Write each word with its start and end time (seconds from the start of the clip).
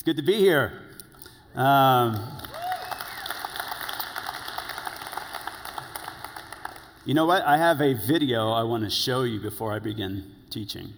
It's 0.00 0.06
good 0.06 0.16
to 0.16 0.22
be 0.22 0.38
here. 0.38 0.72
Um, 1.54 2.18
you 7.04 7.12
know 7.12 7.26
what? 7.26 7.42
I 7.44 7.58
have 7.58 7.82
a 7.82 7.92
video 7.92 8.50
I 8.50 8.62
want 8.62 8.84
to 8.84 8.88
show 8.88 9.24
you 9.24 9.40
before 9.40 9.74
I 9.74 9.78
begin 9.78 10.24
teaching. 10.48 10.94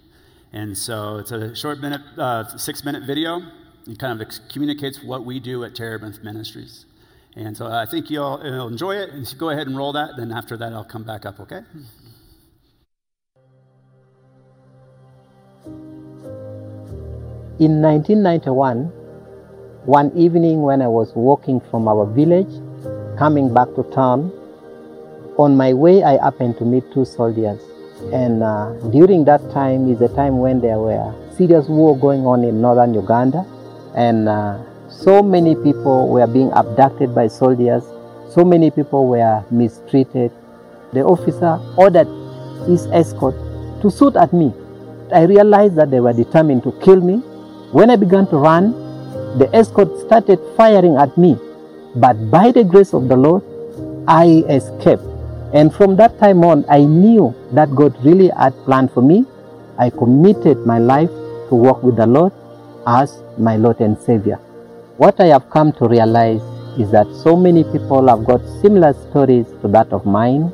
And 0.53 0.79
so 0.79 1.19
it's 1.19 1.33
a 1.33 1.53
short 1.57 1.81
minute, 1.81 2.03
uh, 2.17 2.57
six 2.57 2.85
minute 2.85 3.03
video. 3.03 3.43
It 3.89 3.99
kind 3.99 4.23
of 4.23 4.29
communicates 4.49 5.03
what 5.03 5.25
we 5.25 5.41
do 5.41 5.65
at 5.65 5.75
Terebinth 5.75 6.23
Ministries. 6.23 6.87
And 7.35 7.57
so 7.57 7.67
I 7.67 7.87
think 7.87 8.09
you'll, 8.09 8.41
you'll 8.45 8.69
enjoy 8.69 8.95
it. 8.95 9.11
And 9.11 9.27
so 9.27 9.37
go 9.37 9.51
ahead 9.51 9.67
and 9.67 9.77
roll 9.77 9.93
that. 9.95 10.11
Then 10.17 10.31
after 10.31 10.57
that, 10.59 10.73
I'll 10.73 10.85
come 10.85 11.03
back 11.03 11.27
up, 11.27 11.41
okay? 11.41 11.63
In 17.63 17.81
1991, 17.81 18.87
one 19.87 20.11
evening 20.17 20.63
when 20.63 20.83
I 20.83 20.89
was 20.89 21.15
walking 21.15 21.61
from 21.71 21.87
our 21.87 22.07
village, 22.07 22.51
coming 23.17 23.55
back 23.55 23.69
to 23.77 23.85
town, 23.95 24.33
on 25.39 25.57
my 25.57 25.73
way 25.73 26.03
I 26.03 26.21
happened 26.21 26.59
to 26.59 26.65
meet 26.65 26.83
two 26.93 27.05
soldiers. 27.05 27.63
And 28.13 28.43
uh, 28.43 28.73
during 28.91 29.25
that 29.27 29.49
time 29.53 29.89
is 29.89 30.01
a 30.01 30.09
time 30.09 30.39
when 30.39 30.61
there 30.61 30.81
were 30.81 31.15
serious 31.37 31.69
war 31.69 31.97
going 31.97 32.27
on 32.27 32.43
in 32.43 32.61
northern 32.61 32.95
Uganda. 32.95 33.47
And 33.95 34.29
uh, 34.29 34.59
so 34.91 35.23
many 35.23 35.55
people 35.55 36.09
were 36.09 36.27
being 36.27 36.51
abducted 36.55 37.15
by 37.15 37.29
soldiers. 37.29 37.85
So 38.35 38.45
many 38.45 38.73
people 38.73 39.07
were 39.07 39.45
mistreated. 39.53 40.33
The 40.95 41.03
officer 41.05 41.61
ordered 41.79 42.09
his 42.67 42.87
escort 42.87 43.37
to 43.83 43.89
shoot 43.89 44.17
at 44.17 44.33
me. 44.33 44.53
I 45.15 45.23
realized 45.27 45.77
that 45.77 45.93
they 45.93 46.01
were 46.01 46.13
determined 46.13 46.65
to 46.65 46.73
kill 46.83 47.01
me 47.01 47.23
when 47.73 47.91
I 47.91 47.97
began 47.97 48.27
to 48.29 48.37
run, 48.37 48.73
the 49.39 49.49
escort 49.57 49.99
started 50.01 50.39
firing 50.57 50.97
at 50.97 51.17
me. 51.17 51.39
But 51.97 52.31
by 52.31 52.53
the 52.53 52.65
grace 52.65 52.93
of 52.93 53.09
the 53.09 53.17
Lord, 53.17 53.43
I 54.07 54.45
escaped. 54.49 55.03
And 55.55 55.73
from 55.75 55.97
that 55.97 56.19
time 56.19 56.45
on, 56.45 56.65
I 56.69 56.85
knew 56.85 57.35
that 57.53 57.75
God 57.75 57.97
really 58.05 58.29
had 58.29 58.53
planned 58.65 58.93
for 58.93 59.03
me. 59.03 59.25
I 59.79 59.91
committed 59.91 60.67
my 60.67 60.79
life 60.79 61.11
to 61.49 61.55
walk 61.55 61.83
with 61.83 61.97
the 61.97 62.07
Lord 62.07 62.33
as 62.87 63.21
my 63.39 63.57
Lord 63.57 63.81
and 63.81 63.99
Savior. 63.99 64.37
What 64.97 65.21
I 65.21 65.27
have 65.27 65.49
come 65.51 65.73
to 65.75 65.89
realize 65.89 66.43
is 66.79 66.91
that 66.91 67.07
so 67.23 67.37
many 67.37 67.65
people 67.65 68.09
have 68.09 68.25
got 68.25 68.41
similar 68.61 68.93
stories 68.93 69.47
to 69.63 69.69
that 69.69 69.93
of 69.93 70.05
mine. 70.05 70.53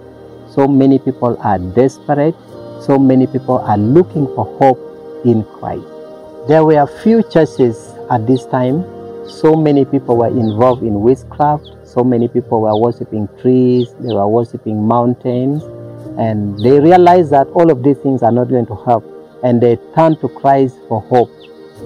So 0.54 0.68
many 0.68 0.98
people 0.98 1.36
are 1.42 1.58
desperate. 1.58 2.36
So 2.80 2.98
many 2.98 3.26
people 3.26 3.58
are 3.58 3.78
looking 3.78 4.26
for 4.34 4.44
hope 4.58 4.78
in 5.24 5.44
Christ. 5.44 5.97
There 6.48 6.64
were 6.64 6.86
few 7.02 7.22
churches 7.24 7.76
at 8.10 8.26
this 8.26 8.46
time. 8.46 8.82
So 9.28 9.54
many 9.54 9.84
people 9.84 10.16
were 10.16 10.28
involved 10.28 10.82
in 10.82 11.02
witchcraft. 11.02 11.68
So 11.84 12.02
many 12.02 12.26
people 12.26 12.62
were 12.62 12.74
worshiping 12.74 13.28
trees. 13.42 13.92
They 14.00 14.14
were 14.14 14.26
worshiping 14.26 14.82
mountains. 14.82 15.62
And 16.18 16.58
they 16.64 16.80
realized 16.80 17.32
that 17.32 17.48
all 17.48 17.70
of 17.70 17.82
these 17.82 17.98
things 17.98 18.22
are 18.22 18.32
not 18.32 18.48
going 18.48 18.64
to 18.64 18.76
help. 18.76 19.04
And 19.44 19.60
they 19.62 19.76
turned 19.94 20.20
to 20.22 20.28
Christ 20.30 20.78
for 20.88 21.02
hope. 21.02 21.30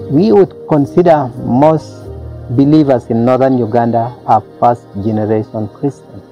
We 0.09 0.31
would 0.31 0.55
consider 0.69 1.27
most 1.43 1.91
believers 2.55 3.07
in 3.07 3.25
northern 3.25 3.57
Uganda 3.57 4.17
are 4.27 4.41
first 4.61 4.85
generation 5.03 5.67
Christians. 5.67 6.23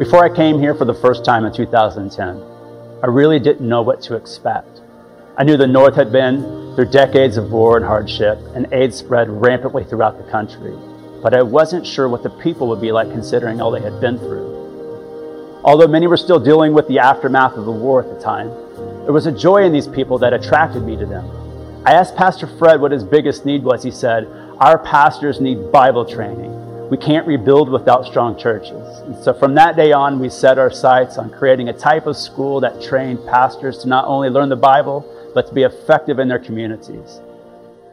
Before 0.00 0.24
I 0.24 0.34
came 0.34 0.58
here 0.58 0.74
for 0.74 0.84
the 0.84 0.94
first 0.94 1.24
time 1.24 1.44
in 1.44 1.52
2010, 1.52 2.42
I 3.04 3.06
really 3.06 3.38
didn't 3.38 3.68
know 3.68 3.82
what 3.82 4.02
to 4.02 4.16
expect. 4.16 4.80
I 5.36 5.42
knew 5.42 5.56
the 5.56 5.66
North 5.66 5.96
had 5.96 6.12
been 6.12 6.42
through 6.76 6.90
decades 6.90 7.36
of 7.36 7.50
war 7.50 7.76
and 7.76 7.84
hardship, 7.84 8.38
and 8.54 8.72
AIDS 8.72 8.96
spread 8.96 9.28
rampantly 9.28 9.82
throughout 9.82 10.16
the 10.16 10.30
country. 10.30 10.72
But 11.24 11.34
I 11.34 11.42
wasn't 11.42 11.84
sure 11.84 12.08
what 12.08 12.22
the 12.22 12.30
people 12.30 12.68
would 12.68 12.80
be 12.80 12.92
like 12.92 13.10
considering 13.10 13.60
all 13.60 13.72
they 13.72 13.80
had 13.80 14.00
been 14.00 14.16
through. 14.16 15.60
Although 15.64 15.88
many 15.88 16.06
were 16.06 16.16
still 16.16 16.38
dealing 16.38 16.72
with 16.72 16.86
the 16.86 17.00
aftermath 17.00 17.54
of 17.54 17.64
the 17.64 17.72
war 17.72 18.00
at 18.00 18.14
the 18.14 18.20
time, 18.22 18.48
there 19.02 19.12
was 19.12 19.26
a 19.26 19.32
joy 19.32 19.64
in 19.64 19.72
these 19.72 19.88
people 19.88 20.18
that 20.18 20.32
attracted 20.32 20.84
me 20.84 20.94
to 20.96 21.04
them. 21.04 21.28
I 21.84 21.94
asked 21.94 22.14
Pastor 22.14 22.46
Fred 22.46 22.80
what 22.80 22.92
his 22.92 23.02
biggest 23.02 23.44
need 23.44 23.64
was. 23.64 23.82
He 23.82 23.90
said, 23.90 24.28
Our 24.58 24.78
pastors 24.78 25.40
need 25.40 25.72
Bible 25.72 26.04
training. 26.04 26.52
We 26.90 26.96
can't 26.96 27.26
rebuild 27.26 27.70
without 27.70 28.06
strong 28.06 28.38
churches. 28.38 29.00
And 29.00 29.16
so 29.16 29.34
from 29.34 29.56
that 29.56 29.74
day 29.74 29.90
on, 29.90 30.20
we 30.20 30.28
set 30.28 30.60
our 30.60 30.70
sights 30.70 31.18
on 31.18 31.30
creating 31.30 31.70
a 31.70 31.72
type 31.72 32.06
of 32.06 32.16
school 32.16 32.60
that 32.60 32.80
trained 32.80 33.26
pastors 33.26 33.78
to 33.78 33.88
not 33.88 34.04
only 34.06 34.28
learn 34.28 34.48
the 34.48 34.54
Bible, 34.56 35.10
to 35.42 35.52
be 35.52 35.62
effective 35.62 36.18
in 36.18 36.28
their 36.28 36.38
communities. 36.38 37.20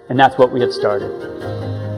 And 0.10 0.20
that's 0.20 0.38
what 0.38 0.52
we 0.52 0.62
have 0.62 0.72
started. 0.72 1.10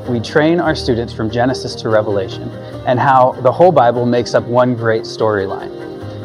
We 0.08 0.20
train 0.20 0.60
our 0.60 0.76
students 0.76 1.14
from 1.14 1.32
Genesis 1.32 1.76
to 1.76 1.90
Revelation 1.90 2.50
and 2.86 3.00
how 3.00 3.32
the 3.42 3.52
whole 3.52 3.72
Bible 3.72 4.06
makes 4.06 4.34
up 4.34 4.44
one 4.44 4.76
great 4.76 5.04
storyline. 5.04 5.84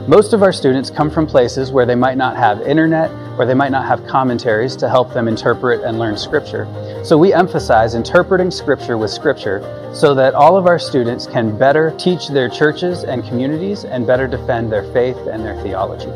Most 0.08 0.32
of 0.32 0.42
our 0.42 0.52
students 0.52 0.90
come 0.90 1.10
from 1.10 1.26
places 1.26 1.70
where 1.70 1.86
they 1.86 1.94
might 1.94 2.16
not 2.16 2.36
have 2.36 2.60
internet 2.62 3.10
or 3.38 3.46
they 3.46 3.54
might 3.54 3.70
not 3.70 3.86
have 3.86 4.06
commentaries 4.06 4.74
to 4.76 4.88
help 4.88 5.12
them 5.12 5.28
interpret 5.28 5.82
and 5.82 5.98
learn 5.98 6.16
Scripture. 6.16 6.66
So 7.04 7.16
we 7.16 7.32
emphasize 7.32 7.94
interpreting 7.94 8.50
Scripture 8.50 8.98
with 8.98 9.10
Scripture 9.10 9.60
so 9.94 10.14
that 10.14 10.34
all 10.34 10.56
of 10.56 10.66
our 10.66 10.78
students 10.78 11.26
can 11.26 11.56
better 11.56 11.94
teach 11.98 12.28
their 12.28 12.48
churches 12.48 13.04
and 13.04 13.24
communities 13.24 13.84
and 13.84 14.06
better 14.06 14.26
defend 14.26 14.72
their 14.72 14.90
faith 14.92 15.18
and 15.30 15.44
their 15.44 15.62
theology. 15.62 16.10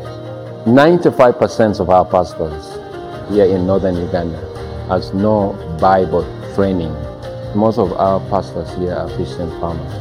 95% 0.65 1.79
of 1.79 1.89
our 1.89 2.03
pastors 2.03 2.82
here 3.29 3.45
in 3.45 3.67
northern 3.67 3.95
Uganda 3.95 4.39
has 4.87 5.13
no 5.13 5.53
Bible 5.79 6.23
training. 6.55 6.93
Most 7.55 7.77
of 7.77 7.93
our 7.93 8.19
pastors 8.29 8.73
here 8.75 8.93
are 8.93 9.09
Christian 9.15 9.49
farmers. 9.59 9.93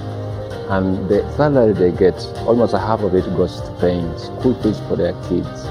And 0.70 1.08
the 1.08 1.20
salary 1.36 1.72
they 1.72 1.92
get, 1.92 2.14
almost 2.46 2.72
half 2.72 3.00
of 3.00 3.14
it 3.14 3.24
goes 3.36 3.60
to 3.60 3.70
paying 3.80 4.16
school 4.18 4.54
fees 4.62 4.80
for 4.88 4.96
their 4.96 5.12
kids, 5.28 5.66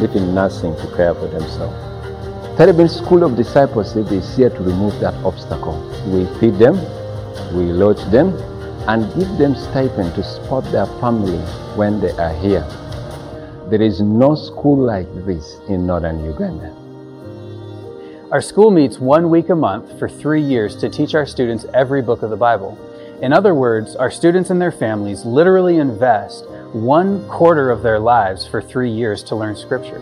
leaving 0.00 0.34
nothing 0.34 0.74
to 0.76 0.96
care 0.96 1.14
for 1.14 1.28
themselves. 1.28 1.76
Terebinth 2.58 2.90
School 2.90 3.22
of 3.22 3.36
Discipleship 3.36 4.10
is 4.12 4.36
here 4.36 4.50
to 4.50 4.60
remove 4.60 4.98
that 5.00 5.14
obstacle. 5.24 5.78
We 6.08 6.26
feed 6.38 6.58
them, 6.58 6.76
we 7.54 7.72
lodge 7.72 8.04
them, 8.10 8.36
and 8.88 9.06
give 9.14 9.38
them 9.38 9.54
stipend 9.54 10.14
to 10.16 10.24
support 10.24 10.64
their 10.72 10.86
family 11.00 11.38
when 11.76 12.00
they 12.00 12.10
are 12.18 12.34
here. 12.34 12.66
There 13.70 13.80
is 13.80 14.00
no 14.00 14.34
school 14.34 14.76
like 14.76 15.06
this 15.24 15.60
in 15.68 15.86
northern 15.86 16.24
Uganda. 16.24 16.81
Our 18.32 18.40
school 18.40 18.70
meets 18.70 18.98
one 18.98 19.28
week 19.28 19.50
a 19.50 19.54
month 19.54 19.98
for 19.98 20.08
three 20.08 20.40
years 20.40 20.74
to 20.76 20.88
teach 20.88 21.14
our 21.14 21.26
students 21.26 21.66
every 21.74 22.00
book 22.00 22.22
of 22.22 22.30
the 22.30 22.36
Bible. 22.36 22.78
In 23.20 23.30
other 23.30 23.54
words, 23.54 23.94
our 23.94 24.10
students 24.10 24.48
and 24.48 24.58
their 24.58 24.72
families 24.72 25.26
literally 25.26 25.76
invest 25.76 26.48
one 26.72 27.28
quarter 27.28 27.70
of 27.70 27.82
their 27.82 27.98
lives 27.98 28.46
for 28.46 28.62
three 28.62 28.90
years 28.90 29.22
to 29.24 29.36
learn 29.36 29.54
Scripture. 29.54 30.00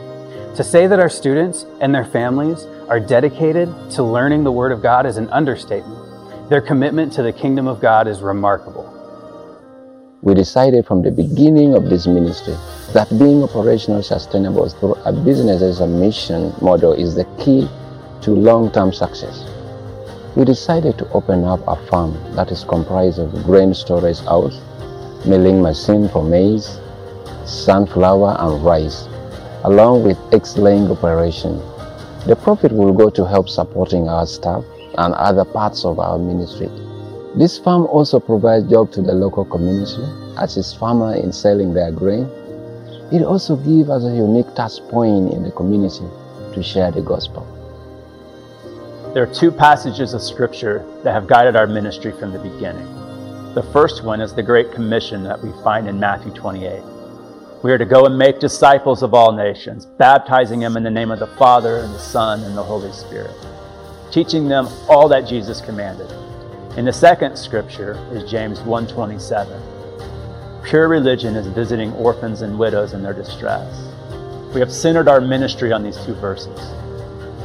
To 0.54 0.62
say 0.62 0.86
that 0.86 1.00
our 1.00 1.08
students 1.08 1.66
and 1.80 1.92
their 1.92 2.04
families 2.04 2.66
are 2.88 3.00
dedicated 3.00 3.68
to 3.90 4.04
learning 4.04 4.44
the 4.44 4.52
Word 4.52 4.70
of 4.70 4.80
God 4.80 5.06
is 5.06 5.16
an 5.16 5.28
understatement. 5.30 6.48
Their 6.48 6.60
commitment 6.60 7.12
to 7.14 7.24
the 7.24 7.32
kingdom 7.32 7.66
of 7.66 7.80
God 7.80 8.06
is 8.06 8.20
remarkable. 8.20 8.86
We 10.22 10.34
decided 10.34 10.86
from 10.86 11.02
the 11.02 11.10
beginning 11.10 11.74
of 11.74 11.90
this 11.90 12.06
ministry 12.06 12.54
that 12.92 13.08
being 13.18 13.42
operational 13.42 14.04
sustainable 14.04 14.68
through 14.68 14.94
a 15.04 15.12
business 15.12 15.62
as 15.62 15.80
a 15.80 15.86
mission 15.88 16.54
model 16.62 16.92
is 16.92 17.16
the 17.16 17.24
key 17.36 17.68
to 18.22 18.30
long-term 18.32 18.92
success. 18.92 19.44
We 20.36 20.44
decided 20.44 20.96
to 20.98 21.10
open 21.12 21.44
up 21.44 21.60
a 21.66 21.76
farm 21.86 22.14
that 22.36 22.50
is 22.50 22.64
comprised 22.64 23.18
of 23.18 23.32
grain 23.44 23.74
storage 23.74 24.20
house, 24.20 24.60
milling 25.26 25.60
machine 25.60 26.08
for 26.08 26.22
maize, 26.22 26.78
sunflower 27.44 28.36
and 28.38 28.64
rice, 28.64 29.08
along 29.64 30.04
with 30.04 30.18
egg-laying 30.32 30.90
operation. 30.90 31.58
The 32.26 32.36
profit 32.36 32.72
will 32.72 32.92
go 32.92 33.10
to 33.10 33.26
help 33.26 33.48
supporting 33.48 34.08
our 34.08 34.26
staff 34.26 34.64
and 34.98 35.14
other 35.14 35.44
parts 35.44 35.84
of 35.84 35.98
our 35.98 36.18
ministry. 36.18 36.68
This 37.36 37.58
farm 37.58 37.86
also 37.86 38.20
provides 38.20 38.68
job 38.68 38.92
to 38.92 39.02
the 39.02 39.12
local 39.12 39.44
community 39.44 40.04
as 40.38 40.56
its 40.56 40.72
farmer 40.72 41.14
in 41.14 41.32
selling 41.32 41.74
their 41.74 41.90
grain. 41.92 42.28
It 43.12 43.22
also 43.22 43.56
gives 43.56 43.88
us 43.90 44.04
a 44.04 44.14
unique 44.14 44.54
touch 44.54 44.80
point 44.90 45.32
in 45.32 45.42
the 45.42 45.50
community 45.50 46.04
to 46.54 46.62
share 46.62 46.90
the 46.90 47.02
gospel. 47.02 47.46
There 49.12 49.24
are 49.24 49.34
two 49.34 49.50
passages 49.50 50.14
of 50.14 50.22
Scripture 50.22 50.86
that 51.02 51.10
have 51.10 51.26
guided 51.26 51.56
our 51.56 51.66
ministry 51.66 52.12
from 52.12 52.30
the 52.30 52.38
beginning. 52.38 52.86
The 53.54 53.68
first 53.72 54.04
one 54.04 54.20
is 54.20 54.32
the 54.32 54.42
Great 54.44 54.70
Commission 54.70 55.24
that 55.24 55.42
we 55.42 55.50
find 55.64 55.88
in 55.88 55.98
Matthew 55.98 56.32
28. 56.32 56.80
We 57.64 57.72
are 57.72 57.78
to 57.78 57.84
go 57.84 58.06
and 58.06 58.16
make 58.16 58.38
disciples 58.38 59.02
of 59.02 59.12
all 59.12 59.32
nations, 59.32 59.84
baptizing 59.84 60.60
them 60.60 60.76
in 60.76 60.84
the 60.84 60.92
name 60.92 61.10
of 61.10 61.18
the 61.18 61.26
Father 61.26 61.78
and 61.78 61.92
the 61.92 61.98
Son 61.98 62.44
and 62.44 62.56
the 62.56 62.62
Holy 62.62 62.92
Spirit, 62.92 63.34
teaching 64.12 64.46
them 64.46 64.68
all 64.88 65.08
that 65.08 65.26
Jesus 65.26 65.60
commanded. 65.60 66.12
And 66.76 66.86
the 66.86 66.92
second 66.92 67.36
scripture 67.36 67.98
is 68.12 68.30
James 68.30 68.60
1:27. 68.60 69.60
Pure 70.62 70.86
religion 70.86 71.34
is 71.34 71.48
visiting 71.48 71.92
orphans 71.94 72.42
and 72.42 72.56
widows 72.56 72.92
in 72.92 73.02
their 73.02 73.12
distress. 73.12 73.90
We 74.54 74.60
have 74.60 74.70
centered 74.70 75.08
our 75.08 75.20
ministry 75.20 75.72
on 75.72 75.82
these 75.82 75.96
two 76.04 76.14
verses. 76.14 76.60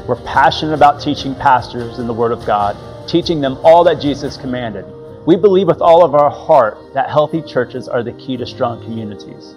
We're 0.08 0.22
passionate 0.24 0.74
about 0.74 1.02
teaching 1.02 1.36
pastors 1.36 2.00
in 2.00 2.08
the 2.08 2.14
Word 2.14 2.32
of 2.32 2.46
God 2.46 2.78
teaching 3.08 3.42
them 3.42 3.58
all 3.64 3.84
that 3.84 4.02
Jesus 4.02 4.38
commanded. 4.38 4.86
We 5.26 5.36
believe 5.36 5.68
with 5.68 5.82
all 5.82 6.04
of 6.04 6.14
our 6.16 6.30
heart 6.30 6.78
that 6.94 7.10
healthy 7.10 7.42
churches 7.42 7.88
are 7.88 8.04
the 8.04 8.14
key 8.14 8.38
to 8.38 8.46
strong 8.46 8.82
communities. 8.84 9.56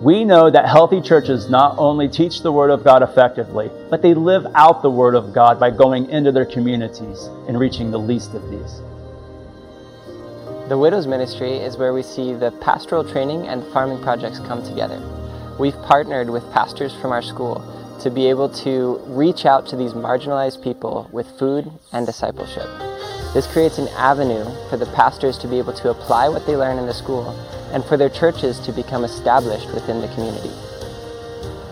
We 0.00 0.24
know 0.24 0.50
that 0.50 0.68
healthy 0.68 1.00
churches 1.00 1.48
not 1.50 1.76
only 1.78 2.08
teach 2.08 2.42
the 2.42 2.52
Word 2.52 2.70
of 2.70 2.84
God 2.84 3.02
effectively, 3.02 3.70
but 3.90 4.02
they 4.02 4.14
live 4.14 4.46
out 4.54 4.82
the 4.82 4.90
Word 4.90 5.14
of 5.14 5.32
God 5.32 5.58
by 5.58 5.70
going 5.70 6.08
into 6.10 6.32
their 6.32 6.46
communities 6.46 7.24
and 7.48 7.58
reaching 7.58 7.90
the 7.90 7.98
least 7.98 8.34
of 8.34 8.48
these. 8.50 8.80
The 10.68 10.78
Widows 10.78 11.06
Ministry 11.06 11.56
is 11.56 11.76
where 11.76 11.92
we 11.92 12.02
see 12.02 12.32
the 12.32 12.52
pastoral 12.60 13.04
training 13.04 13.48
and 13.48 13.64
farming 13.72 14.02
projects 14.02 14.38
come 14.38 14.62
together. 14.62 15.00
We've 15.58 15.76
partnered 15.82 16.30
with 16.30 16.50
pastors 16.52 16.94
from 16.94 17.12
our 17.12 17.22
school 17.22 17.60
to 18.02 18.10
be 18.10 18.28
able 18.28 18.48
to 18.48 19.00
reach 19.06 19.46
out 19.46 19.64
to 19.68 19.76
these 19.76 19.92
marginalized 19.92 20.62
people 20.62 21.08
with 21.12 21.26
food 21.38 21.70
and 21.92 22.04
discipleship. 22.04 22.66
This 23.32 23.46
creates 23.46 23.78
an 23.78 23.86
avenue 23.96 24.44
for 24.68 24.76
the 24.76 24.86
pastors 24.86 25.38
to 25.38 25.48
be 25.48 25.58
able 25.58 25.72
to 25.74 25.90
apply 25.90 26.28
what 26.28 26.44
they 26.44 26.56
learn 26.56 26.78
in 26.78 26.86
the 26.86 26.94
school 26.94 27.30
and 27.72 27.84
for 27.84 27.96
their 27.96 28.10
churches 28.10 28.58
to 28.60 28.72
become 28.72 29.04
established 29.04 29.72
within 29.72 30.00
the 30.00 30.08
community. 30.08 30.50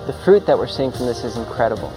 The 0.07 0.17
fruit 0.25 0.47
that 0.47 0.57
we're 0.57 0.69
seeing 0.69 0.93
from 0.93 1.07
this 1.07 1.25
is 1.25 1.37
incredible. 1.37 1.93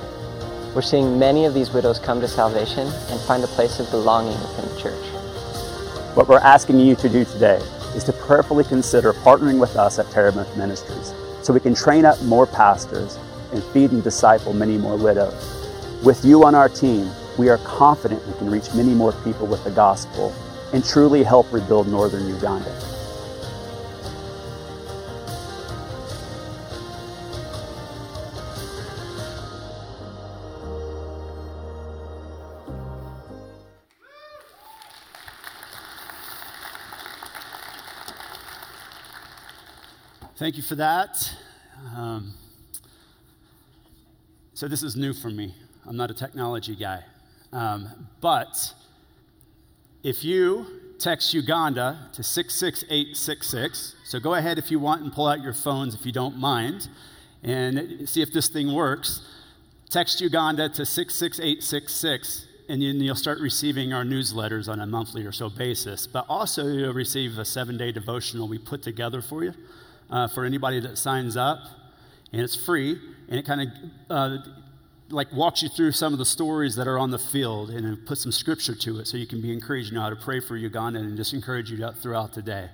We're 0.73 0.81
seeing 0.81 1.19
many 1.19 1.45
of 1.45 1.53
these 1.53 1.71
widows 1.71 1.99
come 1.99 2.19
to 2.21 2.27
salvation 2.27 2.87
and 2.87 3.19
find 3.21 3.43
a 3.43 3.47
place 3.47 3.79
of 3.79 3.89
belonging 3.91 4.39
within 4.41 4.73
the 4.73 4.81
church. 4.81 5.05
What 6.15 6.27
we're 6.27 6.39
asking 6.39 6.79
you 6.79 6.95
to 6.95 7.07
do 7.07 7.23
today 7.23 7.61
is 7.95 8.03
to 8.05 8.13
prayerfully 8.13 8.63
consider 8.63 9.13
partnering 9.13 9.59
with 9.59 9.75
us 9.75 9.99
at 9.99 10.07
Terebinth 10.07 10.57
Ministries 10.57 11.13
so 11.43 11.53
we 11.53 11.59
can 11.59 11.75
train 11.75 12.03
up 12.03 12.19
more 12.23 12.47
pastors 12.47 13.19
and 13.53 13.63
feed 13.65 13.91
and 13.91 14.03
disciple 14.03 14.53
many 14.53 14.77
more 14.77 14.97
widows. 14.97 15.59
With 16.03 16.25
you 16.25 16.43
on 16.43 16.55
our 16.55 16.67
team, 16.67 17.09
we 17.37 17.49
are 17.49 17.57
confident 17.59 18.25
we 18.27 18.33
can 18.33 18.49
reach 18.49 18.73
many 18.73 18.93
more 18.93 19.13
people 19.23 19.47
with 19.47 19.63
the 19.63 19.71
gospel 19.71 20.33
and 20.73 20.83
truly 20.83 21.23
help 21.23 21.51
rebuild 21.53 21.87
northern 21.87 22.27
Uganda. 22.27 22.71
Thank 40.35 40.57
you 40.57 40.63
for 40.63 40.75
that. 40.75 41.33
Um, 41.95 42.33
so, 44.53 44.67
this 44.67 44.83
is 44.83 44.95
new 44.95 45.13
for 45.13 45.29
me. 45.29 45.53
I'm 45.85 45.97
not 45.97 46.11
a 46.11 46.13
technology 46.13 46.75
guy. 46.75 47.03
Um, 47.51 48.07
but 48.21 48.73
if 50.03 50.23
you 50.23 50.65
text 50.99 51.33
Uganda 51.33 52.09
to 52.13 52.23
66866, 52.23 53.95
so 54.03 54.19
go 54.19 54.35
ahead 54.35 54.57
if 54.57 54.71
you 54.71 54.79
want 54.79 55.01
and 55.01 55.11
pull 55.11 55.27
out 55.27 55.41
your 55.41 55.53
phones 55.53 55.95
if 55.95 56.05
you 56.05 56.11
don't 56.11 56.37
mind 56.37 56.87
and 57.43 58.07
see 58.07 58.21
if 58.21 58.31
this 58.31 58.47
thing 58.47 58.73
works. 58.73 59.27
Text 59.89 60.21
Uganda 60.21 60.69
to 60.69 60.85
66866 60.85 62.47
and 62.69 62.81
you'll 62.81 63.15
start 63.15 63.39
receiving 63.39 63.91
our 63.91 64.03
newsletters 64.03 64.69
on 64.69 64.79
a 64.79 64.85
monthly 64.85 65.25
or 65.25 65.31
so 65.31 65.49
basis. 65.49 66.07
But 66.07 66.25
also, 66.29 66.67
you'll 66.67 66.93
receive 66.93 67.37
a 67.37 67.45
seven 67.45 67.77
day 67.77 67.91
devotional 67.91 68.47
we 68.47 68.57
put 68.57 68.81
together 68.81 69.21
for 69.21 69.43
you 69.43 69.53
uh, 70.09 70.27
for 70.27 70.45
anybody 70.45 70.79
that 70.79 70.97
signs 70.97 71.35
up. 71.35 71.59
And 72.31 72.41
it's 72.41 72.55
free, 72.55 72.99
and 73.33 73.39
it 73.39 73.47
kind 73.47 73.61
of 73.61 73.67
uh, 74.11 74.37
like 75.09 75.33
walks 75.33 75.63
you 75.63 75.69
through 75.69 75.91
some 75.91 76.13
of 76.13 76.19
the 76.19 76.25
stories 76.25 76.75
that 76.75 76.87
are 76.87 76.99
on 76.99 77.09
the 77.09 77.17
field 77.17 77.71
and 77.71 77.83
then 77.83 77.97
put 78.05 78.19
some 78.19 78.31
scripture 78.31 78.75
to 78.75 78.99
it 78.99 79.07
so 79.07 79.17
you 79.17 79.25
can 79.25 79.41
be 79.41 79.51
encouraged 79.51 79.89
you 79.89 79.95
know 79.95 80.03
how 80.03 80.11
to 80.11 80.15
pray 80.15 80.39
for 80.39 80.55
Uganda 80.55 80.99
and 80.99 81.17
just 81.17 81.33
encourage 81.33 81.71
you 81.71 81.91
throughout 81.93 82.33
the 82.33 82.43
day. 82.43 82.69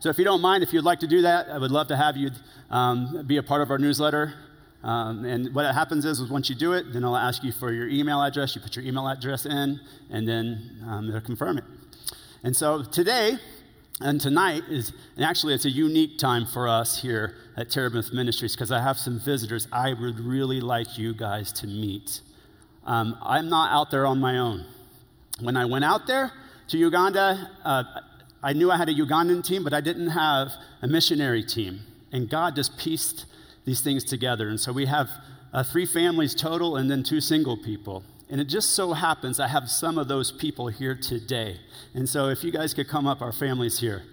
So 0.00 0.08
if 0.08 0.18
you 0.18 0.24
don't 0.24 0.40
mind, 0.40 0.64
if 0.64 0.72
you'd 0.72 0.82
like 0.82 0.98
to 0.98 1.06
do 1.06 1.22
that, 1.22 1.48
I 1.48 1.58
would 1.58 1.70
love 1.70 1.86
to 1.88 1.96
have 1.96 2.16
you 2.16 2.32
um, 2.70 3.24
be 3.24 3.36
a 3.36 3.42
part 3.42 3.62
of 3.62 3.70
our 3.70 3.78
newsletter. 3.78 4.34
Um, 4.82 5.24
and 5.24 5.54
what 5.54 5.72
happens 5.72 6.04
is, 6.04 6.18
is 6.18 6.28
once 6.28 6.48
you 6.48 6.56
do 6.56 6.72
it, 6.72 6.92
then 6.92 7.04
I'll 7.04 7.16
ask 7.16 7.44
you 7.44 7.52
for 7.52 7.70
your 7.70 7.86
email 7.86 8.20
address. 8.20 8.56
You 8.56 8.62
put 8.62 8.74
your 8.74 8.84
email 8.84 9.06
address 9.06 9.46
in, 9.46 9.78
and 10.10 10.26
then 10.26 10.84
um, 10.88 11.08
they'll 11.08 11.20
confirm 11.20 11.58
it. 11.58 11.64
And 12.42 12.56
so 12.56 12.82
today, 12.82 13.38
and 14.00 14.20
tonight 14.20 14.64
is, 14.68 14.92
and 15.16 15.24
actually, 15.24 15.54
it's 15.54 15.66
a 15.66 15.70
unique 15.70 16.18
time 16.18 16.46
for 16.46 16.68
us 16.68 17.02
here 17.02 17.36
at 17.56 17.68
Terebinth 17.68 18.12
Ministries 18.12 18.54
because 18.54 18.72
I 18.72 18.80
have 18.80 18.98
some 18.98 19.20
visitors 19.20 19.68
I 19.72 19.92
would 19.92 20.18
really 20.20 20.60
like 20.60 20.96
you 20.96 21.12
guys 21.12 21.52
to 21.54 21.66
meet. 21.66 22.20
Um, 22.86 23.16
I'm 23.22 23.48
not 23.48 23.72
out 23.72 23.90
there 23.90 24.06
on 24.06 24.18
my 24.18 24.38
own. 24.38 24.64
When 25.40 25.56
I 25.56 25.66
went 25.66 25.84
out 25.84 26.06
there 26.06 26.32
to 26.68 26.78
Uganda, 26.78 27.50
uh, 27.64 27.84
I 28.42 28.54
knew 28.54 28.70
I 28.70 28.78
had 28.78 28.88
a 28.88 28.94
Ugandan 28.94 29.44
team, 29.44 29.64
but 29.64 29.74
I 29.74 29.82
didn't 29.82 30.08
have 30.08 30.52
a 30.80 30.88
missionary 30.88 31.42
team. 31.42 31.80
And 32.10 32.28
God 32.28 32.56
just 32.56 32.78
pieced 32.78 33.26
these 33.66 33.82
things 33.82 34.02
together. 34.04 34.48
And 34.48 34.58
so 34.58 34.72
we 34.72 34.86
have 34.86 35.10
uh, 35.52 35.62
three 35.62 35.86
families 35.86 36.34
total 36.34 36.76
and 36.76 36.90
then 36.90 37.02
two 37.02 37.20
single 37.20 37.56
people. 37.56 38.02
And 38.30 38.40
it 38.40 38.44
just 38.44 38.70
so 38.70 38.92
happens 38.92 39.40
I 39.40 39.48
have 39.48 39.68
some 39.68 39.98
of 39.98 40.06
those 40.06 40.30
people 40.30 40.68
here 40.68 40.94
today. 40.94 41.58
And 41.94 42.08
so 42.08 42.28
if 42.28 42.44
you 42.44 42.52
guys 42.52 42.72
could 42.72 42.88
come 42.88 43.06
up, 43.08 43.20
our 43.20 43.32
families 43.32 43.80
here. 43.80 44.04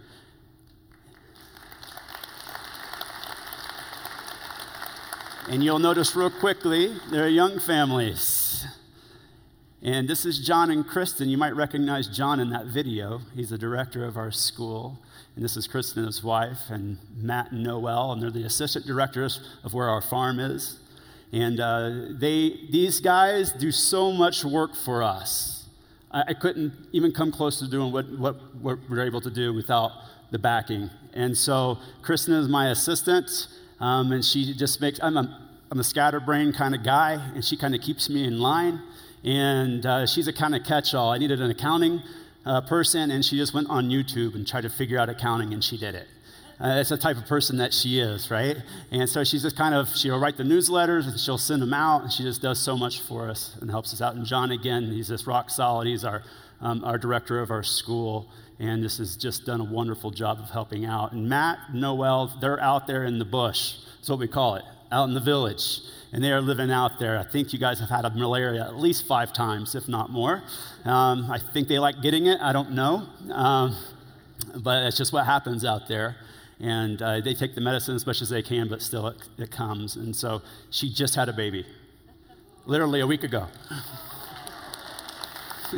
And 5.50 5.64
you'll 5.64 5.80
notice 5.80 6.16
real 6.16 6.31
quickly, 6.31 6.98
they're 7.12 7.30
young 7.30 7.60
families. 7.60 8.66
And 9.84 10.10
this 10.10 10.25
is 10.25 10.40
John 10.40 10.72
and 10.72 10.86
Kristen. 10.86 11.30
You 11.30 11.38
might 11.38 11.56
recognize 11.56 12.08
John 12.08 12.40
in 12.40 12.50
that 12.50 12.66
video. 12.66 13.22
He's 13.36 13.52
the 13.52 13.58
director 13.58 14.04
of 14.04 14.18
our 14.18 14.31
school. 14.31 15.00
And 15.36 15.46
this 15.46 15.56
is 15.56 15.68
Kristen 15.68 16.00
and 16.00 16.08
his 16.08 16.24
wife, 16.24 16.72
and 16.72 16.98
Matt 17.16 17.52
and 17.52 17.64
Noel, 17.64 18.12
and 18.12 18.22
they're 18.22 18.31
the 18.31 18.44
assistant 18.44 18.88
directors 18.88 19.40
of 19.64 19.75
where 19.75 19.88
our 19.88 20.02
farm 20.02 20.40
is. 20.40 20.80
And 21.33 21.59
uh, 21.59 22.06
they, 22.19 22.68
these 22.71 23.00
guys 23.00 23.51
do 23.51 23.71
so 23.71 24.12
much 24.12 24.45
work 24.45 24.75
for 24.75 25.03
us. 25.03 25.65
I, 26.12 26.24
I, 26.29 26.33
couldn't 26.33 26.74
even 26.94 27.12
come 27.12 27.31
close 27.31 27.59
to 27.59 27.68
doing 27.68 27.91
what, 27.91 28.09
what, 28.18 28.35
what 28.62 28.79
we're 28.89 29.06
able 29.06 29.19
to 29.21 29.29
do 29.29 29.53
without 29.53 29.91
the 30.31 30.39
backing. 30.39 30.89
And 31.13 31.38
so 31.38 31.79
Kristen 32.01 32.33
is 32.33 32.47
my 32.47 32.69
assistant, 32.69 33.47
um, 33.79 34.12
and 34.12 34.24
she 34.24 34.53
just 34.53 34.79
makes, 34.79 35.00
I'm 35.01 35.18
a, 35.18 35.50
I'm 35.69 35.79
a 35.79 35.83
scatterbrain 35.83 36.53
kind 36.53 36.74
of 36.74 36.83
guy, 36.83 37.13
and 37.33 37.44
she 37.44 37.57
kind 37.57 37.75
of 37.75 37.81
keeps 37.81 38.09
me 38.09 38.25
in 38.25 38.39
line. 38.39 38.81
And 39.23 39.85
uh, 39.85 40.06
she's 40.06 40.27
a 40.27 40.33
kind 40.33 40.56
of 40.56 40.63
catch 40.63 40.94
all. 40.94 41.12
I 41.12 41.18
needed 41.18 41.41
an 41.41 41.51
accounting 41.51 42.01
uh, 42.45 42.62
person, 42.62 43.11
and 43.11 43.25
she 43.25 43.35
just 43.37 43.54
went 43.54 43.69
on 43.69 43.90
YouTube 43.90 44.35
and 44.35 44.47
tried 44.47 44.61
to 44.61 44.69
figure 44.69 44.97
out 44.97 45.09
accounting, 45.09 45.54
and 45.54 45.61
she 45.61 45.78
did 45.78 45.95
it. 45.95 46.07
Uh, 46.59 46.76
that's 46.76 46.90
the 46.90 46.97
type 46.97 47.18
of 47.18 47.26
person 47.28 47.57
that 47.57 47.71
she 47.71 47.99
is, 47.99 48.31
right? 48.31 48.57
And 48.90 49.07
so 49.07 49.23
she's 49.23 49.44
just 49.44 49.56
kind 49.56 49.76
of, 49.76 49.90
she'll 49.95 50.19
write 50.19 50.37
the 50.37 50.44
newsletters 50.44 51.07
and 51.07 51.19
she'll 51.19 51.37
send 51.37 51.61
them 51.61 51.73
out, 51.73 52.02
and 52.02 52.11
she 52.11 52.23
just 52.23 52.42
does 52.42 52.59
so 52.59 52.76
much 52.76 53.02
for 53.02 53.30
us 53.30 53.56
and 53.61 53.69
helps 53.69 53.94
us 53.94 54.02
out. 54.02 54.16
And 54.16 54.26
John, 54.26 54.49
again, 54.52 54.92
he's 54.92 55.07
just 55.09 55.28
rock 55.28 55.52
solid. 55.52 55.87
He's 55.87 56.04
our, 56.04 56.23
um, 56.59 56.83
our 56.83 56.97
director 56.97 57.40
of 57.40 57.52
our 57.52 57.61
school, 57.61 58.28
and 58.57 58.83
this 58.83 58.97
has 58.97 59.16
just 59.16 59.45
done 59.45 59.61
a 59.61 59.64
wonderful 59.64 60.09
job 60.09 60.40
of 60.40 60.49
helping 60.49 60.83
out. 60.83 61.11
And 61.11 61.30
Matt, 61.30 61.59
Noel, 61.76 62.35
they're 62.42 62.59
out 62.59 62.87
there 62.87 63.04
in 63.04 63.19
the 63.19 63.26
bush. 63.26 63.76
That's 63.97 64.09
what 64.09 64.18
we 64.18 64.28
call 64.28 64.56
it, 64.56 64.64
out 64.92 65.07
in 65.07 65.14
the 65.14 65.19
village. 65.19 65.81
And 66.11 66.23
they 66.23 66.31
are 66.31 66.42
living 66.42 66.71
out 66.71 66.97
there. 66.97 67.19
I 67.19 67.23
think 67.23 67.54
you 67.54 67.59
guys 67.59 67.80
have 67.81 67.90
had 67.90 68.16
malaria 68.16 68.66
at 68.66 68.78
least 68.78 69.06
five 69.06 69.31
times, 69.31 69.76
if 69.76 69.87
not 69.87 70.09
more. 70.09 70.42
Um, 70.85 71.30
I 71.30 71.37
think 71.37 71.68
they 71.68 71.78
like 71.78 72.02
getting 72.02 72.26
it. 72.26 72.40
I 72.42 72.52
don't 72.52 72.71
know. 72.71 73.06
Um, 73.31 73.76
but 74.56 74.85
it's 74.85 74.97
just 74.97 75.14
what 75.14 75.26
happens 75.26 75.64
out 75.64 75.87
there 75.87 76.16
and 76.59 77.02
uh, 77.02 77.21
they 77.21 77.33
take 77.33 77.56
the 77.56 77.61
medicine 77.61 77.95
as 77.95 78.06
much 78.06 78.21
as 78.21 78.30
they 78.30 78.42
can, 78.42 78.68
but 78.68 78.81
still 78.81 79.07
it, 79.07 79.18
it 79.37 79.52
comes. 79.52 79.95
And 79.95 80.16
so 80.16 80.42
she 80.69 80.92
just 80.92 81.16
had 81.16 81.30
a 81.30 81.33
baby, 81.33 81.66
literally 82.66 82.99
a 82.99 83.07
week 83.07 83.23
ago. 83.23 83.47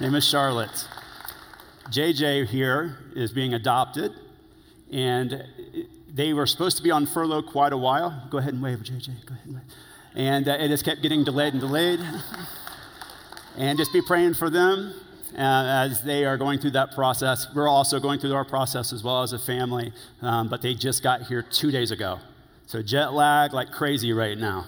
Name 0.00 0.14
is 0.14 0.26
Charlotte. 0.26 0.86
JJ 1.90 2.46
here 2.46 2.96
is 3.14 3.32
being 3.32 3.54
adopted, 3.54 4.12
and 4.92 5.44
they 6.12 6.32
were 6.32 6.46
supposed 6.46 6.76
to 6.76 6.82
be 6.82 6.90
on 6.90 7.06
furlough 7.06 7.42
quite 7.42 7.72
a 7.72 7.76
while. 7.76 8.26
Go 8.30 8.38
ahead 8.38 8.54
and 8.54 8.62
wave, 8.62 8.78
JJ. 8.78 9.26
Go 9.26 9.34
ahead 9.34 9.46
and 9.46 9.54
wave. 9.54 9.64
And 10.14 10.48
uh, 10.48 10.56
it 10.58 10.68
just 10.68 10.84
kept 10.84 11.02
getting 11.02 11.24
delayed 11.24 11.52
and 11.54 11.60
delayed. 11.60 12.00
and 13.56 13.78
just 13.78 13.92
be 13.92 14.02
praying 14.02 14.34
for 14.34 14.50
them 14.50 14.94
as 15.36 16.02
they 16.02 16.24
are 16.24 16.36
going 16.36 16.58
through 16.58 16.72
that 16.72 16.92
process. 16.92 17.46
We're 17.54 17.68
also 17.68 18.00
going 18.00 18.20
through 18.20 18.34
our 18.34 18.44
process 18.44 18.92
as 18.92 19.02
well 19.02 19.22
as 19.22 19.32
a 19.32 19.38
family, 19.38 19.92
um, 20.22 20.48
but 20.48 20.62
they 20.62 20.74
just 20.74 21.02
got 21.02 21.22
here 21.22 21.42
two 21.42 21.70
days 21.70 21.90
ago. 21.90 22.18
So 22.66 22.82
jet 22.82 23.12
lag 23.12 23.52
like 23.52 23.70
crazy 23.72 24.12
right 24.12 24.38
now. 24.38 24.66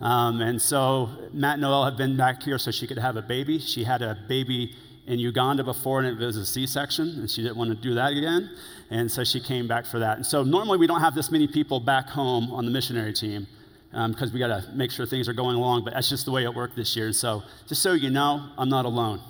Um, 0.00 0.40
and 0.40 0.60
so 0.60 1.10
Matt 1.32 1.54
and 1.54 1.62
Noel 1.62 1.84
have 1.84 1.96
been 1.96 2.16
back 2.16 2.42
here 2.42 2.58
so 2.58 2.70
she 2.70 2.86
could 2.86 2.98
have 2.98 3.16
a 3.16 3.22
baby. 3.22 3.58
She 3.58 3.84
had 3.84 4.02
a 4.02 4.16
baby 4.28 4.74
in 5.06 5.18
Uganda 5.18 5.64
before 5.64 6.00
and 6.00 6.20
it 6.20 6.24
was 6.24 6.36
a 6.36 6.46
C 6.46 6.66
section, 6.66 7.08
and 7.18 7.30
she 7.30 7.42
didn't 7.42 7.56
want 7.56 7.70
to 7.70 7.76
do 7.76 7.94
that 7.94 8.12
again. 8.12 8.50
And 8.90 9.10
so 9.10 9.24
she 9.24 9.40
came 9.40 9.66
back 9.66 9.86
for 9.86 9.98
that. 9.98 10.16
And 10.16 10.26
so 10.26 10.42
normally 10.42 10.78
we 10.78 10.86
don't 10.86 11.00
have 11.00 11.14
this 11.14 11.30
many 11.30 11.46
people 11.46 11.80
back 11.80 12.08
home 12.08 12.50
on 12.52 12.64
the 12.64 12.70
missionary 12.70 13.12
team 13.12 13.46
because 13.90 14.28
um, 14.28 14.32
we 14.32 14.38
got 14.38 14.48
to 14.48 14.70
make 14.72 14.90
sure 14.90 15.04
things 15.04 15.28
are 15.28 15.32
going 15.32 15.56
along, 15.56 15.84
but 15.84 15.94
that's 15.94 16.08
just 16.08 16.24
the 16.24 16.30
way 16.30 16.44
it 16.44 16.54
worked 16.54 16.76
this 16.76 16.94
year. 16.96 17.06
And 17.06 17.16
so 17.16 17.42
just 17.66 17.82
so 17.82 17.92
you 17.92 18.10
know, 18.10 18.50
I'm 18.56 18.68
not 18.68 18.84
alone. 18.84 19.20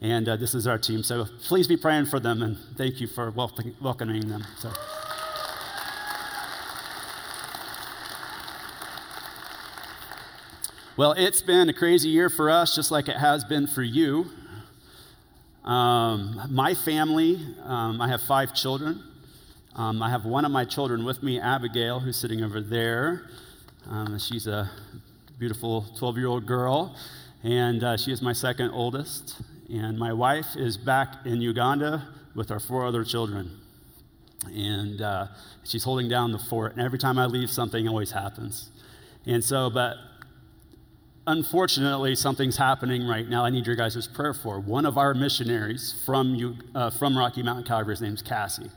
And 0.00 0.28
uh, 0.28 0.36
this 0.36 0.54
is 0.54 0.66
our 0.66 0.78
team. 0.78 1.02
So 1.02 1.26
please 1.44 1.66
be 1.66 1.76
praying 1.76 2.06
for 2.06 2.20
them 2.20 2.42
and 2.42 2.56
thank 2.76 3.00
you 3.00 3.08
for 3.08 3.30
welcoming 3.30 4.28
them. 4.28 4.44
So. 4.58 4.70
Well, 10.96 11.12
it's 11.12 11.42
been 11.42 11.68
a 11.68 11.72
crazy 11.72 12.08
year 12.08 12.28
for 12.28 12.50
us, 12.50 12.74
just 12.74 12.90
like 12.90 13.08
it 13.08 13.16
has 13.16 13.44
been 13.44 13.66
for 13.68 13.82
you. 13.82 14.26
Um, 15.64 16.40
my 16.50 16.74
family, 16.74 17.38
um, 17.62 18.00
I 18.00 18.08
have 18.08 18.22
five 18.22 18.54
children. 18.54 19.04
Um, 19.76 20.02
I 20.02 20.10
have 20.10 20.24
one 20.24 20.44
of 20.44 20.50
my 20.50 20.64
children 20.64 21.04
with 21.04 21.22
me, 21.22 21.38
Abigail, 21.38 22.00
who's 22.00 22.16
sitting 22.16 22.42
over 22.42 22.60
there. 22.60 23.30
Um, 23.88 24.18
she's 24.18 24.48
a 24.48 24.70
beautiful 25.38 25.86
12 25.96 26.18
year 26.18 26.26
old 26.26 26.46
girl, 26.46 26.96
and 27.44 27.84
uh, 27.84 27.96
she 27.96 28.10
is 28.10 28.20
my 28.20 28.32
second 28.32 28.70
oldest. 28.70 29.40
And 29.70 29.98
my 29.98 30.12
wife 30.12 30.56
is 30.56 30.78
back 30.78 31.26
in 31.26 31.42
Uganda 31.42 32.08
with 32.34 32.50
our 32.50 32.60
four 32.60 32.86
other 32.86 33.04
children. 33.04 33.50
And 34.46 35.02
uh, 35.02 35.26
she's 35.64 35.84
holding 35.84 36.08
down 36.08 36.32
the 36.32 36.38
fort. 36.38 36.72
And 36.72 36.80
every 36.80 36.98
time 36.98 37.18
I 37.18 37.26
leave, 37.26 37.50
something 37.50 37.86
always 37.86 38.10
happens. 38.10 38.70
And 39.26 39.44
so, 39.44 39.68
but 39.68 39.96
unfortunately, 41.26 42.14
something's 42.14 42.56
happening 42.56 43.06
right 43.06 43.28
now 43.28 43.44
I 43.44 43.50
need 43.50 43.66
your 43.66 43.76
guys' 43.76 44.06
prayer 44.06 44.32
for. 44.32 44.58
One 44.58 44.86
of 44.86 44.96
our 44.96 45.12
missionaries 45.12 46.02
from, 46.06 46.58
uh, 46.74 46.88
from 46.90 47.18
Rocky 47.18 47.42
Mountain 47.42 47.64
Calvary, 47.64 47.92
his 47.92 48.00
name's 48.00 48.22
Cassie. 48.22 48.70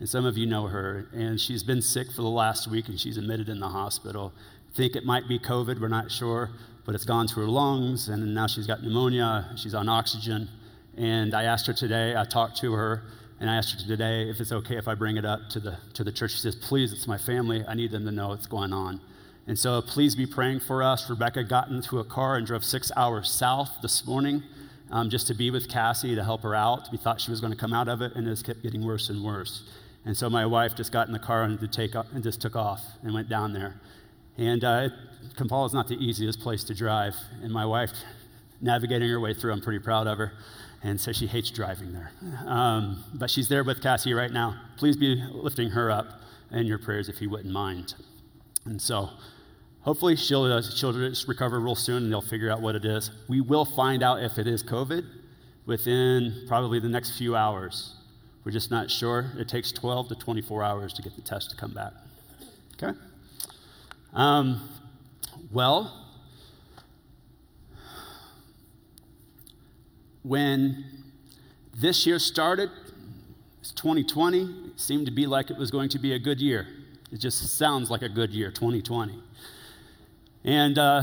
And 0.00 0.08
some 0.08 0.26
of 0.26 0.36
you 0.36 0.46
know 0.46 0.66
her. 0.66 1.06
And 1.12 1.40
she's 1.40 1.62
been 1.62 1.80
sick 1.80 2.10
for 2.10 2.22
the 2.22 2.28
last 2.28 2.66
week 2.66 2.88
and 2.88 2.98
she's 2.98 3.16
admitted 3.16 3.48
in 3.48 3.60
the 3.60 3.68
hospital. 3.68 4.32
Think 4.74 4.96
it 4.96 5.04
might 5.04 5.28
be 5.28 5.38
COVID, 5.38 5.80
we're 5.80 5.86
not 5.86 6.10
sure, 6.10 6.50
but 6.84 6.94
it's 6.94 7.04
gone 7.04 7.26
to 7.28 7.40
her 7.40 7.46
lungs 7.46 8.08
and 8.08 8.34
now 8.34 8.46
she's 8.46 8.66
got 8.66 8.82
pneumonia. 8.82 9.50
She's 9.56 9.74
on 9.74 9.88
oxygen. 9.88 10.48
And 10.96 11.34
I 11.34 11.44
asked 11.44 11.66
her 11.66 11.72
today, 11.72 12.14
I 12.16 12.24
talked 12.24 12.56
to 12.58 12.72
her, 12.72 13.02
and 13.40 13.50
I 13.50 13.56
asked 13.56 13.80
her 13.80 13.86
today 13.86 14.28
if 14.30 14.40
it's 14.40 14.52
okay 14.52 14.76
if 14.76 14.86
I 14.86 14.94
bring 14.94 15.16
it 15.16 15.24
up 15.24 15.48
to 15.50 15.60
the, 15.60 15.76
to 15.94 16.04
the 16.04 16.12
church. 16.12 16.32
She 16.32 16.38
says, 16.38 16.54
Please, 16.54 16.92
it's 16.92 17.08
my 17.08 17.18
family. 17.18 17.64
I 17.66 17.74
need 17.74 17.90
them 17.90 18.04
to 18.04 18.12
know 18.12 18.28
what's 18.28 18.46
going 18.46 18.72
on. 18.72 19.00
And 19.46 19.58
so 19.58 19.82
please 19.82 20.14
be 20.14 20.26
praying 20.26 20.60
for 20.60 20.82
us. 20.82 21.10
Rebecca 21.10 21.44
got 21.44 21.68
into 21.68 21.98
a 21.98 22.04
car 22.04 22.36
and 22.36 22.46
drove 22.46 22.64
six 22.64 22.90
hours 22.96 23.30
south 23.30 23.70
this 23.82 24.06
morning 24.06 24.42
um, 24.90 25.10
just 25.10 25.26
to 25.26 25.34
be 25.34 25.50
with 25.50 25.68
Cassie 25.68 26.14
to 26.14 26.24
help 26.24 26.42
her 26.42 26.54
out. 26.54 26.88
We 26.90 26.98
thought 26.98 27.20
she 27.20 27.30
was 27.30 27.40
going 27.40 27.52
to 27.52 27.58
come 27.58 27.72
out 27.72 27.88
of 27.88 28.00
it, 28.00 28.14
and 28.14 28.26
it 28.26 28.42
kept 28.44 28.62
getting 28.62 28.84
worse 28.84 29.10
and 29.10 29.22
worse. 29.22 29.68
And 30.06 30.16
so 30.16 30.30
my 30.30 30.46
wife 30.46 30.76
just 30.76 30.92
got 30.92 31.06
in 31.08 31.12
the 31.12 31.18
car 31.18 31.42
and, 31.42 31.58
to 31.60 31.68
take 31.68 31.94
and 31.94 32.22
just 32.22 32.40
took 32.40 32.56
off 32.56 32.82
and 33.02 33.12
went 33.12 33.28
down 33.28 33.52
there. 33.52 33.80
And 34.36 34.64
uh, 34.64 34.88
Kampala 35.36 35.66
is 35.66 35.72
not 35.72 35.88
the 35.88 35.96
easiest 35.96 36.40
place 36.40 36.64
to 36.64 36.74
drive. 36.74 37.14
And 37.42 37.52
my 37.52 37.66
wife, 37.66 37.92
navigating 38.60 39.08
her 39.10 39.20
way 39.20 39.34
through, 39.34 39.52
I'm 39.52 39.60
pretty 39.60 39.78
proud 39.78 40.06
of 40.06 40.18
her. 40.18 40.32
And 40.82 41.00
so 41.00 41.12
she 41.12 41.26
hates 41.26 41.50
driving 41.50 41.92
there. 41.92 42.12
Um, 42.46 43.04
but 43.14 43.30
she's 43.30 43.48
there 43.48 43.64
with 43.64 43.82
Cassie 43.82 44.12
right 44.12 44.32
now. 44.32 44.60
Please 44.76 44.96
be 44.96 45.22
lifting 45.32 45.70
her 45.70 45.90
up 45.90 46.20
in 46.50 46.66
your 46.66 46.78
prayers 46.78 47.08
if 47.08 47.22
you 47.22 47.30
wouldn't 47.30 47.52
mind. 47.52 47.94
And 48.66 48.80
so 48.80 49.10
Hopefully, 49.84 50.16
she'll, 50.16 50.44
uh, 50.44 50.62
she'll 50.62 50.94
recover 51.28 51.60
real 51.60 51.74
soon 51.74 52.04
and 52.04 52.12
they'll 52.12 52.22
figure 52.22 52.50
out 52.50 52.62
what 52.62 52.74
it 52.74 52.86
is. 52.86 53.10
We 53.28 53.42
will 53.42 53.66
find 53.66 54.02
out 54.02 54.22
if 54.22 54.38
it 54.38 54.46
is 54.46 54.62
COVID 54.62 55.04
within 55.66 56.44
probably 56.48 56.80
the 56.80 56.88
next 56.88 57.18
few 57.18 57.36
hours. 57.36 57.94
We're 58.44 58.52
just 58.52 58.70
not 58.70 58.90
sure. 58.90 59.32
It 59.36 59.46
takes 59.46 59.72
12 59.72 60.08
to 60.08 60.14
24 60.14 60.62
hours 60.62 60.94
to 60.94 61.02
get 61.02 61.14
the 61.16 61.22
test 61.22 61.50
to 61.50 61.56
come 61.56 61.72
back. 61.72 61.92
Okay? 62.82 62.98
Um, 64.14 64.60
well, 65.50 66.06
when 70.22 70.84
this 71.76 72.06
year 72.06 72.20
started, 72.20 72.70
it's 73.60 73.72
2020, 73.72 74.42
it 74.42 74.80
seemed 74.80 75.06
to 75.06 75.12
be 75.12 75.26
like 75.26 75.50
it 75.50 75.56
was 75.56 75.72
going 75.72 75.88
to 75.88 75.98
be 75.98 76.12
a 76.12 76.18
good 76.20 76.40
year. 76.40 76.68
It 77.10 77.18
just 77.18 77.58
sounds 77.58 77.90
like 77.90 78.02
a 78.02 78.08
good 78.08 78.30
year, 78.30 78.52
2020. 78.52 79.20
And 80.44 80.78
uh, 80.78 81.02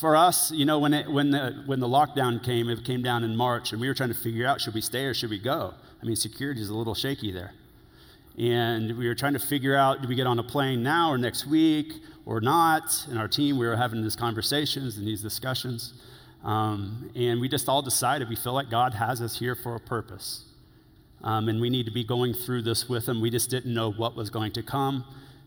for 0.00 0.16
us, 0.16 0.50
you 0.50 0.64
know, 0.64 0.78
when, 0.78 0.94
it, 0.94 1.10
when, 1.10 1.32
the, 1.32 1.62
when 1.66 1.80
the 1.80 1.88
lockdown 1.88 2.42
came, 2.42 2.70
it 2.70 2.84
came 2.86 3.02
down 3.02 3.22
in 3.22 3.36
March, 3.36 3.72
and 3.72 3.80
we 3.82 3.86
were 3.86 3.94
trying 3.94 4.12
to 4.12 4.18
figure 4.18 4.46
out 4.46 4.62
should 4.62 4.72
we 4.72 4.80
stay 4.80 5.04
or 5.04 5.12
should 5.12 5.30
we 5.30 5.38
go? 5.38 5.74
I 6.02 6.06
mean, 6.06 6.16
security 6.16 6.62
is 6.62 6.70
a 6.70 6.74
little 6.74 6.94
shaky 6.94 7.32
there. 7.32 7.52
And 8.40 8.96
we 8.96 9.06
were 9.06 9.14
trying 9.14 9.34
to 9.34 9.38
figure 9.38 9.76
out 9.76 10.00
do 10.00 10.08
we 10.08 10.14
get 10.14 10.26
on 10.26 10.38
a 10.38 10.42
plane 10.42 10.82
now 10.82 11.10
or 11.10 11.18
next 11.18 11.46
week 11.46 11.92
or 12.24 12.40
not? 12.40 13.06
And 13.10 13.18
our 13.18 13.28
team, 13.28 13.58
we 13.58 13.66
were 13.66 13.76
having 13.76 14.02
these 14.02 14.16
conversations 14.16 14.96
and 14.96 15.06
these 15.06 15.20
discussions. 15.20 15.92
Um, 16.42 17.10
and 17.14 17.38
we 17.38 17.50
just 17.50 17.68
all 17.68 17.82
decided 17.82 18.30
we 18.30 18.36
feel 18.36 18.54
like 18.54 18.70
God 18.70 18.94
has 18.94 19.20
us 19.20 19.38
here 19.38 19.54
for 19.54 19.74
a 19.74 19.80
purpose. 19.80 20.46
Um, 21.22 21.50
and 21.50 21.60
we 21.60 21.68
need 21.68 21.84
to 21.84 21.92
be 21.92 22.02
going 22.02 22.32
through 22.32 22.62
this 22.62 22.88
with 22.88 23.06
Him. 23.06 23.20
We 23.20 23.28
just 23.28 23.50
didn't 23.50 23.74
know 23.74 23.92
what 23.92 24.16
was 24.16 24.30
going 24.30 24.52
to 24.52 24.62
come. 24.62 25.04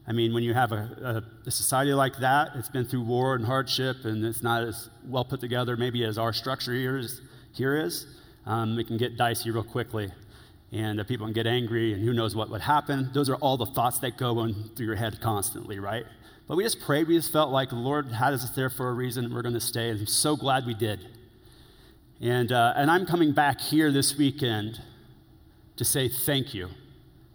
I 0.08 0.12
mean, 0.12 0.32
when 0.32 0.44
you 0.44 0.54
have 0.54 0.72
a, 0.72 1.24
a, 1.46 1.48
a, 1.48 1.52
society 1.52 1.94
like 1.94 2.18
that, 2.18 2.52
it's 2.56 2.70
been 2.70 2.86
through 2.86 3.04
war 3.04 3.34
and 3.34 3.44
hardship, 3.44 4.06
and 4.06 4.24
it's 4.24 4.44
not 4.44 4.64
as 4.64 4.90
well 5.08 5.26
put 5.26 5.40
together 5.40 5.78
maybe 5.78 6.04
as 6.04 6.20
our 6.20 6.32
structure 6.34 6.74
here 6.74 6.98
is. 6.98 7.22
Here 7.54 7.76
is 7.76 8.06
um, 8.46 8.78
it 8.78 8.88
can 8.88 8.98
get 8.98 9.18
dicey 9.18 9.50
real 9.50 9.64
quickly, 9.64 10.12
and 10.74 11.00
uh, 11.00 11.04
people 11.04 11.28
can 11.28 11.34
get 11.34 11.46
angry, 11.46 11.94
and 11.94 12.04
who 12.04 12.14
knows 12.14 12.36
what 12.36 12.50
would 12.50 12.62
happen. 12.62 13.10
Those 13.14 13.30
are 13.30 13.36
all 13.36 13.58
the 13.58 13.68
thoughts 13.68 14.00
that 14.00 14.18
go 14.18 14.40
on 14.40 14.72
through 14.76 14.88
your 14.88 14.96
head 14.96 15.22
constantly, 15.22 15.80
right? 15.80 16.06
But 16.48 16.58
we 16.58 16.64
just 16.64 16.82
prayed. 16.82 17.08
We 17.08 17.16
just 17.16 17.32
felt 17.32 17.52
like 17.52 17.70
the 17.70 17.76
Lord 17.76 18.12
had 18.12 18.34
us 18.34 18.50
there 18.50 18.70
for 18.70 18.90
a 18.90 18.94
reason, 18.94 19.32
we're 19.34 19.44
going 19.44 19.54
to 19.54 19.62
stay. 19.62 19.90
And 19.90 20.00
I'm 20.00 20.08
so 20.08 20.36
glad 20.36 20.66
we 20.66 20.74
did. 20.74 21.08
And, 22.20 22.52
uh, 22.52 22.74
and 22.76 22.90
I'm 22.90 23.06
coming 23.06 23.34
back 23.34 23.62
here 23.62 23.92
this 23.92 24.18
weekend 24.18 24.82
to 25.78 25.86
say 25.86 26.10
thank 26.10 26.54
you 26.54 26.70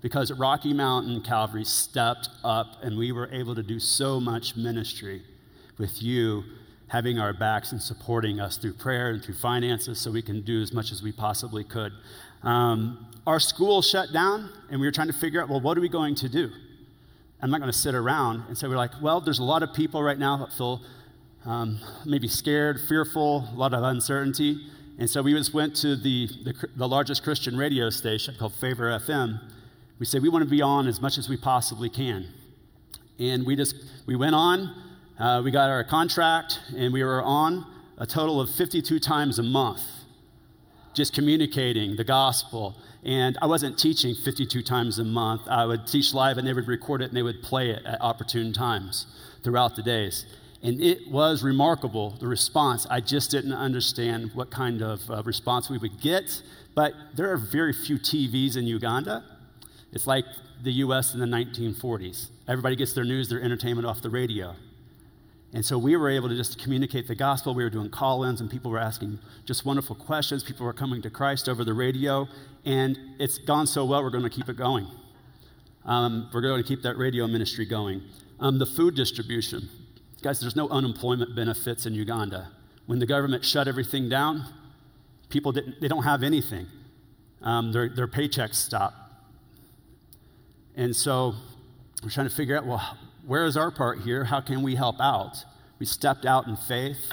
because 0.01 0.33
Rocky 0.33 0.73
Mountain 0.73 1.23
Calvary 1.23 1.65
stepped 1.65 2.29
up 2.45 2.77
and 2.83 2.97
we 2.97 3.13
were 3.13 3.29
able 3.33 3.55
to 3.55 3.63
do 3.63 3.79
so 3.79 4.21
much 4.21 4.57
ministry 4.57 5.23
with 5.79 6.03
you 6.03 6.43
having 6.89 7.19
our 7.19 7.33
backs 7.33 7.73
and 7.73 7.81
supporting 7.81 8.41
us 8.41 8.57
through 8.57 8.73
prayer 8.73 9.11
and 9.11 9.23
through 9.23 9.35
finances 9.35 10.01
so 10.01 10.11
we 10.11 10.23
can 10.23 10.41
do 10.41 10.63
as 10.63 10.73
much 10.73 10.91
as 10.91 11.03
we 11.03 11.13
possibly 11.13 11.63
could. 11.63 11.93
Um, 12.43 13.07
our 13.27 13.41
school 13.41 13.83
shut 13.83 14.13
down 14.13 14.51
and 14.71 14.81
we 14.81 14.87
were 14.87 14.93
trying 14.93 15.09
to 15.09 15.13
figure 15.13 15.43
out, 15.43 15.49
well, 15.49 15.61
what 15.61 15.77
are 15.77 15.81
we 15.81 15.89
going 15.89 16.15
to 16.17 16.29
do? 16.29 16.51
I'm 17.41 17.51
not 17.51 17.61
going 17.61 17.71
to 17.71 17.79
sit 17.79 17.95
around. 17.95 18.45
And 18.49 18.57
so 18.57 18.69
we're 18.69 18.77
like, 18.77 18.93
well, 19.01 19.21
there's 19.21 19.39
a 19.39 19.45
lot 19.45 19.63
of 19.63 19.73
people 19.75 20.03
right 20.03 20.19
now 20.19 20.37
that 20.39 20.53
feel 20.53 20.83
um, 21.45 21.79
maybe 22.05 22.29
scared, 22.29 22.81
fearful, 22.89 23.49
a 23.53 23.57
lot 23.57 23.75
of 23.75 23.83
uncertainty. 23.83 24.67
And 24.99 25.09
so 25.09 25.23
we 25.23 25.33
just 25.33 25.55
went 25.55 25.77
to 25.77 25.95
the, 25.95 26.27
the, 26.45 26.69
the 26.77 26.89
largest 26.89 27.23
Christian 27.23 27.57
radio 27.57 27.91
station 27.91 28.35
called 28.39 28.55
Favor 28.55 28.91
FM 28.99 29.41
we 29.99 30.07
said 30.07 30.23
we 30.23 30.29
want 30.29 30.45
to 30.45 30.51
be 30.51 30.63
on 30.63 30.87
as 30.87 31.01
much 31.01 31.19
as 31.19 31.29
we 31.29 31.37
possibly 31.37 31.89
can. 31.89 32.27
And 33.19 33.45
we 33.45 33.57
just, 33.57 33.75
we 34.07 34.15
went 34.15 34.35
on, 34.35 34.73
uh, 35.19 35.43
we 35.45 35.51
got 35.51 35.71
our 35.71 35.83
contract, 35.83 36.61
and 36.77 36.93
we 36.93 37.03
were 37.03 37.23
on 37.23 37.67
a 37.99 38.07
total 38.07 38.41
of 38.41 38.49
52 38.49 39.01
times 39.01 39.41
a 39.41 39.43
month, 39.43 39.83
just 40.99 41.15
communicating 41.15 41.95
the 41.97 42.05
gospel. 42.05 42.77
And 43.05 43.39
I 43.41 43.47
wasn't 43.47 43.79
teaching 43.79 44.15
52 44.17 44.63
times 44.63 44.99
a 44.99 45.05
month. 45.05 45.43
I 45.49 45.65
would 45.65 45.87
teach 45.87 46.13
live, 46.13 46.37
and 46.37 46.47
they 46.47 46.53
would 46.53 46.67
record 46.67 47.01
it, 47.01 47.07
and 47.07 47.17
they 47.17 47.23
would 47.23 47.41
play 47.41 47.71
it 47.71 47.87
at 47.87 48.03
opportune 48.03 48.53
times 48.53 49.07
throughout 49.45 49.77
the 49.77 49.83
days. 49.83 50.27
And 50.61 50.83
it 50.83 51.09
was 51.09 51.45
remarkable, 51.45 52.11
the 52.19 52.27
response. 52.27 52.85
I 52.91 53.01
just 53.01 53.31
didn't 53.31 53.53
understand 53.53 54.33
what 54.35 54.51
kind 54.51 54.83
of 54.83 55.09
uh, 55.09 55.23
response 55.23 55.71
we 55.71 55.79
would 55.79 56.01
get. 56.01 56.43
But 56.75 56.95
there 57.15 57.33
are 57.33 57.39
very 57.39 57.73
few 57.73 57.97
TVs 57.97 58.57
in 58.57 58.67
Uganda. 58.67 59.25
It's 59.93 60.09
like 60.09 60.25
the 60.65 60.73
US 60.85 61.15
in 61.15 61.21
the 61.21 61.27
1940s. 61.27 62.31
Everybody 62.49 62.75
gets 62.75 62.93
their 62.93 63.05
news, 63.05 63.29
their 63.29 63.41
entertainment 63.41 63.87
off 63.87 64.03
the 64.03 64.11
radio. 64.11 64.57
And 65.55 65.65
so 65.65 65.79
we 65.79 65.97
were 65.97 66.11
able 66.11 66.29
to 66.29 66.37
just 66.37 66.63
communicate 66.63 67.09
the 67.09 67.15
gospel. 67.15 67.55
We 67.55 67.65
were 67.65 67.71
doing 67.71 67.89
call 67.89 68.25
ins, 68.25 68.41
and 68.41 68.51
people 68.51 68.71
were 68.71 68.79
asking 68.79 69.19
just 69.47 69.65
wonderful 69.65 69.97
questions. 69.97 70.43
People 70.45 70.67
were 70.67 70.75
coming 70.75 71.01
to 71.03 71.11
Christ 71.11 71.49
over 71.49 71.65
the 71.65 71.73
radio. 71.73 72.29
And 72.67 72.99
it's 73.19 73.39
gone 73.39 73.67
so 73.67 73.85
well, 73.85 74.03
we're 74.03 74.11
going 74.11 74.25
to 74.25 74.31
keep 74.31 74.49
it 74.49 74.57
going. 74.57 74.87
Um, 75.87 76.29
we're 76.35 76.43
going 76.43 76.63
to 76.63 76.69
keep 76.69 76.83
that 76.83 76.99
radio 76.99 77.27
ministry 77.27 77.65
going. 77.65 78.03
Um, 78.41 78.59
the 78.59 78.67
food 78.67 78.95
distribution. 78.95 79.71
Guys, 80.21 80.39
there's 80.41 80.57
no 80.57 80.69
unemployment 80.69 81.35
benefits 81.35 81.87
in 81.87 81.95
Uganda. 81.95 82.51
When 82.87 82.99
the 82.99 83.07
government 83.07 83.45
shut 83.45 83.69
everything 83.69 84.09
down, 84.09 84.45
people 85.31 85.53
didn't, 85.53 85.81
they 85.81 85.89
don't 85.89 86.03
have 86.03 86.23
anything. 86.23 86.67
Um, 87.41 87.73
their, 87.73 87.89
their 87.89 88.09
paychecks 88.09 88.57
stop. 88.57 88.95
And 90.77 90.95
so 90.95 91.35
we're 92.03 92.11
trying 92.11 92.29
to 92.29 92.35
figure 92.35 92.57
out 92.57 92.67
well, 92.67 92.99
where 93.27 93.45
is 93.45 93.57
our 93.57 93.71
part 93.71 94.01
here? 94.01 94.25
How 94.25 94.41
can 94.41 94.63
we 94.63 94.75
help 94.75 95.01
out? 95.01 95.45
We 95.79 95.87
stepped 95.87 96.25
out 96.25 96.47
in 96.47 96.57
faith. 96.57 97.13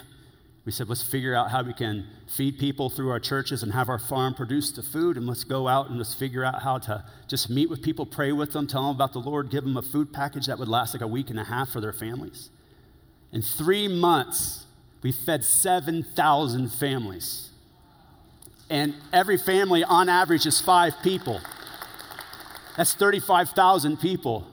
We 0.66 0.72
said, 0.72 0.90
let's 0.90 1.04
figure 1.04 1.36
out 1.36 1.52
how 1.52 1.62
we 1.62 1.74
can 1.74 2.08
feed 2.28 2.58
people 2.58 2.90
through 2.90 3.12
our 3.12 3.20
churches 3.20 3.62
and 3.62 3.72
have 3.72 3.88
our 3.88 4.00
farm 4.00 4.34
produce 4.34 4.72
the 4.72 4.82
food. 4.82 5.16
And 5.16 5.28
let's 5.28 5.44
go 5.44 5.68
out 5.68 5.90
and 5.90 5.98
let's 6.00 6.16
figure 6.16 6.44
out 6.44 6.64
how 6.64 6.80
to 6.80 7.04
just 7.28 7.50
meet 7.52 7.70
with 7.70 7.84
people, 7.84 8.06
pray 8.06 8.32
with 8.32 8.52
them, 8.52 8.66
tell 8.66 8.82
them 8.82 8.96
about 8.96 9.14
the 9.14 9.20
Lord, 9.20 9.52
give 9.52 9.64
them 9.64 9.78
a 9.78 9.84
food 9.84 10.12
package 10.12 10.48
that 10.48 10.58
would 10.58 10.68
last 10.68 10.96
like 10.96 11.02
a 11.04 11.08
week 11.08 11.30
and 11.30 11.40
a 11.40 11.44
half 11.44 11.70
for 11.70 11.82
their 11.82 11.94
families. 11.94 12.50
In 13.32 13.44
three 13.44 13.88
months, 13.88 14.66
we 15.04 15.12
fed 15.12 15.44
7,000 15.44 16.70
families. 16.70 17.52
and 18.68 18.96
every 19.14 19.38
family 19.38 19.84
on 19.84 20.10
average 20.10 20.48
is 20.48 20.60
five 20.60 20.96
people. 21.04 21.40
That's 22.76 22.96
35,000 22.96 23.98
people 23.98 24.48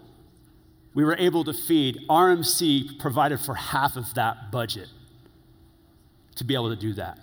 we 0.94 1.04
were 1.04 1.16
able 1.18 1.44
to 1.44 1.52
feed. 1.52 2.00
RMC 2.08 2.98
provided 2.98 3.40
for 3.40 3.54
half 3.54 3.96
of 3.96 4.14
that 4.14 4.50
budget 4.50 4.88
to 6.36 6.44
be 6.44 6.54
able 6.54 6.70
to 6.70 6.80
do 6.80 6.92
that. 6.94 7.18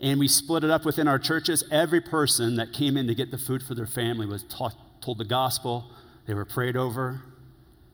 And 0.00 0.18
we 0.18 0.28
split 0.28 0.64
it 0.64 0.70
up 0.70 0.84
within 0.84 1.08
our 1.08 1.18
churches. 1.18 1.64
Every 1.70 2.00
person 2.00 2.56
that 2.56 2.72
came 2.72 2.96
in 2.96 3.06
to 3.06 3.14
get 3.14 3.30
the 3.30 3.38
food 3.38 3.62
for 3.62 3.74
their 3.74 3.86
family 3.86 4.26
was 4.26 4.42
taught, 4.44 4.74
told 5.00 5.18
the 5.18 5.24
gospel, 5.24 5.90
they 6.26 6.34
were 6.34 6.44
prayed 6.44 6.76
over, 6.76 7.22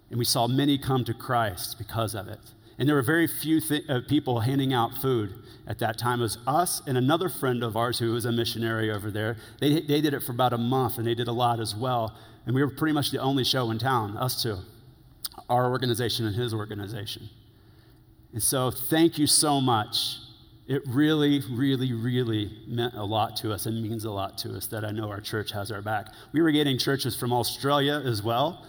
and 0.08 0.18
we 0.18 0.24
saw 0.24 0.46
many 0.46 0.78
come 0.78 1.04
to 1.04 1.14
Christ 1.14 1.78
because 1.78 2.14
of 2.14 2.28
it. 2.28 2.40
And 2.78 2.88
there 2.88 2.96
were 2.96 3.02
very 3.02 3.26
few 3.26 3.60
th- 3.60 3.88
uh, 3.88 4.00
people 4.08 4.40
handing 4.40 4.72
out 4.72 4.96
food 4.98 5.34
at 5.66 5.78
that 5.80 5.98
time. 5.98 6.20
It 6.20 6.22
was 6.22 6.38
us 6.46 6.80
and 6.86 6.96
another 6.96 7.28
friend 7.28 7.62
of 7.62 7.76
ours 7.76 7.98
who 7.98 8.12
was 8.12 8.24
a 8.24 8.32
missionary 8.32 8.90
over 8.90 9.10
there. 9.10 9.36
They, 9.60 9.80
they 9.80 10.00
did 10.00 10.14
it 10.14 10.22
for 10.22 10.32
about 10.32 10.54
a 10.54 10.58
month, 10.58 10.96
and 10.96 11.06
they 11.06 11.14
did 11.14 11.28
a 11.28 11.32
lot 11.32 11.60
as 11.60 11.76
well. 11.76 12.16
And 12.46 12.54
we 12.54 12.64
were 12.64 12.70
pretty 12.70 12.94
much 12.94 13.10
the 13.10 13.18
only 13.18 13.44
show 13.44 13.70
in 13.70 13.78
town, 13.78 14.16
us 14.16 14.42
two, 14.42 14.58
our 15.48 15.70
organization 15.70 16.26
and 16.26 16.34
his 16.34 16.52
organization. 16.52 17.28
And 18.32 18.42
so, 18.42 18.70
thank 18.70 19.18
you 19.18 19.26
so 19.26 19.60
much. 19.60 20.18
It 20.66 20.82
really, 20.86 21.42
really, 21.50 21.92
really 21.92 22.56
meant 22.68 22.94
a 22.94 23.02
lot 23.02 23.34
to 23.38 23.52
us 23.52 23.66
and 23.66 23.82
means 23.82 24.04
a 24.04 24.10
lot 24.10 24.38
to 24.38 24.56
us 24.56 24.66
that 24.68 24.84
I 24.84 24.92
know 24.92 25.10
our 25.10 25.20
church 25.20 25.50
has 25.50 25.72
our 25.72 25.82
back. 25.82 26.06
We 26.32 26.42
were 26.42 26.52
getting 26.52 26.78
churches 26.78 27.16
from 27.16 27.32
Australia 27.32 28.00
as 28.04 28.22
well, 28.22 28.64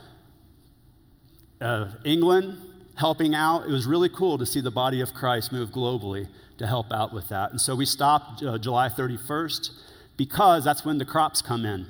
uh, 1.60 1.92
England, 2.04 2.58
helping 2.96 3.36
out. 3.36 3.68
It 3.68 3.72
was 3.72 3.86
really 3.86 4.10
cool 4.10 4.40
to 4.40 4.48
see 4.48 4.62
the 4.62 4.72
body 4.72 5.02
of 5.02 5.14
Christ 5.14 5.52
move 5.52 5.70
globally 5.70 6.28
to 6.58 6.66
help 6.66 6.92
out 6.92 7.14
with 7.14 7.30
that. 7.30 7.52
And 7.52 7.62
so 7.62 7.76
we 7.76 7.86
stopped 7.86 8.44
uh, 8.44 8.58
July 8.58 8.90
31st 8.90 9.70
because 10.18 10.64
that's 10.64 10.84
when 10.84 10.98
the 10.98 11.06
crops 11.06 11.42
come 11.42 11.66
in. 11.66 11.86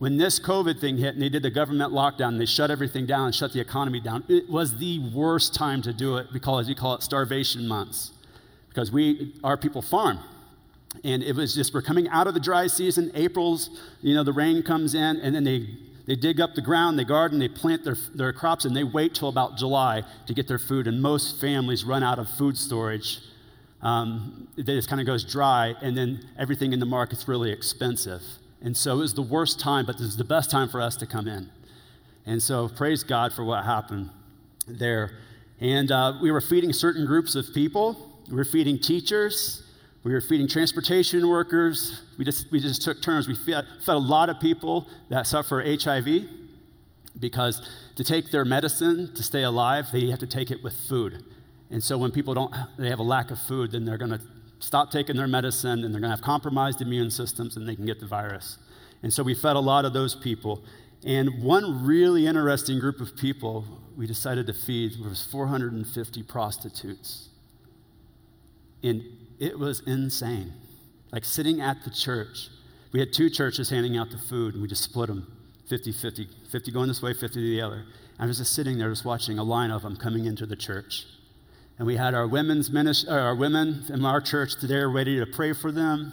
When 0.00 0.16
this 0.16 0.40
COVID 0.40 0.80
thing 0.80 0.96
hit 0.96 1.12
and 1.12 1.20
they 1.20 1.28
did 1.28 1.42
the 1.42 1.50
government 1.50 1.92
lockdown, 1.92 2.38
they 2.38 2.46
shut 2.46 2.70
everything 2.70 3.04
down 3.04 3.26
and 3.26 3.34
shut 3.34 3.52
the 3.52 3.60
economy 3.60 4.00
down. 4.00 4.24
It 4.28 4.48
was 4.48 4.78
the 4.78 4.98
worst 5.14 5.54
time 5.54 5.82
to 5.82 5.92
do 5.92 6.16
it 6.16 6.28
because 6.32 6.68
we 6.68 6.74
call 6.74 6.94
it 6.94 7.02
starvation 7.02 7.68
months. 7.68 8.12
Because 8.70 8.90
we, 8.90 9.34
our 9.44 9.58
people 9.58 9.82
farm. 9.82 10.18
And 11.04 11.22
it 11.22 11.36
was 11.36 11.54
just, 11.54 11.74
we're 11.74 11.82
coming 11.82 12.08
out 12.08 12.26
of 12.26 12.32
the 12.32 12.40
dry 12.40 12.66
season. 12.66 13.10
April's, 13.14 13.68
you 14.00 14.14
know, 14.14 14.24
the 14.24 14.32
rain 14.32 14.62
comes 14.62 14.94
in, 14.94 15.20
and 15.20 15.34
then 15.34 15.44
they 15.44 15.68
they 16.06 16.16
dig 16.16 16.40
up 16.40 16.54
the 16.54 16.62
ground, 16.62 16.98
they 16.98 17.04
garden, 17.04 17.38
they 17.38 17.46
plant 17.46 17.84
their, 17.84 17.96
their 18.14 18.32
crops, 18.32 18.64
and 18.64 18.74
they 18.74 18.84
wait 18.84 19.14
till 19.14 19.28
about 19.28 19.58
July 19.58 20.02
to 20.26 20.34
get 20.34 20.48
their 20.48 20.58
food. 20.58 20.86
And 20.86 21.00
most 21.02 21.40
families 21.40 21.84
run 21.84 22.02
out 22.02 22.18
of 22.18 22.26
food 22.30 22.56
storage. 22.56 23.20
Um, 23.82 24.48
it 24.56 24.64
just 24.64 24.88
kind 24.88 25.00
of 25.00 25.06
goes 25.06 25.24
dry, 25.24 25.74
and 25.82 25.94
then 25.94 26.26
everything 26.38 26.72
in 26.72 26.80
the 26.80 26.86
market's 26.86 27.28
really 27.28 27.52
expensive. 27.52 28.22
And 28.62 28.76
so 28.76 28.94
it 28.94 28.98
was 28.98 29.14
the 29.14 29.22
worst 29.22 29.58
time, 29.58 29.86
but 29.86 29.98
this 29.98 30.06
is 30.06 30.16
the 30.16 30.24
best 30.24 30.50
time 30.50 30.68
for 30.68 30.80
us 30.80 30.96
to 30.96 31.06
come 31.06 31.26
in. 31.26 31.50
And 32.26 32.42
so 32.42 32.68
praise 32.68 33.02
God 33.02 33.32
for 33.32 33.44
what 33.44 33.64
happened 33.64 34.10
there. 34.66 35.12
And 35.60 35.90
uh, 35.90 36.14
we 36.20 36.30
were 36.30 36.40
feeding 36.40 36.72
certain 36.72 37.06
groups 37.06 37.34
of 37.34 37.52
people. 37.54 37.96
We 38.28 38.36
were 38.36 38.44
feeding 38.44 38.78
teachers. 38.78 39.64
We 40.04 40.12
were 40.12 40.20
feeding 40.20 40.48
transportation 40.48 41.28
workers. 41.28 42.02
We 42.18 42.24
just, 42.24 42.50
we 42.50 42.60
just 42.60 42.82
took 42.82 43.02
turns. 43.02 43.28
We 43.28 43.34
fed, 43.34 43.66
fed 43.84 43.94
a 43.94 43.98
lot 43.98 44.30
of 44.30 44.40
people 44.40 44.88
that 45.08 45.26
suffer 45.26 45.62
HIV 45.62 46.28
because 47.18 47.68
to 47.96 48.04
take 48.04 48.30
their 48.30 48.44
medicine 48.44 49.12
to 49.14 49.22
stay 49.22 49.42
alive, 49.42 49.88
they 49.92 50.08
have 50.10 50.20
to 50.20 50.26
take 50.26 50.50
it 50.50 50.62
with 50.62 50.74
food. 50.88 51.24
And 51.70 51.82
so 51.82 51.98
when 51.98 52.10
people 52.10 52.34
don't, 52.34 52.54
they 52.78 52.88
have 52.88 52.98
a 52.98 53.04
lack 53.04 53.30
of 53.30 53.38
food, 53.38 53.72
then 53.72 53.84
they're 53.84 53.98
going 53.98 54.12
to 54.12 54.20
stop 54.60 54.90
taking 54.90 55.16
their 55.16 55.26
medicine 55.26 55.84
and 55.84 55.92
they're 55.92 56.00
going 56.00 56.10
to 56.10 56.16
have 56.16 56.22
compromised 56.22 56.80
immune 56.80 57.10
systems 57.10 57.56
and 57.56 57.68
they 57.68 57.74
can 57.74 57.86
get 57.86 57.98
the 57.98 58.06
virus. 58.06 58.58
And 59.02 59.12
so 59.12 59.22
we 59.22 59.34
fed 59.34 59.56
a 59.56 59.60
lot 59.60 59.84
of 59.84 59.92
those 59.92 60.14
people. 60.14 60.62
And 61.04 61.42
one 61.42 61.84
really 61.84 62.26
interesting 62.26 62.78
group 62.78 63.00
of 63.00 63.16
people 63.16 63.64
we 63.96 64.06
decided 64.06 64.46
to 64.46 64.52
feed 64.52 64.92
was 65.00 65.22
450 65.24 66.22
prostitutes. 66.24 67.28
And 68.82 69.02
it 69.38 69.58
was 69.58 69.80
insane. 69.86 70.52
Like 71.10 71.24
sitting 71.24 71.60
at 71.60 71.82
the 71.84 71.90
church. 71.90 72.48
We 72.92 73.00
had 73.00 73.12
two 73.12 73.30
churches 73.30 73.70
handing 73.70 73.96
out 73.96 74.10
the 74.10 74.18
food, 74.18 74.54
and 74.54 74.62
we 74.62 74.68
just 74.68 74.82
split 74.82 75.08
them 75.08 75.26
50 75.68 75.92
50. 75.92 76.28
50 76.50 76.72
going 76.72 76.88
this 76.88 77.00
way, 77.02 77.12
50 77.12 77.28
to 77.28 77.40
the 77.40 77.60
other. 77.60 77.84
I 78.18 78.26
was 78.26 78.38
just 78.38 78.54
sitting 78.54 78.78
there, 78.78 78.90
just 78.90 79.04
watching 79.04 79.38
a 79.38 79.44
line 79.44 79.70
of 79.70 79.82
them 79.82 79.96
coming 79.96 80.26
into 80.26 80.44
the 80.44 80.56
church. 80.56 81.06
And 81.80 81.86
we 81.86 81.96
had 81.96 82.12
our 82.12 82.26
women's 82.26 82.70
ministry, 82.70 83.08
uh, 83.08 83.14
our 83.14 83.34
women 83.34 83.86
in 83.88 84.04
our 84.04 84.20
church 84.20 84.60
today 84.60 84.84
ready 84.84 85.18
to 85.18 85.24
pray 85.24 85.54
for 85.54 85.72
them. 85.72 86.12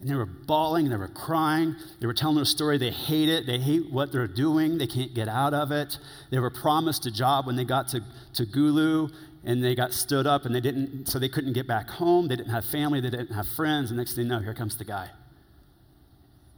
And 0.00 0.10
they 0.10 0.16
were 0.16 0.26
bawling, 0.26 0.88
they 0.88 0.96
were 0.96 1.06
crying, 1.06 1.76
they 2.00 2.08
were 2.08 2.12
telling 2.12 2.34
their 2.34 2.44
story. 2.44 2.76
They 2.76 2.90
hate 2.90 3.28
it, 3.28 3.46
they 3.46 3.60
hate 3.60 3.92
what 3.92 4.10
they're 4.10 4.26
doing, 4.26 4.76
they 4.78 4.88
can't 4.88 5.14
get 5.14 5.28
out 5.28 5.54
of 5.54 5.70
it. 5.70 5.96
They 6.30 6.40
were 6.40 6.50
promised 6.50 7.06
a 7.06 7.12
job 7.12 7.46
when 7.46 7.54
they 7.54 7.64
got 7.64 7.86
to, 7.90 8.02
to 8.32 8.44
Gulu, 8.44 9.12
and 9.44 9.62
they 9.62 9.76
got 9.76 9.92
stood 9.92 10.26
up 10.26 10.44
and 10.44 10.52
they 10.52 10.60
didn't, 10.60 11.06
so 11.06 11.20
they 11.20 11.28
couldn't 11.28 11.52
get 11.52 11.68
back 11.68 11.88
home. 11.88 12.26
They 12.26 12.34
didn't 12.34 12.50
have 12.50 12.64
family, 12.64 13.00
they 13.00 13.10
didn't 13.10 13.32
have 13.32 13.46
friends. 13.50 13.92
And 13.92 13.98
next 13.98 14.14
thing 14.14 14.24
you 14.24 14.30
know, 14.30 14.40
here 14.40 14.54
comes 14.54 14.76
the 14.76 14.84
guy. 14.84 15.08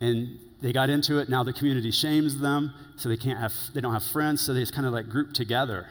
And 0.01 0.39
they 0.63 0.73
got 0.73 0.89
into 0.89 1.19
it. 1.19 1.29
Now 1.29 1.43
the 1.43 1.53
community 1.53 1.91
shames 1.91 2.41
them, 2.41 2.73
so 2.97 3.11
they 3.11 3.19
can't 3.19 3.39
have, 3.39 3.53
they 3.75 3.83
don't 3.83 3.93
have 3.93 4.05
friends, 4.05 4.41
so 4.41 4.55
they 4.55 4.61
just 4.61 4.75
kind 4.75 4.87
of 4.87 4.95
like 4.95 5.11
group 5.11 5.35
together. 5.35 5.91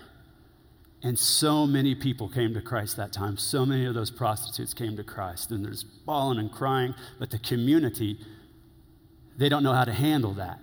And 1.03 1.19
so 1.19 1.67
many 1.67 1.93
people 1.93 2.29
came 2.29 2.53
to 2.55 2.61
Christ 2.61 2.97
that 2.97 3.13
time. 3.13 3.37
So 3.37 3.65
many 3.65 3.85
of 3.85 3.93
those 3.93 4.09
prostitutes 4.09 4.73
came 4.73 4.97
to 4.97 5.03
Christ. 5.03 5.51
And 5.51 5.63
there's 5.63 5.83
bawling 5.83 6.39
and 6.39 6.51
crying, 6.51 6.95
but 7.19 7.29
the 7.29 7.37
community, 7.37 8.17
they 9.37 9.49
don't 9.49 9.63
know 9.63 9.73
how 9.73 9.85
to 9.85 9.93
handle 9.93 10.33
that. 10.33 10.59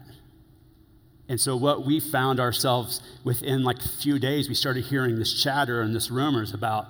And 1.28 1.40
so, 1.40 1.56
what 1.56 1.86
we 1.86 2.00
found 2.00 2.40
ourselves 2.40 3.00
within 3.24 3.62
like 3.62 3.78
a 3.82 3.88
few 3.88 4.18
days, 4.18 4.48
we 4.48 4.54
started 4.54 4.84
hearing 4.84 5.18
this 5.18 5.32
chatter 5.42 5.80
and 5.80 5.94
this 5.94 6.10
rumors 6.10 6.52
about, 6.52 6.88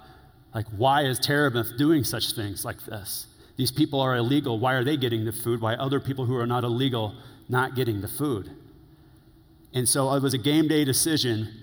like, 0.54 0.66
why 0.76 1.02
is 1.02 1.20
Terebinth 1.20 1.76
doing 1.76 2.02
such 2.02 2.32
things 2.32 2.64
like 2.64 2.84
this? 2.84 3.26
These 3.56 3.70
people 3.70 4.00
are 4.00 4.16
illegal. 4.16 4.58
Why 4.58 4.74
are 4.74 4.82
they 4.82 4.96
getting 4.96 5.24
the 5.26 5.32
food? 5.32 5.60
Why 5.60 5.74
other 5.74 6.00
people 6.00 6.24
who 6.24 6.36
are 6.36 6.46
not 6.46 6.64
illegal 6.64 7.14
not 7.48 7.76
getting 7.76 8.00
the 8.00 8.08
food? 8.08 8.50
And 9.74 9.88
so, 9.88 10.12
it 10.14 10.22
was 10.22 10.34
a 10.34 10.38
game 10.38 10.66
day 10.66 10.84
decision. 10.84 11.61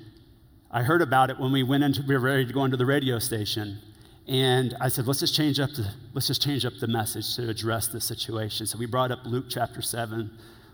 I 0.72 0.84
heard 0.84 1.02
about 1.02 1.32
it 1.32 1.40
when 1.40 1.52
we 1.52 1.64
went 1.64 1.84
into, 1.84 2.04
we 2.04 2.14
were 2.14 2.20
ready 2.20 2.46
to 2.46 2.54
go 2.54 2.64
into 2.64 2.78
the 2.78 2.86
radio 2.86 3.18
station. 3.18 3.80
And 4.28 4.76
I 4.80 4.90
said, 4.90 5.08
let's 5.08 5.20
just 5.20 5.34
change 5.34 5.60
up 5.60 5.72
the, 5.72 5.88
let's 6.14 6.28
just 6.28 6.44
change 6.44 6.64
up 6.64 6.74
the 6.80 6.88
message 6.88 7.36
to 7.38 7.50
address 7.50 7.88
the 7.88 8.00
situation. 8.00 8.68
So 8.68 8.78
we 8.78 8.86
brought 8.86 9.12
up 9.12 9.22
Luke 9.26 9.46
chapter 9.50 9.82
7, 9.82 10.30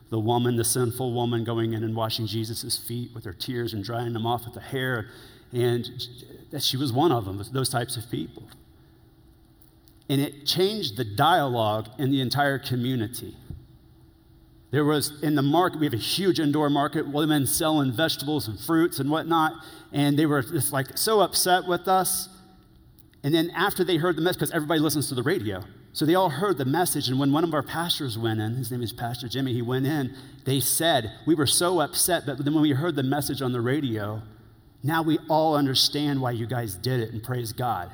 the 0.10 0.20
woman, 0.20 0.58
the 0.58 0.66
sinful 0.66 1.14
woman, 1.14 1.46
going 1.46 1.72
in 1.72 1.84
and 1.84 1.96
washing 1.96 2.28
Jesus' 2.28 2.78
feet 2.78 3.12
with 3.16 3.24
her 3.24 3.32
tears 3.32 3.74
and 3.74 3.86
drying 3.86 4.12
them 4.12 4.26
off 4.26 4.44
with 4.44 4.54
the 4.54 4.60
hair. 4.60 5.08
And 5.54 5.90
that 6.52 6.62
she 6.62 6.76
was 6.76 6.92
one 6.92 7.14
of 7.14 7.24
them, 7.24 7.42
those 7.54 7.70
types 7.70 7.96
of 7.96 8.12
people. 8.12 8.44
And 10.10 10.20
it 10.20 10.46
changed 10.46 10.98
the 10.98 11.06
dialogue 11.06 11.88
in 11.98 12.12
the 12.12 12.20
entire 12.20 12.60
community. 12.60 13.38
There 14.76 14.84
was 14.84 15.24
in 15.24 15.36
the 15.36 15.42
market, 15.42 15.80
we 15.80 15.86
have 15.86 15.94
a 15.94 15.98
huge 15.98 16.38
indoor 16.38 16.70
market, 16.70 17.08
women 17.08 17.48
selling 17.48 17.94
vegetables 17.94 18.50
and 18.50 18.60
fruits 18.60 19.00
and 19.00 19.10
whatnot. 19.10 19.54
And 19.94 20.20
they 20.20 20.26
were 20.26 20.42
just 20.42 20.74
like 20.74 20.98
so 20.98 21.22
upset 21.22 21.66
with 21.66 21.88
us. 21.88 22.28
And 23.24 23.34
then 23.34 23.52
after 23.52 23.86
they 23.86 23.96
heard 23.96 24.18
the 24.18 24.22
message, 24.22 24.40
because 24.40 24.52
everybody 24.52 24.82
listens 24.82 25.08
to 25.08 25.16
the 25.16 25.24
radio, 25.24 25.64
so 25.94 26.06
they 26.06 26.16
all 26.16 26.28
heard 26.30 26.58
the 26.58 26.66
message, 26.66 27.08
and 27.08 27.18
when 27.18 27.32
one 27.32 27.46
of 27.46 27.54
our 27.54 27.64
pastors 27.64 28.18
went 28.18 28.42
in, 28.42 28.56
his 28.56 28.70
name 28.70 28.82
is 28.82 28.92
Pastor 28.92 29.30
Jimmy, 29.30 29.54
he 29.54 29.62
went 29.62 29.86
in, 29.86 30.14
they 30.44 30.60
said, 30.60 31.10
We 31.26 31.36
were 31.36 31.48
so 31.48 31.80
upset, 31.80 32.26
but 32.26 32.38
then 32.44 32.54
when 32.54 32.62
we 32.62 32.72
heard 32.72 32.98
the 32.98 33.04
message 33.04 33.42
on 33.42 33.54
the 33.54 33.62
radio, 33.62 34.22
now 34.84 35.04
we 35.04 35.20
all 35.30 35.56
understand 35.56 36.20
why 36.20 36.32
you 36.32 36.48
guys 36.48 36.76
did 36.76 37.00
it, 37.00 37.14
and 37.14 37.24
praise 37.24 37.54
God. 37.54 37.92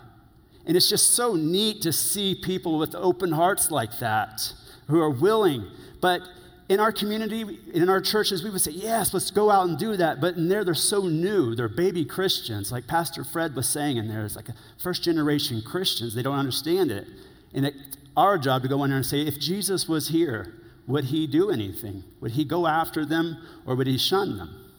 And 0.65 0.76
it's 0.76 0.89
just 0.89 1.12
so 1.12 1.36
neat 1.36 1.84
to 1.84 1.94
see 1.94 2.34
people 2.34 2.80
with 2.80 2.96
open 2.96 3.34
hearts 3.34 3.70
like 3.70 4.00
that 4.00 4.52
who 4.88 5.00
are 5.00 5.12
willing. 5.12 5.67
But 6.02 6.24
in 6.71 6.79
our 6.79 6.93
community, 6.93 7.60
in 7.73 7.89
our 7.89 7.99
churches, 7.99 8.45
we 8.45 8.49
would 8.49 8.62
say, 8.62 8.71
yes, 8.71 9.13
let's 9.13 9.29
go 9.29 9.51
out 9.51 9.67
and 9.67 9.77
do 9.77 9.97
that. 9.97 10.21
But 10.21 10.38
in 10.38 10.47
there, 10.47 10.63
they're 10.63 10.73
so 10.73 11.01
new. 11.01 11.53
They're 11.53 11.67
baby 11.67 12.05
Christians. 12.05 12.71
Like 12.71 12.88
Pastor 12.88 13.25
Fred 13.25 13.57
was 13.57 13.67
saying 13.67 13.97
in 13.97 14.07
there, 14.07 14.23
it's 14.23 14.38
like 14.38 14.47
first 14.81 15.03
generation 15.03 15.62
Christians. 15.62 16.15
They 16.15 16.21
don't 16.21 16.39
understand 16.39 16.89
it. 16.89 17.07
And 17.53 17.65
it's 17.65 17.97
our 18.15 18.38
job 18.38 18.62
to 18.62 18.69
go 18.69 18.86
in 18.86 18.89
there 18.89 18.95
and 18.95 19.05
say, 19.05 19.19
if 19.19 19.38
Jesus 19.38 19.89
was 19.89 20.07
here, 20.07 20.53
would 20.88 21.05
he 21.05 21.27
do 21.27 21.51
anything? 21.51 22.05
Would 22.21 22.31
he 22.31 22.45
go 22.45 22.65
after 22.65 23.05
them 23.05 23.45
or 23.65 23.75
would 23.75 23.88
he 23.88 23.97
shun 23.97 24.38
them? 24.38 24.71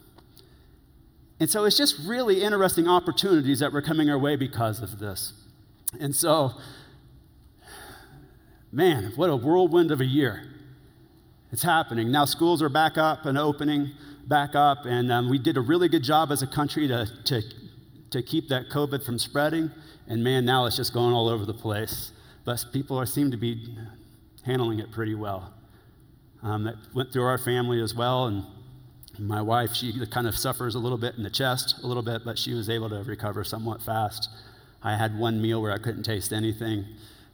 And 1.40 1.50
so 1.50 1.66
it's 1.66 1.76
just 1.76 1.96
really 2.06 2.42
interesting 2.42 2.88
opportunities 2.88 3.58
that 3.58 3.70
were 3.70 3.82
coming 3.82 4.08
our 4.08 4.18
way 4.18 4.36
because 4.36 4.80
of 4.80 4.98
this. 4.98 5.34
And 6.00 6.16
so, 6.16 6.52
man, 8.72 9.12
what 9.14 9.28
a 9.28 9.36
whirlwind 9.36 9.90
of 9.90 10.00
a 10.00 10.06
year. 10.06 10.51
It's 11.52 11.62
happening. 11.62 12.10
Now, 12.10 12.24
schools 12.24 12.62
are 12.62 12.68
back 12.68 12.98
up 12.98 13.26
and 13.26 13.38
opening 13.38 13.90
back 14.26 14.54
up, 14.54 14.86
and 14.86 15.12
um, 15.12 15.28
we 15.28 15.38
did 15.38 15.56
a 15.56 15.60
really 15.60 15.88
good 15.88 16.02
job 16.02 16.32
as 16.32 16.42
a 16.42 16.46
country 16.46 16.88
to, 16.88 17.06
to, 17.24 17.42
to 18.10 18.22
keep 18.22 18.48
that 18.48 18.70
COVID 18.70 19.04
from 19.04 19.18
spreading. 19.18 19.70
And 20.08 20.24
man, 20.24 20.44
now 20.44 20.66
it's 20.66 20.76
just 20.76 20.92
going 20.92 21.12
all 21.12 21.28
over 21.28 21.44
the 21.44 21.54
place 21.54 22.12
but 22.44 22.64
people 22.72 22.98
are, 22.98 23.06
seem 23.06 23.30
to 23.30 23.36
be 23.36 23.76
handling 24.44 24.80
it 24.80 24.90
pretty 24.90 25.14
well. 25.14 25.52
Um, 26.42 26.64
that 26.64 26.74
went 26.92 27.12
through 27.12 27.24
our 27.24 27.38
family 27.38 27.80
as 27.80 27.94
well, 27.94 28.26
and 28.26 28.44
my 29.18 29.40
wife, 29.40 29.74
she 29.74 30.04
kind 30.06 30.26
of 30.26 30.36
suffers 30.36 30.74
a 30.74 30.78
little 30.78 30.98
bit 30.98 31.14
in 31.16 31.22
the 31.22 31.30
chest, 31.30 31.76
a 31.82 31.86
little 31.86 32.02
bit, 32.02 32.24
but 32.24 32.38
she 32.38 32.54
was 32.54 32.68
able 32.68 32.88
to 32.88 33.02
recover 33.04 33.44
somewhat 33.44 33.80
fast. 33.80 34.28
I 34.82 34.96
had 34.96 35.16
one 35.16 35.40
meal 35.40 35.62
where 35.62 35.72
I 35.72 35.78
couldn't 35.78 36.02
taste 36.02 36.32
anything. 36.32 36.84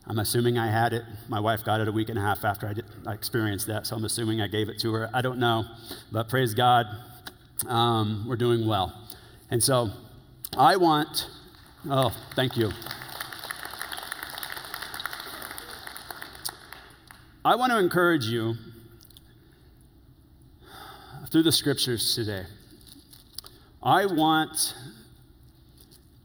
I'm 0.09 0.19
assuming 0.19 0.57
I 0.59 0.69
had 0.69 0.95
it. 0.95 1.05
My 1.29 1.39
wife 1.39 1.63
got 1.63 1.83
it 1.83 1.89
a 1.89 1.93
week 1.93 2.09
and 2.09 2.19
a 2.19 2.23
half 2.23 2.43
after 2.43 2.67
I, 2.67 2.73
did, 2.73 2.87
I 3.07 3.13
experienced 3.13 3.67
that, 3.67 3.87
so 3.87 3.95
I'm 3.95 4.05
assuming 4.05 4.41
I 4.41 4.47
gave 4.47 4.71
it 4.71 4.79
to 4.81 4.93
her. 4.95 5.11
I 5.13 5.21
don't 5.21 5.39
know, 5.39 5.67
but 6.11 6.31
praise 6.31 6.55
God, 6.55 6.87
um, 7.67 8.25
we're 8.27 8.37
doing 8.37 8.67
well. 8.67 8.99
And 9.51 9.63
so 9.63 9.91
I 10.57 10.77
want, 10.77 11.29
oh, 11.91 12.11
thank 12.35 12.57
you. 12.57 12.73
I 17.45 17.55
want 17.55 17.73
to 17.73 17.79
encourage 17.79 18.25
you 18.25 18.55
through 21.31 21.43
the 21.43 21.53
scriptures 21.53 22.15
today. 22.15 22.47
I 23.83 24.07
want 24.07 24.75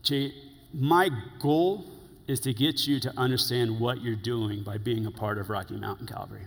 to, 0.04 0.32
my 0.74 1.10
goal 1.40 1.93
is 2.28 2.40
to 2.42 2.54
get 2.54 2.88
you 2.88 3.00
to 3.00 3.14
understand 3.18 3.80
what 3.80 4.02
you're 4.02 4.16
doing 4.16 4.64
by 4.64 4.78
being 4.78 5.06
a 5.06 5.12
part 5.12 5.38
of 5.38 5.50
Rocky 5.50 5.76
Mountain 5.76 6.08
Calvary. 6.08 6.46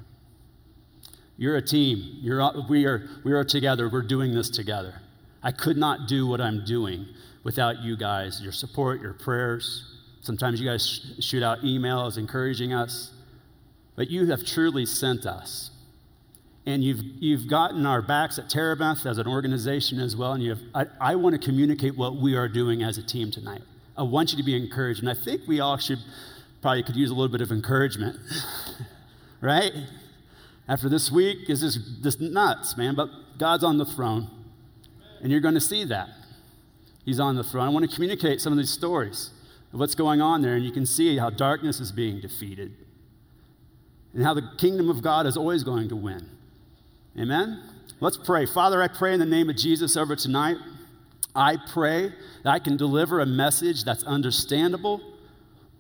You're 1.37 1.57
a 1.57 1.63
team. 1.63 2.19
You're, 2.21 2.51
we, 2.69 2.87
are, 2.87 3.09
we 3.25 3.33
are 3.33 3.45
together. 3.45 3.89
We're 3.89 4.03
doing 4.03 4.35
this 4.35 4.49
together. 4.49 4.95
I 5.43 5.53
could 5.53 5.77
not 5.77 6.09
do 6.09 6.27
what 6.27 6.41
I'm 6.41 6.65
doing 6.65 7.07
without 7.45 7.83
you 7.83 7.97
guys, 7.97 8.41
your 8.43 8.53
support, 8.53 9.01
your 9.01 9.13
prayers. 9.13 9.85
Sometimes 10.23 10.61
you 10.61 10.67
guys 10.69 10.85
sh- 10.87 11.23
shoot 11.23 11.43
out 11.43 11.61
emails 11.61 12.17
encouraging 12.17 12.73
us, 12.73 13.13
but 13.95 14.11
you 14.11 14.27
have 14.27 14.45
truly 14.45 14.87
sent 14.87 15.27
us. 15.27 15.71
And 16.65 16.83
you've, 16.83 17.01
you've 17.21 17.49
gotten 17.49 17.87
our 17.87 18.03
backs 18.03 18.39
at 18.41 18.51
Terebinth 18.51 19.07
as 19.07 19.19
an 19.19 19.29
organization 19.29 20.01
as 20.01 20.17
well. 20.17 20.33
And 20.33 20.43
you 20.43 20.51
have, 20.51 20.61
I, 20.75 21.13
I 21.13 21.15
want 21.15 21.41
to 21.41 21.47
communicate 21.47 21.97
what 21.97 22.17
we 22.17 22.35
are 22.35 22.49
doing 22.49 22.83
as 22.83 22.99
a 22.99 23.03
team 23.03 23.31
tonight. 23.31 23.63
I 23.97 24.03
want 24.03 24.33
you 24.33 24.39
to 24.39 24.45
be 24.45 24.57
encouraged. 24.57 25.01
And 25.01 25.09
I 25.09 25.15
think 25.15 25.43
we 25.47 25.61
all 25.61 25.77
should 25.79 25.99
probably 26.61 26.83
could 26.83 26.97
use 26.97 27.11
a 27.11 27.15
little 27.15 27.31
bit 27.31 27.41
of 27.41 27.51
encouragement, 27.51 28.19
right? 29.41 29.73
After 30.69 30.89
this 30.89 31.11
week 31.11 31.49
is 31.49 31.61
this, 31.61 31.79
this 32.03 32.21
nuts, 32.21 32.77
man, 32.77 32.95
but 32.95 33.09
God's 33.39 33.65
on 33.65 33.79
the 33.79 33.85
throne. 33.85 34.29
And 35.23 35.31
you're 35.31 35.41
going 35.41 35.55
to 35.55 35.61
see 35.61 35.85
that. 35.85 36.09
He's 37.05 37.21
on 37.21 37.37
the 37.37 37.45
throne. 37.45 37.67
I 37.67 37.71
want 37.71 37.89
to 37.89 37.95
communicate 37.95 38.41
some 38.41 38.53
of 38.53 38.59
these 38.59 38.71
stories 38.71 39.31
of 39.73 39.79
what's 39.79 39.95
going 39.95 40.21
on 40.21 40.43
there, 40.43 40.55
and 40.55 40.65
you 40.65 40.73
can 40.73 40.85
see 40.85 41.17
how 41.19 41.31
darkness 41.31 41.81
is 41.81 41.93
being 41.93 42.21
defeated 42.21 42.73
and 44.13 44.25
how 44.25 44.35
the 44.35 44.43
kingdom 44.59 44.91
of 44.91 45.03
God 45.03 45.27
is 45.27 45.37
always 45.37 45.63
going 45.63 45.89
to 45.91 45.97
win. 45.97 46.29
Amen? 47.19 47.63
Let's 48.01 48.17
pray. 48.17 48.47
Father, 48.47 48.83
I 48.83 48.89
pray 48.89 49.15
in 49.15 49.21
the 49.21 49.27
name 49.27 49.49
of 49.49 49.57
Jesus 49.57 49.97
over 49.97 50.17
tonight. 50.17 50.57
I 51.37 51.57
pray 51.57 52.13
that 52.43 52.51
I 52.51 52.59
can 52.59 52.77
deliver 52.77 53.21
a 53.21 53.27
message 53.27 53.85
that's 53.85 54.03
understandable, 54.05 55.01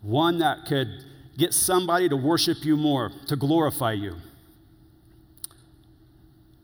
one 0.02 0.38
that 0.38 0.66
could 0.66 0.88
get 1.38 1.54
somebody 1.54 2.08
to 2.08 2.16
worship 2.16 2.64
you 2.64 2.76
more, 2.76 3.10
to 3.26 3.36
glorify 3.36 3.92
you. 3.92 4.16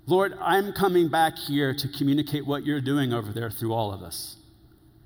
Lord, 0.06 0.34
I'm 0.40 0.72
coming 0.72 1.08
back 1.08 1.38
here 1.38 1.72
to 1.74 1.88
communicate 1.88 2.44
what 2.46 2.66
you're 2.66 2.80
doing 2.80 3.12
over 3.12 3.32
there 3.32 3.50
through 3.50 3.72
all 3.72 3.92
of 3.92 4.02
us. 4.02 4.36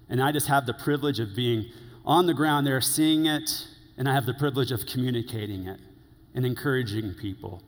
And 0.09 0.23
I 0.23 0.33
just 0.33 0.49
have 0.49 0.67
the 0.67 0.75
privilege 0.75 1.21
of 1.21 1.37
being 1.37 1.67
on 2.05 2.27
the 2.27 2.35
ground 2.35 2.67
there, 2.67 2.81
seeing 2.81 3.27
it, 3.27 3.67
and 3.97 4.09
I 4.09 4.15
have 4.15 4.27
the 4.27 4.35
privilege 4.35 4.73
of 4.73 4.87
communicating 4.87 5.67
it 5.67 5.81
and 6.35 6.47
encouraging 6.47 7.15
people. 7.15 7.63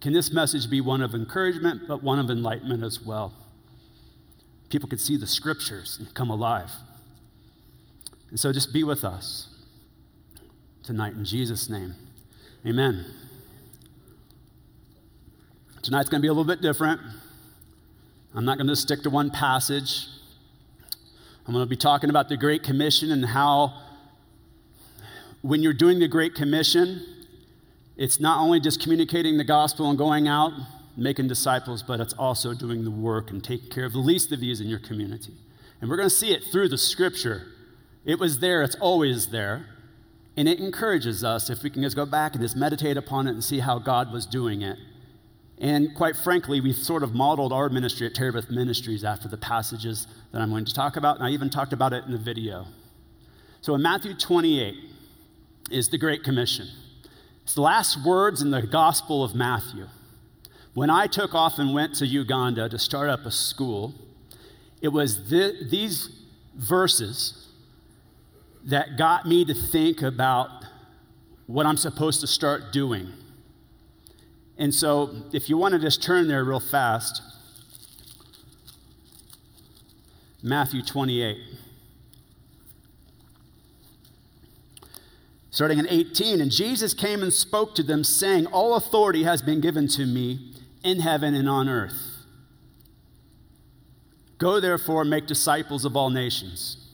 Can 0.00 0.12
this 0.12 0.32
message 0.32 0.70
be 0.70 0.80
one 0.80 1.02
of 1.02 1.14
encouragement, 1.14 1.82
but 1.86 2.02
one 2.02 2.18
of 2.18 2.30
enlightenment 2.30 2.82
as 2.82 3.02
well? 3.02 3.34
People 4.70 4.88
could 4.88 5.00
see 5.00 5.16
the 5.16 5.26
scriptures 5.26 5.96
and 5.98 6.12
come 6.14 6.30
alive. 6.30 6.70
And 8.30 8.38
so 8.38 8.52
just 8.52 8.72
be 8.72 8.84
with 8.84 9.04
us 9.04 9.48
tonight 10.82 11.14
in 11.14 11.24
Jesus' 11.24 11.68
name. 11.68 11.94
Amen. 12.66 13.04
Tonight's 15.82 16.08
going 16.08 16.20
to 16.20 16.22
be 16.22 16.28
a 16.28 16.32
little 16.32 16.44
bit 16.44 16.60
different. 16.60 17.00
I'm 18.34 18.44
not 18.44 18.58
going 18.58 18.68
to 18.68 18.76
stick 18.76 19.02
to 19.02 19.10
one 19.10 19.30
passage. 19.30 20.06
I'm 21.46 21.52
going 21.52 21.64
to 21.64 21.68
be 21.68 21.76
talking 21.76 22.10
about 22.10 22.28
the 22.28 22.36
Great 22.36 22.62
Commission 22.62 23.10
and 23.10 23.24
how, 23.24 23.74
when 25.42 25.62
you're 25.62 25.72
doing 25.72 25.98
the 25.98 26.06
Great 26.06 26.34
Commission, 26.36 27.04
it's 27.96 28.20
not 28.20 28.38
only 28.38 28.60
just 28.60 28.80
communicating 28.80 29.36
the 29.36 29.44
gospel 29.44 29.88
and 29.90 29.98
going 29.98 30.28
out, 30.28 30.52
making 31.00 31.26
disciples, 31.26 31.82
but 31.82 31.98
it's 31.98 32.12
also 32.12 32.52
doing 32.52 32.84
the 32.84 32.90
work 32.90 33.30
and 33.30 33.42
taking 33.42 33.70
care 33.70 33.86
of 33.86 33.92
the 33.92 33.98
least 33.98 34.30
of 34.32 34.40
these 34.40 34.60
in 34.60 34.68
your 34.68 34.78
community. 34.78 35.32
And 35.80 35.88
we're 35.88 35.96
going 35.96 36.10
to 36.10 36.14
see 36.14 36.32
it 36.32 36.44
through 36.52 36.68
the 36.68 36.76
scripture. 36.76 37.46
It 38.04 38.18
was 38.18 38.40
there, 38.40 38.62
it's 38.62 38.76
always 38.76 39.28
there. 39.28 39.66
And 40.36 40.46
it 40.46 40.60
encourages 40.60 41.24
us 41.24 41.48
if 41.48 41.62
we 41.62 41.70
can 41.70 41.82
just 41.82 41.96
go 41.96 42.04
back 42.04 42.34
and 42.34 42.42
just 42.42 42.54
meditate 42.54 42.98
upon 42.98 43.26
it 43.26 43.30
and 43.30 43.42
see 43.42 43.60
how 43.60 43.78
God 43.78 44.12
was 44.12 44.26
doing 44.26 44.60
it. 44.60 44.76
And 45.58 45.94
quite 45.94 46.16
frankly, 46.16 46.60
we've 46.60 46.76
sort 46.76 47.02
of 47.02 47.14
modeled 47.14 47.52
our 47.52 47.70
ministry 47.70 48.06
at 48.06 48.14
Terebinth 48.14 48.50
Ministries 48.50 49.02
after 49.02 49.26
the 49.26 49.36
passages 49.36 50.06
that 50.32 50.40
I'm 50.40 50.50
going 50.50 50.66
to 50.66 50.74
talk 50.74 50.96
about, 50.96 51.16
and 51.16 51.24
I 51.24 51.30
even 51.30 51.50
talked 51.50 51.72
about 51.72 51.92
it 51.92 52.04
in 52.04 52.12
the 52.12 52.18
video. 52.18 52.66
So 53.62 53.74
in 53.74 53.82
Matthew 53.82 54.14
28 54.14 54.74
is 55.70 55.88
the 55.88 55.98
Great 55.98 56.24
Commission. 56.24 56.68
It's 57.42 57.54
the 57.54 57.62
last 57.62 58.04
words 58.04 58.40
in 58.40 58.50
the 58.50 58.62
Gospel 58.62 59.24
of 59.24 59.34
Matthew. 59.34 59.86
When 60.74 60.88
I 60.88 61.06
took 61.06 61.34
off 61.34 61.58
and 61.58 61.74
went 61.74 61.96
to 61.96 62.06
Uganda 62.06 62.68
to 62.68 62.78
start 62.78 63.10
up 63.10 63.26
a 63.26 63.30
school, 63.30 63.94
it 64.80 64.88
was 64.88 65.28
th- 65.28 65.68
these 65.68 66.10
verses 66.54 67.48
that 68.64 68.96
got 68.96 69.26
me 69.26 69.44
to 69.44 69.54
think 69.54 70.00
about 70.02 70.64
what 71.46 71.66
I'm 71.66 71.76
supposed 71.76 72.20
to 72.20 72.26
start 72.26 72.72
doing. 72.72 73.08
And 74.58 74.72
so, 74.72 75.16
if 75.32 75.48
you 75.48 75.56
want 75.56 75.72
to 75.72 75.80
just 75.80 76.02
turn 76.02 76.28
there 76.28 76.44
real 76.44 76.60
fast, 76.60 77.22
Matthew 80.42 80.82
28. 80.82 81.38
Starting 85.50 85.78
in 85.78 85.88
18, 85.88 86.40
and 86.40 86.50
Jesus 86.50 86.94
came 86.94 87.22
and 87.22 87.32
spoke 87.32 87.74
to 87.74 87.82
them, 87.82 88.04
saying, 88.04 88.46
All 88.46 88.74
authority 88.74 89.24
has 89.24 89.42
been 89.42 89.60
given 89.60 89.88
to 89.88 90.06
me 90.06 90.54
in 90.84 91.00
heaven 91.00 91.34
and 91.34 91.48
on 91.48 91.68
earth. 91.68 92.10
Go 94.38 94.60
therefore 94.60 95.02
and 95.02 95.10
make 95.10 95.26
disciples 95.26 95.84
of 95.84 95.96
all 95.96 96.08
nations, 96.08 96.88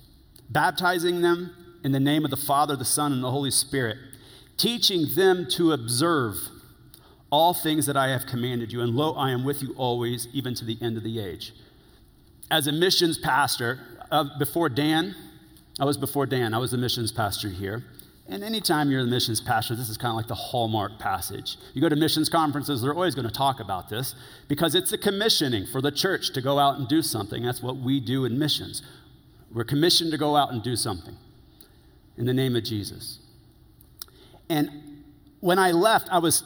baptizing 0.50 1.20
them 1.20 1.54
in 1.84 1.92
the 1.92 2.00
name 2.00 2.24
of 2.24 2.30
the 2.30 2.36
Father, 2.36 2.74
the 2.74 2.84
Son, 2.84 3.12
and 3.12 3.22
the 3.22 3.30
Holy 3.30 3.50
Spirit, 3.50 3.98
teaching 4.56 5.14
them 5.14 5.46
to 5.50 5.72
observe 5.72 6.36
all 7.30 7.52
things 7.52 7.86
that 7.86 7.96
I 7.96 8.08
have 8.08 8.26
commanded 8.26 8.72
you. 8.72 8.80
And 8.80 8.94
lo, 8.94 9.14
I 9.14 9.30
am 9.30 9.44
with 9.44 9.62
you 9.62 9.74
always, 9.76 10.28
even 10.32 10.54
to 10.54 10.64
the 10.64 10.78
end 10.80 10.96
of 10.96 11.04
the 11.04 11.20
age. 11.20 11.52
As 12.50 12.66
a 12.66 12.72
missions 12.72 13.18
pastor, 13.18 13.80
uh, 14.10 14.24
before 14.38 14.68
Dan, 14.68 15.14
I 15.78 15.84
was 15.84 15.98
before 15.98 16.26
Dan, 16.26 16.54
I 16.54 16.58
was 16.58 16.72
a 16.72 16.78
missions 16.78 17.12
pastor 17.12 17.48
here. 17.48 17.84
And 18.28 18.42
anytime 18.42 18.90
you're 18.90 19.04
the 19.04 19.10
missions 19.10 19.40
pastor, 19.40 19.76
this 19.76 19.88
is 19.88 19.96
kind 19.96 20.10
of 20.10 20.16
like 20.16 20.26
the 20.26 20.34
hallmark 20.34 20.98
passage. 20.98 21.58
You 21.74 21.80
go 21.80 21.88
to 21.88 21.94
missions 21.94 22.28
conferences, 22.28 22.82
they're 22.82 22.92
always 22.94 23.14
going 23.14 23.28
to 23.28 23.32
talk 23.32 23.60
about 23.60 23.88
this 23.88 24.16
because 24.48 24.74
it's 24.74 24.92
a 24.92 24.98
commissioning 24.98 25.66
for 25.66 25.80
the 25.80 25.92
church 25.92 26.32
to 26.32 26.40
go 26.40 26.58
out 26.58 26.78
and 26.78 26.88
do 26.88 27.02
something. 27.02 27.44
That's 27.44 27.62
what 27.62 27.76
we 27.76 28.00
do 28.00 28.24
in 28.24 28.36
missions. 28.36 28.82
We're 29.52 29.64
commissioned 29.64 30.10
to 30.10 30.18
go 30.18 30.34
out 30.34 30.52
and 30.52 30.60
do 30.62 30.74
something 30.74 31.16
in 32.16 32.26
the 32.26 32.34
name 32.34 32.56
of 32.56 32.64
Jesus. 32.64 33.20
And 34.48 34.70
when 35.40 35.58
I 35.60 35.70
left, 35.70 36.08
I 36.10 36.18
was, 36.18 36.42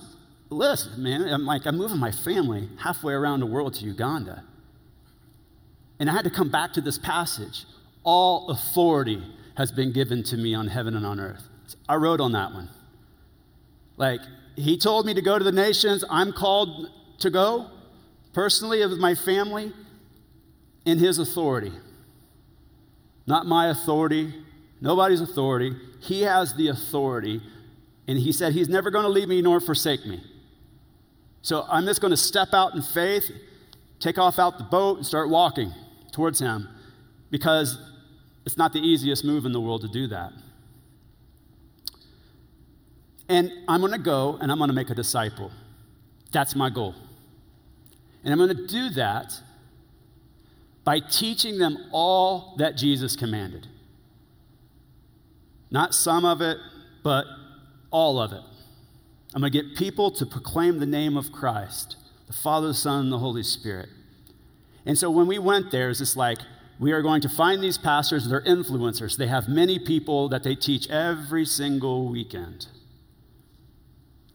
listen, 0.50 1.02
man, 1.02 1.22
I'm 1.22 1.46
like, 1.46 1.64
I'm 1.64 1.78
moving 1.78 1.98
my 1.98 2.12
family 2.12 2.68
halfway 2.80 3.14
around 3.14 3.40
the 3.40 3.46
world 3.46 3.74
to 3.74 3.84
Uganda. 3.84 4.44
And 5.98 6.10
I 6.10 6.12
had 6.12 6.24
to 6.24 6.30
come 6.30 6.50
back 6.50 6.74
to 6.74 6.82
this 6.82 6.98
passage. 6.98 7.64
All 8.04 8.50
authority 8.50 9.22
has 9.56 9.72
been 9.72 9.92
given 9.92 10.22
to 10.24 10.36
me 10.36 10.54
on 10.54 10.68
heaven 10.68 10.94
and 10.94 11.06
on 11.06 11.18
earth. 11.20 11.49
I 11.88 11.96
wrote 11.96 12.20
on 12.20 12.32
that 12.32 12.52
one. 12.52 12.68
Like, 13.96 14.20
he 14.56 14.78
told 14.78 15.06
me 15.06 15.14
to 15.14 15.22
go 15.22 15.38
to 15.38 15.44
the 15.44 15.52
nations. 15.52 16.04
I'm 16.08 16.32
called 16.32 16.88
to 17.18 17.30
go 17.30 17.70
personally 18.32 18.84
with 18.86 18.98
my 18.98 19.14
family 19.14 19.72
in 20.84 20.98
his 20.98 21.18
authority. 21.18 21.72
Not 23.26 23.46
my 23.46 23.68
authority, 23.68 24.34
nobody's 24.80 25.20
authority. 25.20 25.76
He 26.00 26.22
has 26.22 26.54
the 26.54 26.68
authority. 26.68 27.40
And 28.08 28.18
he 28.18 28.32
said, 28.32 28.54
He's 28.54 28.68
never 28.68 28.90
going 28.90 29.04
to 29.04 29.10
leave 29.10 29.28
me 29.28 29.40
nor 29.42 29.60
forsake 29.60 30.04
me. 30.06 30.22
So 31.42 31.64
I'm 31.68 31.86
just 31.86 32.00
going 32.00 32.10
to 32.10 32.16
step 32.16 32.48
out 32.52 32.74
in 32.74 32.82
faith, 32.82 33.30
take 33.98 34.18
off 34.18 34.38
out 34.38 34.58
the 34.58 34.64
boat, 34.64 34.98
and 34.98 35.06
start 35.06 35.28
walking 35.28 35.72
towards 36.12 36.38
him 36.38 36.68
because 37.30 37.78
it's 38.44 38.56
not 38.56 38.72
the 38.72 38.80
easiest 38.80 39.24
move 39.24 39.44
in 39.46 39.52
the 39.52 39.60
world 39.60 39.82
to 39.82 39.88
do 39.88 40.06
that. 40.08 40.32
And 43.30 43.52
I'm 43.68 43.78
going 43.78 43.92
to 43.92 43.98
go 43.98 44.38
and 44.40 44.50
I'm 44.50 44.58
going 44.58 44.70
to 44.70 44.74
make 44.74 44.90
a 44.90 44.94
disciple. 44.94 45.52
That's 46.32 46.56
my 46.56 46.68
goal. 46.68 46.96
And 48.24 48.32
I'm 48.32 48.38
going 48.38 48.56
to 48.56 48.66
do 48.66 48.90
that 48.90 49.32
by 50.82 50.98
teaching 50.98 51.56
them 51.56 51.78
all 51.92 52.56
that 52.58 52.76
Jesus 52.76 53.14
commanded. 53.14 53.68
Not 55.70 55.94
some 55.94 56.24
of 56.24 56.40
it, 56.40 56.58
but 57.04 57.24
all 57.92 58.20
of 58.20 58.32
it. 58.32 58.42
I'm 59.32 59.42
going 59.42 59.52
to 59.52 59.62
get 59.62 59.76
people 59.76 60.10
to 60.10 60.26
proclaim 60.26 60.80
the 60.80 60.86
name 60.86 61.16
of 61.16 61.30
Christ, 61.30 61.96
the 62.26 62.32
Father, 62.32 62.66
the 62.68 62.74
Son, 62.74 63.04
and 63.04 63.12
the 63.12 63.18
Holy 63.18 63.44
Spirit. 63.44 63.90
And 64.84 64.98
so 64.98 65.08
when 65.08 65.28
we 65.28 65.38
went 65.38 65.70
there, 65.70 65.88
it's 65.90 66.00
just 66.00 66.16
like, 66.16 66.38
we 66.80 66.90
are 66.90 67.00
going 67.00 67.20
to 67.20 67.28
find 67.28 67.62
these 67.62 67.78
pastors, 67.78 68.28
they're 68.28 68.42
influencers. 68.42 69.16
They 69.16 69.28
have 69.28 69.48
many 69.48 69.78
people 69.78 70.28
that 70.30 70.42
they 70.42 70.56
teach 70.56 70.90
every 70.90 71.44
single 71.44 72.08
weekend. 72.08 72.66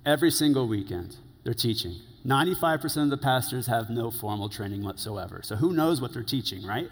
Every 0.05 0.31
single 0.31 0.67
weekend, 0.67 1.17
they're 1.43 1.53
teaching. 1.53 1.95
95% 2.25 3.03
of 3.03 3.09
the 3.09 3.17
pastors 3.17 3.67
have 3.67 3.89
no 3.89 4.11
formal 4.11 4.49
training 4.49 4.83
whatsoever. 4.83 5.41
So 5.43 5.55
who 5.55 5.73
knows 5.73 6.01
what 6.01 6.13
they're 6.13 6.23
teaching, 6.23 6.65
right? 6.65 6.89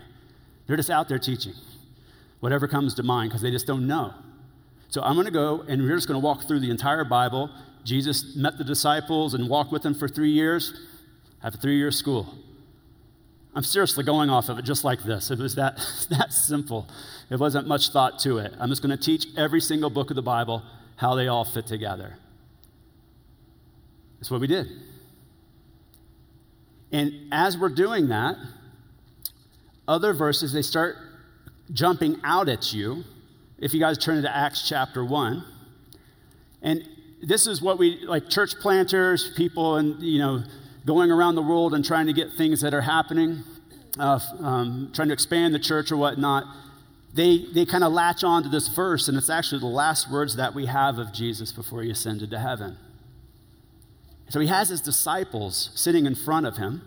They're 0.67 0.77
just 0.77 0.89
out 0.89 1.09
there 1.09 1.19
teaching 1.19 1.53
whatever 2.43 2.67
comes 2.67 2.93
to 2.93 3.03
mind 3.03 3.29
because 3.29 3.41
they 3.41 3.51
just 3.51 3.65
don't 3.65 3.87
know. 3.87 4.13
So 4.89 5.01
I'm 5.01 5.13
going 5.13 5.25
to 5.25 5.31
go 5.31 5.63
and 5.67 5.81
we're 5.81 5.95
just 5.95 6.09
going 6.09 6.19
to 6.19 6.25
walk 6.25 6.45
through 6.45 6.59
the 6.59 6.69
entire 6.69 7.05
Bible. 7.05 7.49
Jesus 7.85 8.35
met 8.35 8.57
the 8.57 8.65
disciples 8.65 9.33
and 9.33 9.47
walked 9.49 9.71
with 9.71 9.81
them 9.81 9.93
for 9.95 10.09
three 10.09 10.31
years. 10.31 10.73
Have 11.41 11.55
a 11.55 11.57
three 11.57 11.77
year 11.77 11.89
school. 11.89 12.35
I'm 13.55 13.63
seriously 13.63 14.03
going 14.03 14.29
off 14.29 14.49
of 14.49 14.59
it 14.59 14.65
just 14.65 14.83
like 14.83 15.03
this. 15.03 15.31
It 15.31 15.39
was 15.39 15.55
that, 15.55 15.77
that 16.09 16.33
simple. 16.33 16.87
It 17.29 17.39
wasn't 17.39 17.65
much 17.65 17.89
thought 17.89 18.19
to 18.19 18.39
it. 18.39 18.53
I'm 18.59 18.67
just 18.67 18.81
going 18.81 18.95
to 18.95 19.01
teach 19.01 19.25
every 19.37 19.61
single 19.61 19.89
book 19.89 20.09
of 20.09 20.17
the 20.17 20.21
Bible 20.21 20.63
how 20.97 21.15
they 21.15 21.29
all 21.29 21.45
fit 21.45 21.65
together. 21.65 22.17
That's 24.23 24.31
what 24.31 24.39
we 24.39 24.47
did. 24.47 24.69
And 26.93 27.27
as 27.33 27.57
we're 27.57 27.67
doing 27.67 28.07
that, 28.07 28.37
other 29.85 30.13
verses, 30.13 30.53
they 30.53 30.61
start 30.61 30.95
jumping 31.73 32.21
out 32.23 32.47
at 32.47 32.71
you. 32.71 33.03
If 33.59 33.73
you 33.73 33.81
guys 33.81 33.97
turn 33.97 34.23
to 34.23 34.33
Acts 34.33 34.65
chapter 34.65 35.03
1. 35.03 35.43
And 36.61 36.87
this 37.21 37.47
is 37.47 37.61
what 37.61 37.77
we, 37.77 37.99
like 38.05 38.29
church 38.29 38.53
planters, 38.61 39.33
people, 39.35 39.75
and, 39.75 40.01
you 40.01 40.19
know, 40.19 40.43
going 40.85 41.11
around 41.11 41.35
the 41.35 41.41
world 41.41 41.73
and 41.73 41.83
trying 41.83 42.07
to 42.07 42.13
get 42.13 42.31
things 42.31 42.61
that 42.61 42.73
are 42.73 42.79
happening, 42.79 43.43
uh, 43.99 44.21
um, 44.39 44.89
trying 44.93 45.09
to 45.09 45.13
expand 45.13 45.53
the 45.53 45.59
church 45.59 45.91
or 45.91 45.97
whatnot, 45.97 46.45
they, 47.13 47.45
they 47.53 47.65
kind 47.65 47.83
of 47.83 47.91
latch 47.91 48.23
on 48.23 48.43
to 48.43 48.47
this 48.47 48.69
verse, 48.69 49.09
and 49.09 49.17
it's 49.17 49.29
actually 49.29 49.59
the 49.59 49.65
last 49.65 50.09
words 50.09 50.37
that 50.37 50.55
we 50.55 50.67
have 50.67 50.97
of 50.97 51.11
Jesus 51.11 51.51
before 51.51 51.81
he 51.81 51.91
ascended 51.91 52.31
to 52.31 52.39
heaven. 52.39 52.77
So 54.29 54.39
he 54.39 54.47
has 54.47 54.69
his 54.69 54.81
disciples 54.81 55.69
sitting 55.75 56.05
in 56.05 56.15
front 56.15 56.45
of 56.45 56.57
him. 56.57 56.81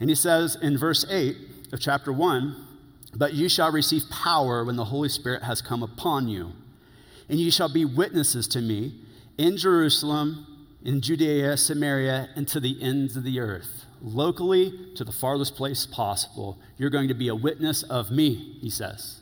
And 0.00 0.08
he 0.08 0.16
says 0.16 0.56
in 0.56 0.78
verse 0.78 1.04
8 1.08 1.36
of 1.72 1.80
chapter 1.80 2.12
1 2.12 2.56
But 3.14 3.34
you 3.34 3.48
shall 3.48 3.70
receive 3.70 4.02
power 4.10 4.64
when 4.64 4.76
the 4.76 4.86
Holy 4.86 5.08
Spirit 5.08 5.42
has 5.42 5.62
come 5.62 5.82
upon 5.82 6.28
you. 6.28 6.52
And 7.28 7.38
you 7.38 7.50
shall 7.50 7.72
be 7.72 7.84
witnesses 7.84 8.48
to 8.48 8.60
me 8.60 8.94
in 9.38 9.56
Jerusalem, 9.56 10.66
in 10.84 11.00
Judea, 11.00 11.56
Samaria, 11.56 12.28
and 12.36 12.46
to 12.48 12.60
the 12.60 12.82
ends 12.82 13.16
of 13.16 13.24
the 13.24 13.40
earth. 13.40 13.86
Locally, 14.02 14.72
to 14.96 15.04
the 15.04 15.12
farthest 15.12 15.54
place 15.54 15.86
possible. 15.86 16.58
You're 16.76 16.90
going 16.90 17.08
to 17.08 17.14
be 17.14 17.28
a 17.28 17.34
witness 17.34 17.82
of 17.84 18.10
me, 18.10 18.58
he 18.60 18.70
says. 18.70 19.20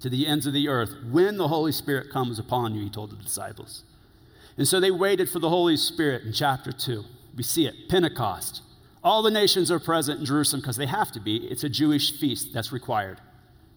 To 0.00 0.10
the 0.10 0.26
ends 0.26 0.46
of 0.46 0.52
the 0.52 0.68
earth. 0.68 0.94
When 1.10 1.38
the 1.38 1.48
Holy 1.48 1.72
Spirit 1.72 2.10
comes 2.10 2.38
upon 2.38 2.74
you, 2.74 2.82
he 2.82 2.90
told 2.90 3.10
the 3.10 3.16
disciples. 3.16 3.82
And 4.56 4.66
so 4.66 4.80
they 4.80 4.90
waited 4.90 5.28
for 5.28 5.38
the 5.38 5.50
Holy 5.50 5.76
Spirit 5.76 6.22
in 6.24 6.32
chapter 6.32 6.72
2. 6.72 7.04
We 7.36 7.42
see 7.42 7.66
it, 7.66 7.74
Pentecost. 7.88 8.62
All 9.04 9.22
the 9.22 9.30
nations 9.30 9.70
are 9.70 9.78
present 9.78 10.20
in 10.20 10.26
Jerusalem 10.26 10.62
because 10.62 10.76
they 10.76 10.86
have 10.86 11.12
to 11.12 11.20
be. 11.20 11.36
It's 11.36 11.62
a 11.62 11.68
Jewish 11.68 12.18
feast 12.18 12.52
that's 12.52 12.72
required. 12.72 13.20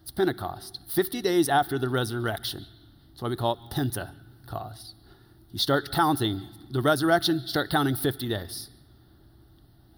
It's 0.02 0.10
Pentecost, 0.10 0.80
50 0.88 1.22
days 1.22 1.48
after 1.48 1.78
the 1.78 1.88
resurrection. 1.88 2.66
That's 3.10 3.22
why 3.22 3.28
we 3.28 3.36
call 3.36 3.52
it 3.52 3.74
Pentecost. 3.74 4.94
You 5.52 5.58
start 5.58 5.92
counting 5.92 6.42
the 6.70 6.80
resurrection, 6.80 7.46
start 7.46 7.70
counting 7.70 7.94
50 7.94 8.28
days. 8.28 8.70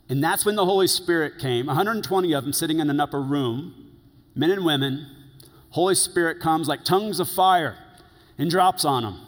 And 0.08 0.22
that's 0.22 0.44
when 0.44 0.56
the 0.56 0.66
Holy 0.66 0.88
Spirit 0.88 1.38
came, 1.38 1.66
120 1.66 2.32
of 2.32 2.44
them 2.44 2.52
sitting 2.52 2.80
in 2.80 2.90
an 2.90 3.00
upper 3.00 3.22
room, 3.22 3.92
men 4.34 4.50
and 4.50 4.64
women. 4.64 5.06
Holy 5.70 5.94
Spirit 5.94 6.40
comes 6.40 6.68
like 6.68 6.84
tongues 6.84 7.20
of 7.20 7.28
fire 7.28 7.78
and 8.36 8.50
drops 8.50 8.84
on 8.84 9.04
them. 9.04 9.20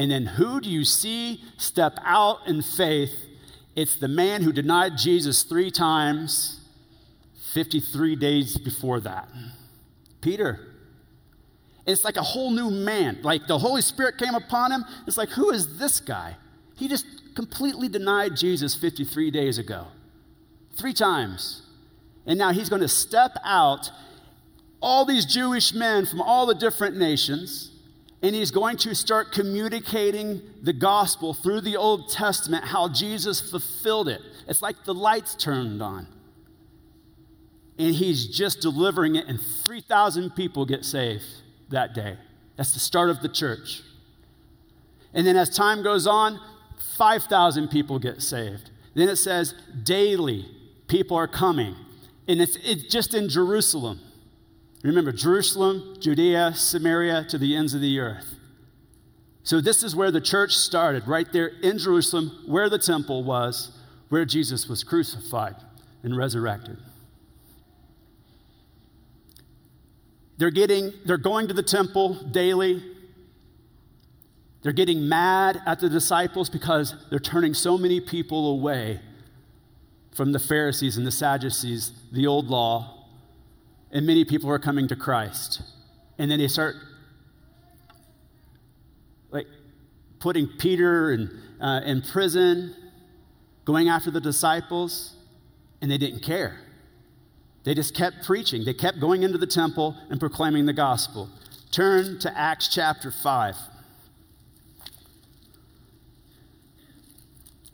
And 0.00 0.10
then 0.10 0.24
who 0.24 0.62
do 0.62 0.70
you 0.70 0.82
see 0.82 1.44
step 1.58 1.98
out 2.02 2.46
in 2.46 2.62
faith? 2.62 3.12
It's 3.76 3.96
the 3.96 4.08
man 4.08 4.40
who 4.40 4.50
denied 4.50 4.96
Jesus 4.96 5.42
three 5.42 5.70
times 5.70 6.58
53 7.52 8.16
days 8.16 8.56
before 8.56 9.00
that. 9.00 9.28
Peter. 10.22 10.58
It's 11.86 12.02
like 12.02 12.16
a 12.16 12.22
whole 12.22 12.50
new 12.50 12.70
man. 12.70 13.18
Like 13.22 13.46
the 13.46 13.58
Holy 13.58 13.82
Spirit 13.82 14.16
came 14.16 14.34
upon 14.34 14.72
him. 14.72 14.86
It's 15.06 15.18
like, 15.18 15.28
who 15.28 15.50
is 15.50 15.78
this 15.78 16.00
guy? 16.00 16.38
He 16.76 16.88
just 16.88 17.04
completely 17.34 17.90
denied 17.90 18.38
Jesus 18.38 18.74
53 18.74 19.30
days 19.30 19.58
ago. 19.58 19.88
Three 20.78 20.94
times. 20.94 21.60
And 22.24 22.38
now 22.38 22.54
he's 22.54 22.70
going 22.70 22.80
to 22.80 22.88
step 22.88 23.36
out, 23.44 23.90
all 24.80 25.04
these 25.04 25.26
Jewish 25.26 25.74
men 25.74 26.06
from 26.06 26.22
all 26.22 26.46
the 26.46 26.54
different 26.54 26.96
nations 26.96 27.69
and 28.22 28.34
he's 28.34 28.50
going 28.50 28.76
to 28.78 28.94
start 28.94 29.32
communicating 29.32 30.42
the 30.62 30.72
gospel 30.72 31.32
through 31.32 31.62
the 31.62 31.76
Old 31.76 32.10
Testament, 32.10 32.64
how 32.64 32.88
Jesus 32.88 33.40
fulfilled 33.40 34.08
it. 34.08 34.20
It's 34.46 34.60
like 34.60 34.84
the 34.84 34.94
lights 34.94 35.34
turned 35.34 35.80
on. 35.80 36.06
And 37.78 37.94
he's 37.94 38.26
just 38.26 38.60
delivering 38.60 39.16
it, 39.16 39.26
and 39.26 39.40
3,000 39.40 40.36
people 40.36 40.66
get 40.66 40.84
saved 40.84 41.24
that 41.70 41.94
day. 41.94 42.18
That's 42.56 42.72
the 42.72 42.80
start 42.80 43.08
of 43.08 43.22
the 43.22 43.28
church. 43.28 43.82
And 45.14 45.26
then 45.26 45.36
as 45.36 45.48
time 45.48 45.82
goes 45.82 46.06
on, 46.06 46.38
5,000 46.98 47.68
people 47.68 47.98
get 47.98 48.20
saved. 48.20 48.70
Then 48.94 49.08
it 49.08 49.16
says 49.16 49.54
daily 49.82 50.46
people 50.88 51.16
are 51.16 51.28
coming. 51.28 51.74
And 52.28 52.42
it's, 52.42 52.56
it's 52.62 52.82
just 52.84 53.14
in 53.14 53.30
Jerusalem. 53.30 54.00
Remember, 54.82 55.12
Jerusalem, 55.12 55.96
Judea, 56.00 56.54
Samaria, 56.54 57.24
to 57.28 57.38
the 57.38 57.54
ends 57.54 57.74
of 57.74 57.80
the 57.80 57.98
earth. 57.98 58.34
So, 59.42 59.60
this 59.60 59.82
is 59.82 59.94
where 59.94 60.10
the 60.10 60.20
church 60.20 60.54
started, 60.54 61.06
right 61.06 61.30
there 61.32 61.48
in 61.62 61.78
Jerusalem, 61.78 62.42
where 62.46 62.68
the 62.68 62.78
temple 62.78 63.24
was, 63.24 63.72
where 64.08 64.24
Jesus 64.24 64.68
was 64.68 64.84
crucified 64.84 65.56
and 66.02 66.16
resurrected. 66.16 66.78
They're 70.38 70.50
getting, 70.50 70.92
they're 71.04 71.18
going 71.18 71.48
to 71.48 71.54
the 71.54 71.62
temple 71.62 72.14
daily. 72.14 72.82
They're 74.62 74.72
getting 74.72 75.08
mad 75.08 75.60
at 75.66 75.80
the 75.80 75.88
disciples 75.88 76.48
because 76.48 76.94
they're 77.10 77.18
turning 77.18 77.52
so 77.52 77.76
many 77.76 78.00
people 78.00 78.52
away 78.52 79.00
from 80.12 80.32
the 80.32 80.38
Pharisees 80.38 80.96
and 80.96 81.06
the 81.06 81.10
Sadducees, 81.10 81.92
the 82.12 82.26
old 82.26 82.48
law, 82.48 82.99
and 83.92 84.06
many 84.06 84.24
people 84.24 84.50
are 84.50 84.58
coming 84.58 84.88
to 84.88 84.96
Christ. 84.96 85.62
And 86.18 86.30
then 86.30 86.38
they 86.38 86.48
start 86.48 86.76
like 89.30 89.46
putting 90.18 90.48
Peter 90.58 91.12
in, 91.12 91.40
uh, 91.60 91.80
in 91.84 92.02
prison, 92.02 92.74
going 93.64 93.88
after 93.88 94.10
the 94.10 94.20
disciples, 94.20 95.14
and 95.80 95.90
they 95.90 95.98
didn't 95.98 96.20
care. 96.20 96.60
They 97.64 97.74
just 97.74 97.94
kept 97.94 98.24
preaching. 98.24 98.64
They 98.64 98.74
kept 98.74 99.00
going 99.00 99.22
into 99.22 99.38
the 99.38 99.46
temple 99.46 99.96
and 100.08 100.18
proclaiming 100.18 100.66
the 100.66 100.72
gospel. 100.72 101.28
Turn 101.70 102.18
to 102.20 102.38
Acts 102.38 102.68
chapter 102.68 103.10
5. 103.10 103.56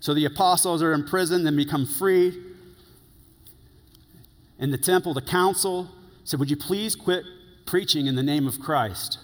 So 0.01 0.15
the 0.15 0.25
apostles 0.25 0.83
are 0.83 0.93
in 0.93 1.05
prison, 1.05 1.45
then 1.45 1.57
become 1.57 1.87
free. 1.87 2.41
In 4.59 4.71
the 4.71 4.79
temple, 4.79 5.15
the 5.15 5.23
council 5.23 5.89
said, 6.27 6.41
Would 6.41 6.51
you 6.51 6.57
please 6.57 6.95
quit 6.97 7.25
preaching 7.67 8.07
in 8.07 8.17
the 8.17 8.23
name 8.23 8.47
of 8.47 8.61
Christ? 8.61 9.19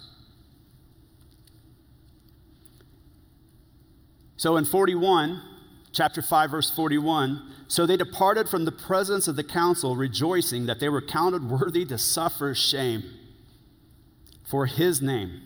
So 4.37 4.57
in 4.57 4.65
41, 4.65 5.43
chapter 5.93 6.23
5, 6.23 6.51
verse 6.51 6.71
41, 6.71 7.43
so 7.69 7.87
they 7.87 7.97
departed 7.97 8.49
from 8.49 8.65
the 8.65 8.73
presence 8.73 9.29
of 9.29 9.37
the 9.37 9.45
council, 9.45 9.97
rejoicing 9.97 10.67
that 10.67 10.81
they 10.81 10.89
were 10.89 11.03
counted 11.03 11.49
worthy 11.49 11.85
to 11.87 11.99
suffer 11.99 12.55
shame 12.55 13.03
for 14.49 14.67
his 14.67 15.03
name. 15.03 15.41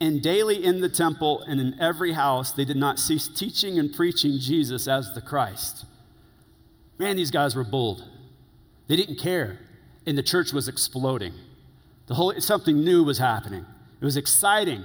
And 0.00 0.22
daily 0.22 0.62
in 0.62 0.80
the 0.80 0.88
temple 0.88 1.42
and 1.46 1.60
in 1.60 1.78
every 1.80 2.12
house, 2.12 2.52
they 2.52 2.64
did 2.64 2.76
not 2.76 2.98
cease 2.98 3.28
teaching 3.28 3.78
and 3.78 3.94
preaching 3.94 4.38
Jesus 4.38 4.88
as 4.88 5.14
the 5.14 5.20
Christ. 5.20 5.84
Man, 6.98 7.16
these 7.16 7.30
guys 7.30 7.54
were 7.54 7.64
bold. 7.64 8.04
They 8.88 8.96
didn't 8.96 9.18
care 9.18 9.58
and 10.06 10.18
the 10.18 10.22
church 10.22 10.52
was 10.52 10.68
exploding. 10.68 11.34
The 12.06 12.14
whole, 12.14 12.34
something 12.40 12.82
new 12.82 13.04
was 13.04 13.18
happening. 13.18 13.64
It 14.00 14.04
was 14.04 14.16
exciting. 14.16 14.84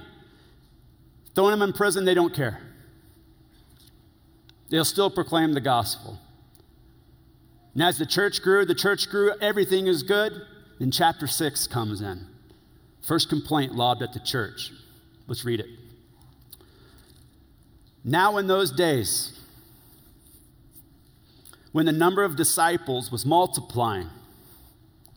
Throwing 1.34 1.52
them 1.52 1.62
in 1.62 1.72
prison, 1.72 2.04
they 2.04 2.14
don't 2.14 2.34
care. 2.34 2.60
They'll 4.70 4.84
still 4.84 5.10
proclaim 5.10 5.54
the 5.54 5.60
gospel. 5.60 6.18
And 7.74 7.82
as 7.82 7.98
the 7.98 8.06
church 8.06 8.42
grew, 8.42 8.64
the 8.64 8.74
church 8.74 9.08
grew, 9.08 9.32
everything 9.40 9.86
is 9.86 10.02
good. 10.02 10.32
Then 10.78 10.90
chapter 10.90 11.26
6 11.26 11.66
comes 11.68 12.00
in. 12.00 12.26
First 13.02 13.28
complaint 13.28 13.74
lobbed 13.74 14.02
at 14.02 14.12
the 14.12 14.20
church. 14.20 14.72
Let's 15.26 15.44
read 15.44 15.60
it. 15.60 15.66
Now, 18.04 18.36
in 18.36 18.46
those 18.46 18.70
days, 18.70 19.38
when 21.72 21.86
the 21.86 21.92
number 21.92 22.24
of 22.24 22.36
disciples 22.36 23.10
was 23.10 23.26
multiplying, 23.26 24.08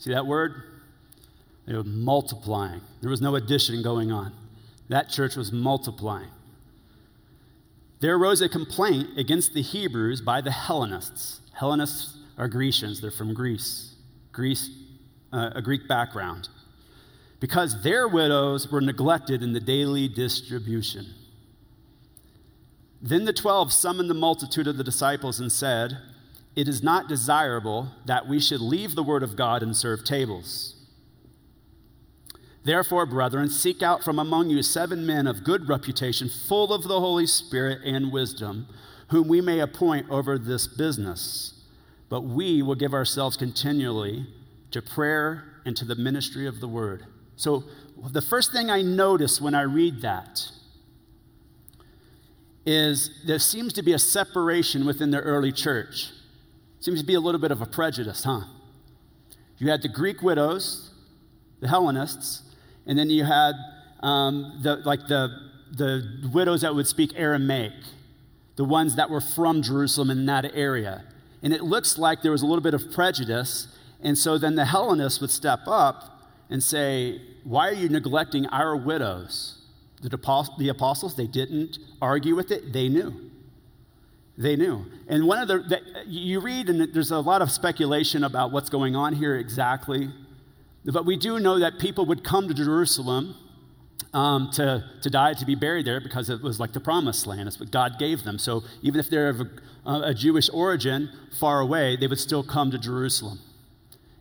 see 0.02 0.12
that 0.12 0.26
word? 0.26 0.64
They 1.66 1.76
were 1.76 1.84
multiplying. 1.84 2.82
There 3.02 3.10
was 3.10 3.22
no 3.22 3.36
addition 3.36 3.82
going 3.84 4.12
on. 4.12 4.34
That 4.90 5.10
church 5.10 5.36
was 5.36 5.52
multiplying. 5.52 6.32
There 8.00 8.16
arose 8.16 8.42
a 8.42 8.50
complaint 8.50 9.18
against 9.18 9.54
the 9.54 9.62
Hebrews 9.62 10.22
by 10.22 10.42
the 10.42 10.52
Hellenists. 10.52 11.40
Hellenists 11.54 12.18
are 12.38 12.48
Grecians, 12.48 13.00
they're 13.00 13.12
from 13.12 13.34
Greece, 13.36 13.94
Greece, 14.32 14.72
uh, 15.32 15.52
a 15.54 15.62
Greek 15.62 15.88
background, 15.88 16.50
because 17.40 17.84
their 17.84 18.08
widows 18.08 18.72
were 18.72 18.82
neglected 18.82 19.44
in 19.44 19.54
the 19.54 19.60
daily 19.60 20.08
distribution. 20.08 21.06
Then 23.02 23.26
the 23.26 23.34
twelve 23.34 23.72
summoned 23.72 24.10
the 24.10 24.16
multitude 24.16 24.68
of 24.68 24.78
the 24.78 24.84
disciples 24.84 25.40
and 25.40 25.52
said, 25.52 26.00
It 26.56 26.68
is 26.68 26.84
not 26.84 27.08
desirable 27.08 27.90
that 28.06 28.28
we 28.28 28.40
should 28.40 28.62
leave 28.62 28.96
the 28.96 29.04
word 29.04 29.24
of 29.24 29.36
God 29.36 29.64
and 29.64 29.76
serve 29.76 30.04
tables. 30.04 30.76
Therefore, 32.64 33.06
brethren, 33.06 33.50
seek 33.50 33.82
out 33.82 34.04
from 34.04 34.20
among 34.20 34.50
you 34.50 34.62
seven 34.62 35.06
men 35.06 35.26
of 35.28 35.44
good 35.44 35.68
reputation, 35.68 36.30
full 36.30 36.74
of 36.74 36.84
the 36.84 37.00
Holy 37.00 37.26
Spirit 37.26 37.80
and 37.84 38.12
wisdom, 38.12 38.68
whom 39.08 39.28
we 39.28 39.42
may 39.42 39.60
appoint 39.60 40.10
over 40.10 40.38
this 40.38 40.68
business. 40.68 41.54
But 42.10 42.22
we 42.22 42.62
will 42.62 42.76
give 42.76 42.94
ourselves 42.94 43.38
continually 43.38 44.28
to 44.72 44.82
prayer 44.82 45.44
and 45.66 45.76
to 45.78 45.86
the 45.86 45.96
ministry 45.96 46.46
of 46.46 46.60
the 46.60 46.68
word. 46.68 47.06
So, 47.36 47.64
the 48.12 48.22
first 48.22 48.52
thing 48.52 48.70
I 48.70 48.82
notice 48.82 49.40
when 49.40 49.54
I 49.54 49.62
read 49.62 50.02
that 50.02 50.50
is 52.66 53.10
there 53.26 53.40
seems 53.40 53.74
to 53.74 53.84
be 53.84 53.94
a 53.94 54.00
separation 54.00 54.86
within 54.86 55.12
the 55.12 55.20
early 55.20 55.52
church. 55.52 56.10
Seems 56.82 57.00
to 57.00 57.06
be 57.06 57.13
a 57.13 57.20
little 57.20 57.39
bit 57.39 57.52
of 57.52 57.62
a 57.62 57.67
prejudice, 57.67 58.24
huh? 58.24 58.41
You 59.60 59.70
had 59.70 59.84
the 59.84 59.88
Greek 59.88 60.24
widows, 60.24 60.89
the 61.60 61.67
Hellenists, 61.67 62.41
and 62.88 62.98
then 62.98 63.12
you 63.12 63.24
had 63.24 63.54
um, 64.02 64.60
the, 64.63 64.78
like 64.78 65.08
the, 65.08 65.30
the 65.72 66.28
widows 66.34 66.62
that 66.62 66.74
would 66.74 66.88
speak 66.88 67.13
Aramaic, 67.15 67.74
the 68.56 68.65
ones 68.65 68.96
that 68.96 69.12
were 69.12 69.22
from 69.22 69.62
Jerusalem 69.62 70.10
in 70.10 70.26
that 70.26 70.56
area. 70.56 71.04
And 71.44 71.54
it 71.54 71.62
looks 71.62 72.00
like 72.00 72.24
there 72.24 72.32
was 72.32 72.41
a 72.41 72.48
little 72.48 72.63
bit 72.63 72.74
of 72.74 72.91
prejudice. 72.91 73.67
And 74.02 74.17
so 74.17 74.39
then 74.39 74.56
the 74.56 74.65
Hellenists 74.65 75.22
would 75.22 75.30
step 75.30 75.62
up 75.67 76.28
and 76.50 76.63
say, 76.63 77.22
Why 77.44 77.70
are 77.70 77.74
you 77.74 77.89
neglecting 77.89 78.48
our 78.48 78.76
widows? 78.76 79.60
The 80.02 80.70
apostles, 80.70 81.15
they 81.15 81.28
didn't 81.28 81.78
argue 82.02 82.36
with 82.36 82.50
it, 82.50 82.74
they 82.74 82.89
knew. 82.89 83.31
They 84.38 84.56
knew. 84.56 84.86
And 85.08 85.28
one 85.28 85.39
of 85.39 85.48
the, 85.48 85.60
the, 85.60 85.82
you 86.08 86.39
read, 86.39 86.70
and 86.70 86.94
there's 86.94 87.12
a 87.12 87.20
lot 87.20 87.41
of 87.41 87.52
speculation 87.52 88.24
about 88.24 88.52
what's 88.52 88.70
going 88.70 88.96
on 88.96 89.13
here 89.13 89.36
exactly. 89.36 90.10
But 90.86 91.06
we 91.06 91.17
do 91.17 91.39
know 91.39 91.60
that 91.60 91.80
people 91.80 92.06
would 92.06 92.24
come 92.24 92.48
to 92.48 92.54
Jerusalem 92.54 93.36
um, 94.13 94.50
to, 94.54 94.84
to 95.02 95.10
die, 95.10 95.34
to 95.34 95.46
be 95.46 95.56
buried 95.56 95.86
there, 95.86 96.02
because 96.02 96.30
it 96.30 96.41
was 96.41 96.60
like 96.60 96.74
the 96.74 96.80
promised 96.80 97.28
land. 97.28 97.48
It's 97.48 97.60
what 97.60 97.72
God 97.72 98.00
gave 98.00 98.24
them. 98.24 98.39
So 98.39 98.63
even 98.82 99.00
if 99.00 99.10
they're 99.10 99.30
of 99.30 99.41
a, 99.86 99.91
a 100.06 100.13
Jewish 100.13 100.50
origin 100.52 101.10
far 101.39 101.60
away, 101.60 101.96
they 101.96 102.08
would 102.08 102.20
still 102.20 102.44
come 102.44 102.72
to 102.72 102.78
Jerusalem. 102.78 103.39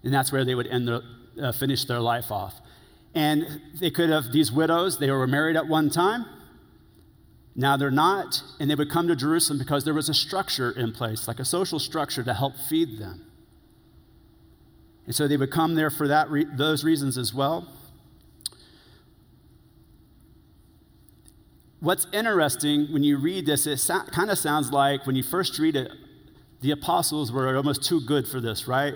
And 0.03 0.13
that's 0.13 0.33
where 0.33 0.45
they 0.45 0.55
would 0.55 0.67
end 0.67 0.89
their, 0.89 1.01
uh, 1.41 1.53
finish 1.53 1.85
their 1.85 2.01
life 2.01 2.31
off. 2.31 2.55
And 3.15 3.61
they 3.81 3.91
could 3.91 4.11
have, 4.11 4.33
these 4.33 4.53
widows, 4.53 4.99
they 4.99 5.11
were 5.11 5.27
married 5.27 5.57
at 5.57 5.67
one 5.67 5.91
time. 5.91 6.27
Now 7.55 7.77
they're 7.77 7.91
not. 7.91 8.43
And 8.59 8.71
they 8.71 8.75
would 8.75 8.91
come 8.91 9.09
to 9.09 9.17
Jerusalem 9.17 9.59
because 9.59 9.85
there 9.85 9.95
was 9.95 10.09
a 10.09 10.15
structure 10.15 10.71
in 10.71 10.93
place, 10.93 11.27
like 11.29 11.41
a 11.41 11.45
social 11.45 11.79
structure 11.79 12.23
to 12.23 12.35
help 12.35 12.57
feed 12.57 12.99
them. 12.99 13.27
And 15.07 15.15
so 15.15 15.27
they 15.27 15.37
would 15.37 15.51
come 15.51 15.75
there 15.75 15.91
for 15.91 16.09
that 16.09 16.31
re- 16.31 16.47
those 16.57 16.85
reasons 16.85 17.19
as 17.19 17.35
well. 17.35 17.67
What's 21.81 22.07
interesting 22.13 22.93
when 22.93 23.03
you 23.03 23.17
read 23.19 23.47
this, 23.47 23.67
it 23.67 23.79
so- 23.79 24.03
kind 24.13 24.31
of 24.31 24.39
sounds 24.39 24.71
like 24.71 25.07
when 25.07 25.17
you 25.17 25.23
first 25.23 25.59
read 25.59 25.77
it, 25.77 25.91
the 26.61 26.71
apostles 26.71 27.33
were 27.33 27.57
almost 27.57 27.83
too 27.83 28.03
good 28.03 28.29
for 28.29 28.39
this, 28.39 28.69
right? 28.69 28.95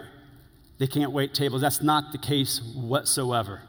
They 0.78 0.86
can't 0.86 1.12
wait 1.12 1.32
tables. 1.32 1.62
That's 1.62 1.82
not 1.82 2.12
the 2.12 2.18
case 2.18 2.60
whatsoever. 2.74 3.62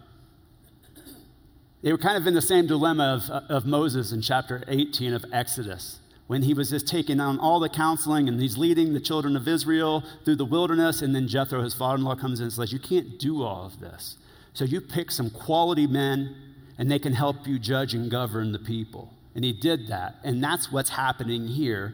They 1.86 1.92
were 1.92 2.00
kind 2.00 2.18
of 2.18 2.26
in 2.26 2.34
the 2.34 2.42
same 2.42 2.66
dilemma 2.66 3.22
of, 3.30 3.52
of 3.52 3.66
Moses 3.68 4.12
in 4.12 4.20
chapter 4.20 4.64
18 4.68 5.14
of 5.14 5.24
Exodus 5.32 6.00
when 6.26 6.42
he 6.42 6.56
was 6.56 6.72
just 6.72 6.88
taking 6.88 7.20
on 7.20 7.40
all 7.40 7.60
the 7.60 7.70
counseling 7.70 8.28
and 8.28 8.42
he's 8.42 8.58
leading 8.58 8.94
the 8.94 9.00
children 9.00 9.36
of 9.36 9.48
Israel 9.48 10.04
through 10.24 10.38
the 10.38 10.46
wilderness. 10.46 11.04
And 11.04 11.14
then 11.14 11.28
Jethro, 11.28 11.62
his 11.62 11.76
father 11.76 11.98
in 11.98 12.04
law, 12.04 12.16
comes 12.16 12.40
in 12.40 12.46
and 12.46 12.54
says, 12.54 12.74
You 12.74 12.80
can't 12.80 13.20
do 13.20 13.44
all 13.44 13.68
of 13.68 13.80
this. 13.80 14.18
So 14.54 14.66
you 14.66 14.82
pick 14.82 15.12
some 15.12 15.30
quality 15.30 15.86
men 15.86 16.36
and 16.80 16.90
they 16.90 16.98
can 16.98 17.14
help 17.14 17.46
you 17.46 17.60
judge 17.60 17.94
and 17.94 18.10
govern 18.10 18.52
the 18.52 18.58
people. 18.58 19.14
And 19.36 19.46
he 19.46 19.54
did 19.54 19.88
that. 19.90 20.16
And 20.24 20.44
that's 20.44 20.72
what's 20.72 20.90
happening 20.90 21.48
here. 21.48 21.94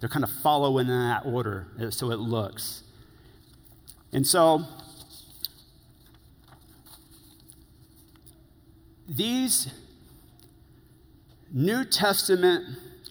They're 0.00 0.08
kind 0.08 0.24
of 0.24 0.30
following 0.30 0.86
in 0.86 1.08
that 1.08 1.26
order, 1.26 1.66
uh, 1.78 1.90
so 1.90 2.10
it 2.10 2.20
looks. 2.20 2.84
And 4.14 4.26
so 4.26 4.64
these 9.08 9.68
New 11.52 11.84
Testament 11.84 12.64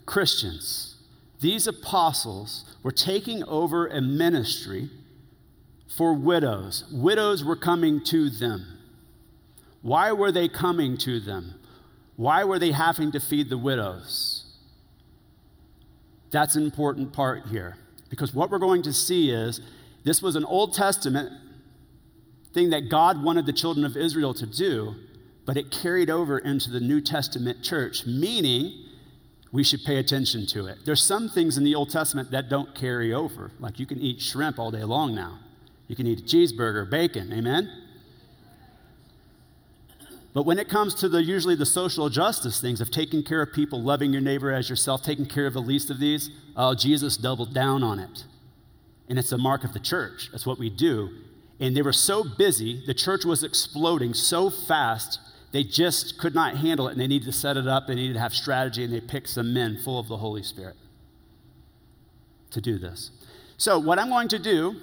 Christians, 0.05 0.97
these 1.39 1.67
apostles, 1.67 2.75
were 2.83 2.91
taking 2.91 3.43
over 3.45 3.87
a 3.87 4.01
ministry 4.01 4.89
for 5.87 6.13
widows. 6.13 6.83
Widows 6.91 7.43
were 7.43 7.55
coming 7.55 8.03
to 8.05 8.29
them. 8.29 8.77
Why 9.81 10.11
were 10.11 10.31
they 10.31 10.47
coming 10.47 10.97
to 10.99 11.19
them? 11.19 11.55
Why 12.15 12.43
were 12.43 12.59
they 12.59 12.71
having 12.71 13.11
to 13.11 13.19
feed 13.19 13.49
the 13.49 13.57
widows? 13.57 14.45
That's 16.31 16.55
an 16.55 16.63
important 16.63 17.13
part 17.13 17.47
here. 17.47 17.77
Because 18.09 18.33
what 18.33 18.49
we're 18.49 18.59
going 18.59 18.81
to 18.83 18.93
see 18.93 19.31
is 19.31 19.61
this 20.03 20.21
was 20.21 20.35
an 20.35 20.45
Old 20.45 20.73
Testament 20.73 21.31
thing 22.53 22.69
that 22.69 22.89
God 22.89 23.23
wanted 23.23 23.45
the 23.45 23.53
children 23.53 23.85
of 23.85 23.97
Israel 23.97 24.33
to 24.35 24.45
do, 24.45 24.95
but 25.45 25.57
it 25.57 25.71
carried 25.71 26.09
over 26.09 26.39
into 26.39 26.69
the 26.69 26.79
New 26.79 27.01
Testament 27.01 27.63
church, 27.63 28.05
meaning 28.05 28.73
we 29.51 29.63
should 29.63 29.83
pay 29.85 29.97
attention 29.97 30.45
to 30.47 30.67
it. 30.67 30.79
There's 30.85 31.01
some 31.01 31.29
things 31.29 31.57
in 31.57 31.63
the 31.63 31.75
Old 31.75 31.89
Testament 31.89 32.31
that 32.31 32.49
don't 32.49 32.73
carry 32.75 33.13
over. 33.13 33.51
Like 33.59 33.79
you 33.79 33.85
can 33.85 33.99
eat 33.99 34.21
shrimp 34.21 34.59
all 34.59 34.71
day 34.71 34.83
long 34.83 35.15
now. 35.15 35.39
You 35.87 35.95
can 35.95 36.07
eat 36.07 36.19
a 36.19 36.23
cheeseburger, 36.23 36.89
bacon, 36.89 37.31
amen? 37.31 37.71
But 40.33 40.45
when 40.45 40.59
it 40.59 40.67
comes 40.67 40.95
to 40.95 41.07
the 41.07 41.23
usually 41.23 41.55
the 41.55 41.65
social 41.65 42.09
justice 42.09 42.59
things 42.59 42.81
of 42.81 42.91
taking 42.91 43.23
care 43.23 43.41
of 43.41 43.53
people, 43.53 43.81
loving 43.81 44.11
your 44.11 44.21
neighbor 44.21 44.51
as 44.51 44.69
yourself, 44.69 45.01
taking 45.03 45.25
care 45.25 45.45
of 45.45 45.53
the 45.53 45.61
least 45.61 45.89
of 45.89 45.99
these, 45.99 46.29
oh, 46.57 46.75
Jesus 46.75 47.15
doubled 47.15 47.53
down 47.53 47.83
on 47.83 47.99
it. 47.99 48.25
And 49.07 49.17
it's 49.17 49.31
a 49.31 49.37
mark 49.37 49.63
of 49.63 49.71
the 49.71 49.79
church. 49.79 50.29
That's 50.31 50.45
what 50.45 50.59
we 50.59 50.69
do. 50.69 51.09
And 51.61 51.77
they 51.77 51.81
were 51.81 51.93
so 51.93 52.25
busy, 52.25 52.83
the 52.85 52.93
church 52.93 53.23
was 53.23 53.43
exploding 53.43 54.13
so 54.13 54.49
fast 54.49 55.19
they 55.55 55.63
just 55.63 56.17
could 56.17 56.35
not 56.35 56.57
handle 56.57 56.89
it 56.89 56.91
and 56.91 56.99
they 56.99 57.07
needed 57.07 57.27
to 57.27 57.31
set 57.31 57.55
it 57.55 57.65
up. 57.65 57.87
They 57.87 57.95
needed 57.95 58.15
to 58.15 58.19
have 58.19 58.33
strategy 58.33 58.83
and 58.83 58.91
they 58.91 58.99
picked 58.99 59.29
some 59.29 59.53
men 59.53 59.77
full 59.77 59.97
of 59.97 60.09
the 60.09 60.17
Holy 60.17 60.43
Spirit 60.43 60.75
to 62.51 62.59
do 62.59 62.77
this. 62.77 63.11
So, 63.55 63.79
what 63.79 63.97
I'm 63.97 64.09
going 64.09 64.27
to 64.27 64.39
do 64.39 64.75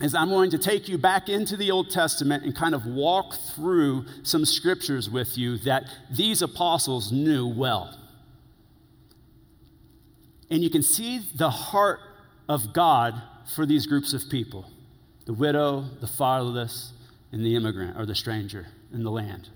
is 0.00 0.16
I'm 0.16 0.28
going 0.28 0.50
to 0.50 0.58
take 0.58 0.88
you 0.88 0.98
back 0.98 1.28
into 1.28 1.56
the 1.56 1.70
Old 1.70 1.90
Testament 1.90 2.42
and 2.42 2.52
kind 2.52 2.74
of 2.74 2.84
walk 2.84 3.34
through 3.54 4.06
some 4.24 4.44
scriptures 4.44 5.08
with 5.08 5.38
you 5.38 5.56
that 5.58 5.84
these 6.10 6.42
apostles 6.42 7.12
knew 7.12 7.46
well. 7.46 7.96
And 10.50 10.64
you 10.64 10.70
can 10.70 10.82
see 10.82 11.20
the 11.36 11.50
heart 11.50 12.00
of 12.48 12.72
God 12.72 13.22
for 13.54 13.66
these 13.66 13.86
groups 13.86 14.12
of 14.12 14.28
people 14.28 14.66
the 15.26 15.32
widow, 15.32 15.84
the 16.00 16.08
fatherless, 16.08 16.92
and 17.30 17.44
the 17.44 17.54
immigrant 17.54 17.96
or 17.96 18.04
the 18.04 18.16
stranger 18.16 18.66
in 18.92 19.04
the 19.04 19.12
land. 19.12 19.50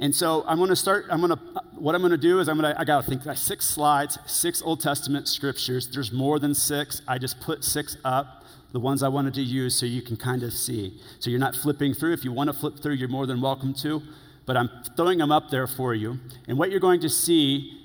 And 0.00 0.16
so 0.16 0.44
I'm 0.48 0.56
going 0.56 0.70
to 0.70 0.76
start, 0.76 1.06
I'm 1.10 1.20
going 1.20 1.36
to, 1.36 1.62
what 1.74 1.94
I'm 1.94 2.00
going 2.00 2.10
to 2.10 2.16
do 2.16 2.40
is 2.40 2.48
I'm 2.48 2.58
going 2.58 2.74
to, 2.74 2.80
I 2.80 2.84
got 2.84 3.04
to 3.04 3.08
think 3.08 3.22
six 3.36 3.66
slides, 3.66 4.18
six 4.26 4.62
Old 4.62 4.80
Testament 4.80 5.28
scriptures. 5.28 5.90
There's 5.92 6.10
more 6.10 6.38
than 6.38 6.54
six. 6.54 7.02
I 7.06 7.18
just 7.18 7.38
put 7.38 7.62
six 7.62 7.98
up, 8.02 8.44
the 8.72 8.80
ones 8.80 9.02
I 9.02 9.08
wanted 9.08 9.34
to 9.34 9.42
use 9.42 9.78
so 9.78 9.84
you 9.84 10.00
can 10.00 10.16
kind 10.16 10.42
of 10.42 10.54
see. 10.54 10.98
So 11.18 11.28
you're 11.28 11.38
not 11.38 11.54
flipping 11.54 11.92
through. 11.92 12.14
If 12.14 12.24
you 12.24 12.32
want 12.32 12.48
to 12.48 12.54
flip 12.54 12.78
through, 12.78 12.94
you're 12.94 13.10
more 13.10 13.26
than 13.26 13.42
welcome 13.42 13.74
to. 13.82 14.02
But 14.46 14.56
I'm 14.56 14.70
throwing 14.96 15.18
them 15.18 15.30
up 15.30 15.50
there 15.50 15.66
for 15.66 15.94
you. 15.94 16.18
And 16.48 16.56
what 16.56 16.70
you're 16.70 16.80
going 16.80 17.00
to 17.00 17.10
see 17.10 17.78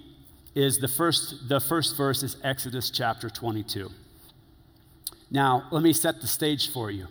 is 0.56 0.78
the 0.78 0.88
first, 0.88 1.50
the 1.50 1.60
first 1.60 1.98
verse 1.98 2.24
is 2.24 2.38
Exodus 2.46 2.90
chapter 2.92 3.30
22. 3.30 3.92
Now, 5.30 5.68
let 5.70 5.84
me 5.84 5.92
set 5.92 6.22
the 6.22 6.28
stage 6.28 6.72
for 6.72 6.90
you. 6.90 7.08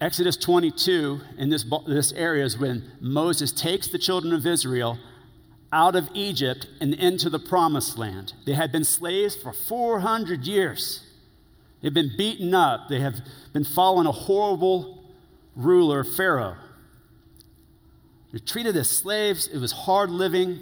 Exodus 0.00 0.36
22, 0.38 1.20
in 1.36 1.50
this, 1.50 1.64
this 1.86 2.12
area, 2.12 2.42
is 2.42 2.56
when 2.56 2.90
Moses 3.00 3.52
takes 3.52 3.88
the 3.88 3.98
children 3.98 4.32
of 4.32 4.46
Israel 4.46 4.98
out 5.72 5.94
of 5.94 6.08
Egypt 6.14 6.66
and 6.80 6.94
into 6.94 7.28
the 7.28 7.38
promised 7.38 7.98
land. 7.98 8.32
They 8.46 8.54
had 8.54 8.72
been 8.72 8.84
slaves 8.84 9.36
for 9.36 9.52
400 9.52 10.46
years. 10.46 11.06
They've 11.82 11.92
been 11.92 12.12
beaten 12.16 12.54
up. 12.54 12.88
They 12.88 13.00
have 13.00 13.16
been 13.52 13.64
following 13.64 14.06
a 14.06 14.12
horrible 14.12 15.04
ruler, 15.54 16.02
Pharaoh. 16.02 16.56
They're 18.30 18.40
treated 18.40 18.76
as 18.76 18.88
slaves. 18.88 19.48
It 19.48 19.58
was 19.58 19.72
hard 19.72 20.08
living. 20.10 20.60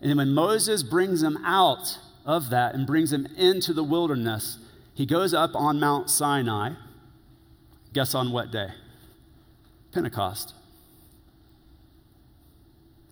And 0.00 0.10
then 0.10 0.16
when 0.16 0.34
Moses 0.34 0.82
brings 0.82 1.20
them 1.20 1.38
out 1.44 1.98
of 2.26 2.50
that 2.50 2.74
and 2.74 2.84
brings 2.84 3.10
them 3.10 3.26
into 3.36 3.72
the 3.72 3.84
wilderness, 3.84 4.58
he 4.92 5.06
goes 5.06 5.32
up 5.32 5.54
on 5.54 5.78
Mount 5.78 6.10
Sinai 6.10 6.72
Guess 7.94 8.14
on 8.14 8.32
what 8.32 8.50
day? 8.50 8.68
Pentecost. 9.92 10.52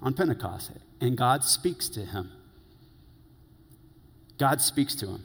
On 0.03 0.13
Pentecost. 0.13 0.73
And 1.01 1.17
God 1.17 1.45
speaks 1.45 1.89
to 1.91 2.01
him. 2.01 2.33
God 4.39 4.61
speaks 4.61 4.97
to 4.97 5.07
him. 5.07 5.25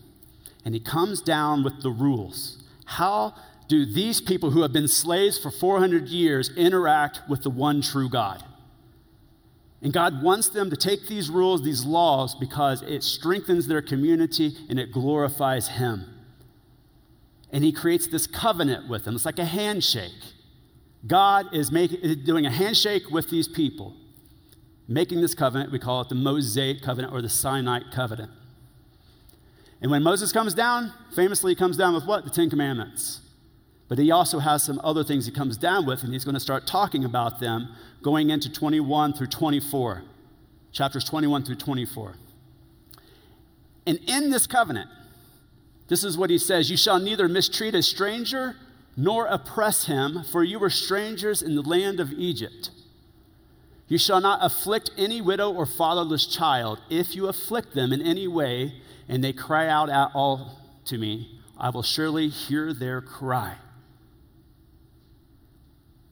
And 0.63 0.75
he 0.75 0.79
comes 0.79 1.21
down 1.21 1.63
with 1.63 1.81
the 1.81 1.89
rules. 1.89 2.63
How 2.85 3.33
do 3.67 3.83
these 3.83 4.21
people 4.21 4.51
who 4.51 4.61
have 4.61 4.71
been 4.71 4.87
slaves 4.87 5.39
for 5.39 5.49
400 5.49 6.07
years 6.07 6.55
interact 6.55 7.21
with 7.27 7.41
the 7.41 7.49
one 7.49 7.81
true 7.81 8.09
God? 8.09 8.43
And 9.81 9.91
God 9.91 10.21
wants 10.21 10.49
them 10.49 10.69
to 10.69 10.75
take 10.75 11.07
these 11.07 11.31
rules, 11.31 11.63
these 11.63 11.83
laws, 11.83 12.35
because 12.35 12.83
it 12.83 13.03
strengthens 13.03 13.67
their 13.67 13.81
community 13.81 14.55
and 14.69 14.79
it 14.79 14.91
glorifies 14.91 15.67
Him 15.67 16.16
and 17.51 17.63
he 17.63 17.71
creates 17.71 18.07
this 18.07 18.27
covenant 18.27 18.89
with 18.89 19.05
them. 19.05 19.15
It's 19.15 19.25
like 19.25 19.39
a 19.39 19.45
handshake. 19.45 20.11
God 21.05 21.53
is 21.53 21.71
making, 21.71 22.23
doing 22.23 22.45
a 22.45 22.51
handshake 22.51 23.09
with 23.09 23.29
these 23.29 23.47
people, 23.47 23.95
making 24.87 25.21
this 25.21 25.33
covenant. 25.33 25.71
We 25.71 25.79
call 25.79 26.01
it 26.01 26.09
the 26.09 26.15
Mosaic 26.15 26.81
covenant 26.81 27.13
or 27.13 27.21
the 27.21 27.29
Sinai 27.29 27.81
covenant. 27.93 28.31
And 29.81 29.91
when 29.91 30.03
Moses 30.03 30.31
comes 30.31 30.53
down, 30.53 30.91
famously, 31.15 31.51
he 31.51 31.55
comes 31.55 31.77
down 31.77 31.93
with 31.93 32.05
what? 32.05 32.23
The 32.25 32.31
Ten 32.31 32.49
Commandments. 32.49 33.21
But 33.87 33.99
he 33.99 34.11
also 34.11 34.39
has 34.39 34.63
some 34.63 34.81
other 34.83 35.03
things 35.03 35.25
he 35.25 35.31
comes 35.31 35.55
down 35.55 35.85
with, 35.85 36.03
and 36.03 36.11
he's 36.11 36.25
going 36.25 36.33
to 36.33 36.41
start 36.41 36.67
talking 36.67 37.05
about 37.05 37.39
them 37.39 37.69
going 38.01 38.29
into 38.29 38.51
21 38.51 39.13
through 39.13 39.27
24, 39.27 40.03
chapters 40.71 41.05
21 41.05 41.43
through 41.43 41.55
24. 41.55 42.15
And 43.85 43.99
in 44.07 44.29
this 44.29 44.45
covenant, 44.47 44.89
this 45.87 46.03
is 46.03 46.17
what 46.17 46.29
he 46.29 46.37
says 46.37 46.69
You 46.69 46.77
shall 46.77 46.99
neither 46.99 47.27
mistreat 47.27 47.75
a 47.75 47.81
stranger 47.81 48.55
nor 48.95 49.27
oppress 49.27 49.85
him, 49.85 50.23
for 50.23 50.43
you 50.43 50.57
were 50.59 50.71
strangers 50.71 51.41
in 51.41 51.55
the 51.55 51.61
land 51.61 51.99
of 51.99 52.11
Egypt. 52.13 52.71
You 53.87 53.97
shall 53.97 54.19
not 54.19 54.39
afflict 54.41 54.89
any 54.97 55.21
widow 55.21 55.53
or 55.53 55.65
fatherless 55.65 56.25
child. 56.25 56.79
If 56.89 57.15
you 57.15 57.27
afflict 57.27 57.73
them 57.73 57.93
in 57.93 58.01
any 58.01 58.27
way, 58.27 58.73
and 59.07 59.23
they 59.23 59.33
cry 59.33 59.67
out 59.67 59.89
at 59.89 60.09
all 60.13 60.59
to 60.85 60.97
me, 60.97 61.39
I 61.57 61.69
will 61.69 61.83
surely 61.83 62.27
hear 62.27 62.73
their 62.73 63.01
cry. 63.01 63.55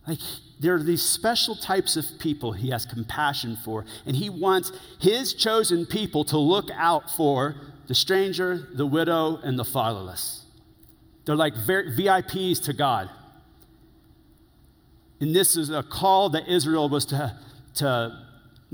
Like, 0.07 0.19
there 0.59 0.76
are 0.76 0.84
these 0.84 1.01
special 1.01 1.55
types 1.55 1.97
of 1.97 2.05
people 2.19 2.53
he 2.53 2.69
has 2.69 2.86
compassion 2.86 3.57
for, 3.65 3.86
and 4.05 4.15
he 4.15 4.30
wants 4.30 4.71
his 4.99 5.34
chosen 5.34 5.86
people 5.86 6.23
to 6.26 6.38
look 6.38 6.69
out 6.76 7.09
for 7.09 7.55
the 7.88 7.95
stranger, 7.95 8.67
the 8.73 8.86
widow, 8.86 9.38
and 9.38 9.57
the 9.57 9.65
fatherless. 9.65 10.45
They're 11.25 11.36
like 11.36 11.53
VIPs 11.55 12.63
to 12.63 12.73
God. 12.73 13.09
And 15.19 15.36
this 15.36 15.55
is 15.55 15.69
a 15.69 15.83
call 15.83 16.29
that 16.29 16.47
Israel 16.47 16.89
was 16.89 17.05
to, 17.07 17.38
to, 17.75 18.19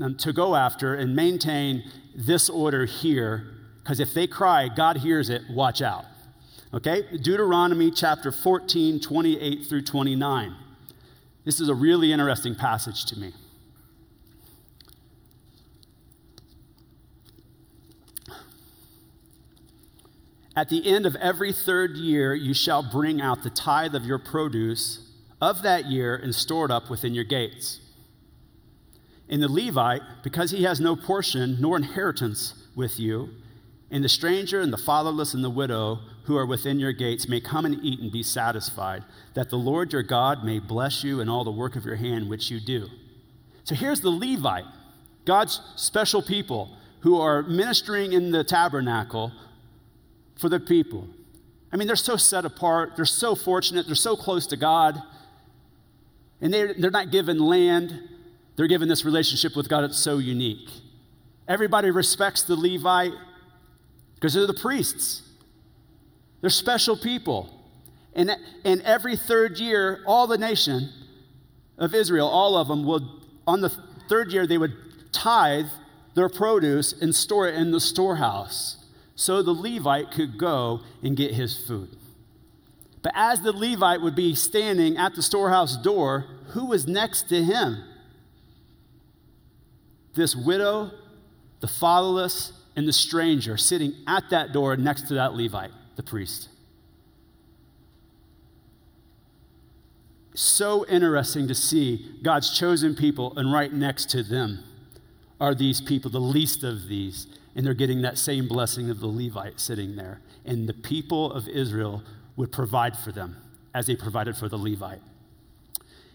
um, 0.00 0.16
to 0.18 0.32
go 0.32 0.54
after 0.54 0.94
and 0.94 1.14
maintain 1.14 1.84
this 2.14 2.50
order 2.50 2.84
here, 2.84 3.46
because 3.82 4.00
if 4.00 4.12
they 4.12 4.26
cry, 4.26 4.68
God 4.68 4.98
hears 4.98 5.30
it, 5.30 5.42
watch 5.50 5.80
out. 5.80 6.04
Okay? 6.74 7.02
Deuteronomy 7.18 7.90
chapter 7.90 8.32
14, 8.32 9.00
28 9.00 9.66
through 9.66 9.82
29. 9.82 10.56
This 11.44 11.60
is 11.60 11.68
a 11.68 11.74
really 11.74 12.12
interesting 12.12 12.54
passage 12.54 13.04
to 13.06 13.18
me. 13.18 13.32
At 20.54 20.68
the 20.68 20.86
end 20.86 21.06
of 21.06 21.16
every 21.16 21.52
third 21.52 21.96
year, 21.96 22.34
you 22.34 22.52
shall 22.52 22.82
bring 22.82 23.20
out 23.20 23.42
the 23.42 23.50
tithe 23.50 23.94
of 23.94 24.04
your 24.04 24.18
produce 24.18 25.10
of 25.40 25.62
that 25.62 25.86
year 25.86 26.14
and 26.14 26.34
store 26.34 26.66
it 26.66 26.70
up 26.70 26.90
within 26.90 27.14
your 27.14 27.24
gates. 27.24 27.80
And 29.28 29.42
the 29.42 29.48
Levite, 29.48 30.02
because 30.22 30.50
he 30.50 30.64
has 30.64 30.78
no 30.78 30.94
portion 30.94 31.56
nor 31.58 31.76
inheritance 31.76 32.54
with 32.76 33.00
you, 33.00 33.30
and 33.90 34.04
the 34.04 34.08
stranger 34.08 34.60
and 34.60 34.72
the 34.72 34.78
fatherless 34.78 35.32
and 35.32 35.42
the 35.42 35.50
widow 35.50 36.00
who 36.24 36.36
are 36.36 36.46
within 36.46 36.78
your 36.78 36.92
gates 36.92 37.28
may 37.28 37.40
come 37.40 37.64
and 37.64 37.82
eat 37.82 38.00
and 38.00 38.12
be 38.12 38.22
satisfied, 38.22 39.04
that 39.34 39.48
the 39.48 39.56
Lord 39.56 39.92
your 39.92 40.02
God 40.02 40.44
may 40.44 40.58
bless 40.58 41.02
you 41.02 41.20
in 41.20 41.28
all 41.28 41.44
the 41.44 41.50
work 41.50 41.76
of 41.76 41.84
your 41.84 41.96
hand 41.96 42.28
which 42.28 42.50
you 42.50 42.60
do. 42.60 42.88
So 43.64 43.74
here's 43.74 44.00
the 44.00 44.10
Levite, 44.10 44.64
God's 45.24 45.60
special 45.76 46.22
people 46.22 46.76
who 47.00 47.20
are 47.20 47.42
ministering 47.42 48.12
in 48.12 48.30
the 48.30 48.44
tabernacle 48.44 49.32
for 50.38 50.48
the 50.48 50.60
people. 50.60 51.08
I 51.72 51.76
mean, 51.76 51.86
they're 51.86 51.96
so 51.96 52.16
set 52.16 52.44
apart, 52.44 52.92
they're 52.96 53.04
so 53.04 53.34
fortunate, 53.34 53.86
they're 53.86 53.94
so 53.94 54.14
close 54.16 54.46
to 54.48 54.56
God, 54.56 55.00
and 56.40 56.52
they're, 56.52 56.74
they're 56.74 56.90
not 56.90 57.10
given 57.10 57.38
land, 57.38 58.08
they're 58.56 58.66
given 58.66 58.88
this 58.88 59.04
relationship 59.04 59.56
with 59.56 59.68
God 59.68 59.84
It's 59.84 59.98
so 59.98 60.18
unique. 60.18 60.68
Everybody 61.48 61.90
respects 61.90 62.42
the 62.42 62.56
Levite 62.56 63.14
because 64.14 64.34
they're 64.34 64.46
the 64.46 64.54
priests. 64.54 65.22
They're 66.40 66.50
special 66.50 66.96
people. 66.96 67.48
And, 68.14 68.36
and 68.64 68.82
every 68.82 69.16
third 69.16 69.58
year, 69.58 70.02
all 70.06 70.26
the 70.26 70.36
nation 70.36 70.90
of 71.78 71.94
Israel, 71.94 72.28
all 72.28 72.56
of 72.56 72.68
them, 72.68 72.84
would, 72.84 73.02
on 73.46 73.62
the 73.62 73.70
third 74.08 74.32
year, 74.32 74.46
they 74.46 74.58
would 74.58 74.74
tithe 75.12 75.66
their 76.14 76.28
produce 76.28 76.92
and 76.92 77.14
store 77.14 77.48
it 77.48 77.54
in 77.54 77.70
the 77.70 77.80
storehouse 77.80 78.81
so 79.22 79.40
the 79.40 79.52
Levite 79.52 80.10
could 80.10 80.36
go 80.36 80.80
and 81.00 81.16
get 81.16 81.32
his 81.32 81.56
food. 81.56 81.96
But 83.02 83.12
as 83.14 83.40
the 83.40 83.52
Levite 83.52 84.02
would 84.02 84.16
be 84.16 84.34
standing 84.34 84.96
at 84.96 85.14
the 85.14 85.22
storehouse 85.22 85.76
door, 85.76 86.26
who 86.48 86.66
was 86.66 86.88
next 86.88 87.28
to 87.28 87.40
him? 87.40 87.84
This 90.14 90.34
widow, 90.34 90.90
the 91.60 91.68
fatherless, 91.68 92.52
and 92.74 92.88
the 92.88 92.92
stranger 92.92 93.56
sitting 93.56 93.94
at 94.08 94.28
that 94.30 94.52
door 94.52 94.76
next 94.76 95.02
to 95.02 95.14
that 95.14 95.34
Levite, 95.34 95.70
the 95.94 96.02
priest. 96.02 96.48
So 100.34 100.84
interesting 100.86 101.46
to 101.46 101.54
see 101.54 102.16
God's 102.24 102.58
chosen 102.58 102.96
people, 102.96 103.38
and 103.38 103.52
right 103.52 103.72
next 103.72 104.10
to 104.10 104.24
them 104.24 104.64
are 105.42 105.54
these 105.54 105.80
people, 105.80 106.10
the 106.10 106.20
least 106.20 106.64
of 106.64 106.88
these 106.88 107.26
and 107.54 107.66
they're 107.66 107.74
getting 107.74 108.02
that 108.02 108.18
same 108.18 108.48
blessing 108.48 108.90
of 108.90 109.00
the 109.00 109.06
Levite 109.06 109.60
sitting 109.60 109.96
there. 109.96 110.20
And 110.44 110.68
the 110.68 110.74
people 110.74 111.32
of 111.32 111.48
Israel 111.48 112.02
would 112.36 112.50
provide 112.50 112.96
for 112.96 113.12
them 113.12 113.36
as 113.74 113.86
they 113.86 113.96
provided 113.96 114.36
for 114.36 114.48
the 114.48 114.56
Levite. 114.56 115.02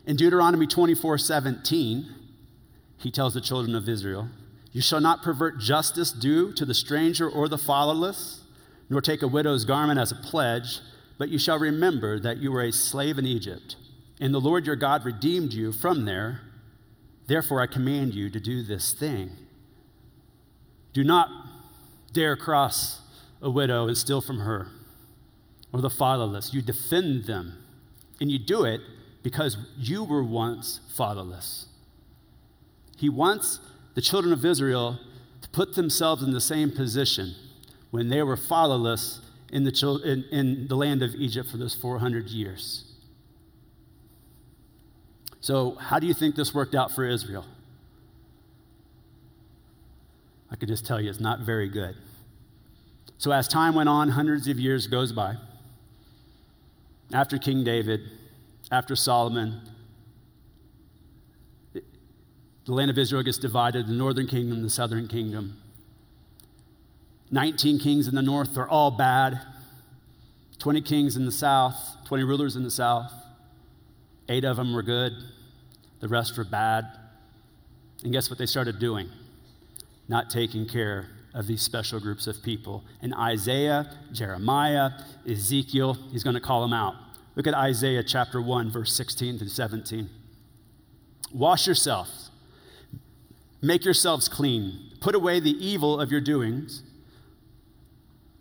In 0.05 0.15
Deuteronomy 0.15 0.67
24 0.67 1.17
17, 1.17 2.07
he 2.97 3.11
tells 3.11 3.33
the 3.33 3.41
children 3.41 3.75
of 3.75 3.87
Israel, 3.87 4.29
You 4.71 4.81
shall 4.81 5.01
not 5.01 5.21
pervert 5.21 5.59
justice 5.59 6.11
due 6.11 6.51
to 6.53 6.65
the 6.65 6.73
stranger 6.73 7.29
or 7.29 7.47
the 7.47 7.57
fatherless, 7.57 8.41
nor 8.89 9.01
take 9.01 9.21
a 9.21 9.27
widow's 9.27 9.65
garment 9.65 9.99
as 9.99 10.11
a 10.11 10.15
pledge, 10.15 10.79
but 11.17 11.29
you 11.29 11.37
shall 11.37 11.59
remember 11.59 12.19
that 12.19 12.37
you 12.37 12.51
were 12.51 12.63
a 12.63 12.71
slave 12.71 13.19
in 13.19 13.25
Egypt, 13.25 13.75
and 14.19 14.33
the 14.33 14.39
Lord 14.39 14.65
your 14.65 14.75
God 14.75 15.05
redeemed 15.05 15.53
you 15.53 15.71
from 15.71 16.05
there. 16.05 16.41
Therefore, 17.27 17.61
I 17.61 17.67
command 17.67 18.13
you 18.13 18.29
to 18.29 18.39
do 18.39 18.63
this 18.63 18.93
thing. 18.93 19.31
Do 20.93 21.03
not 21.03 21.29
dare 22.13 22.35
cross 22.35 23.01
a 23.41 23.49
widow 23.49 23.87
and 23.87 23.97
steal 23.97 24.21
from 24.21 24.39
her 24.39 24.67
or 25.71 25.81
the 25.81 25.89
fatherless. 25.89 26.53
You 26.53 26.61
defend 26.61 27.25
them. 27.25 27.63
And 28.19 28.31
you 28.31 28.39
do 28.39 28.63
it 28.63 28.81
because 29.21 29.57
you 29.77 30.03
were 30.03 30.23
once 30.23 30.79
fatherless. 30.95 31.67
He 32.95 33.09
wants 33.09 33.59
the 33.93 34.01
children 34.01 34.33
of 34.33 34.43
Israel 34.43 34.99
to 35.41 35.49
put 35.49 35.75
themselves 35.75 36.23
in 36.23 36.31
the 36.31 36.41
same 36.41 36.71
position 36.71 37.35
when 37.91 38.09
they 38.09 38.23
were 38.23 38.37
fatherless 38.37 39.21
in 39.51 39.63
the, 39.63 40.01
in, 40.03 40.23
in 40.31 40.67
the 40.67 40.75
land 40.75 41.03
of 41.03 41.13
Egypt 41.15 41.49
for 41.49 41.57
those 41.57 41.75
400 41.75 42.29
years. 42.29 42.86
So, 45.47 45.75
how 45.79 45.97
do 45.97 46.07
you 46.07 46.13
think 46.13 46.35
this 46.35 46.53
worked 46.53 46.75
out 46.75 46.91
for 46.91 47.05
Israel? 47.05 47.45
I 50.51 50.57
could 50.57 50.67
just 50.67 50.85
tell 50.85 50.99
you 50.99 51.09
it's 51.09 51.21
not 51.21 51.39
very 51.39 51.69
good. 51.69 51.95
So, 53.17 53.31
as 53.31 53.47
time 53.47 53.73
went 53.73 53.87
on, 53.87 54.09
hundreds 54.09 54.49
of 54.49 54.59
years 54.59 54.87
goes 54.87 55.13
by. 55.13 55.37
After 57.13 57.37
King 57.37 57.63
David, 57.63 58.01
after 58.71 58.93
Solomon, 58.93 59.61
the 61.73 61.81
land 62.73 62.91
of 62.91 62.97
Israel 62.97 63.23
gets 63.23 63.37
divided 63.37 63.87
the 63.87 63.93
northern 63.93 64.27
kingdom, 64.27 64.61
the 64.63 64.69
southern 64.69 65.07
kingdom. 65.07 65.61
19 67.31 67.79
kings 67.79 68.09
in 68.09 68.15
the 68.15 68.21
north, 68.21 68.53
they're 68.53 68.67
all 68.67 68.91
bad. 68.91 69.39
20 70.59 70.81
kings 70.81 71.15
in 71.15 71.25
the 71.25 71.31
south, 71.31 71.95
20 72.03 72.25
rulers 72.25 72.57
in 72.57 72.63
the 72.63 72.71
south. 72.71 73.13
Eight 74.27 74.43
of 74.43 74.57
them 74.57 74.73
were 74.73 74.83
good, 74.83 75.13
the 75.99 76.07
rest 76.07 76.37
were 76.37 76.43
bad. 76.43 76.85
And 78.03 78.13
guess 78.13 78.29
what 78.29 78.39
they 78.39 78.45
started 78.45 78.79
doing? 78.79 79.09
Not 80.07 80.29
taking 80.29 80.67
care 80.67 81.07
of 81.33 81.47
these 81.47 81.61
special 81.61 81.99
groups 81.99 82.27
of 82.27 82.41
people. 82.41 82.83
And 83.01 83.13
Isaiah, 83.13 83.91
Jeremiah, 84.11 84.91
Ezekiel, 85.29 85.97
he's 86.11 86.23
going 86.23 86.35
to 86.35 86.41
call 86.41 86.61
them 86.61 86.73
out. 86.73 86.95
Look 87.35 87.45
at 87.45 87.53
Isaiah 87.53 88.03
chapter 88.03 88.41
1, 88.41 88.71
verse 88.71 88.93
16 88.93 89.39
to 89.39 89.49
17. 89.49 90.09
Wash 91.33 91.67
yourselves, 91.67 92.31
make 93.61 93.85
yourselves 93.85 94.27
clean, 94.27 94.79
put 95.01 95.13
away 95.13 95.39
the 95.39 95.51
evil 95.51 95.99
of 95.99 96.09
your 96.11 96.21
doings 96.21 96.81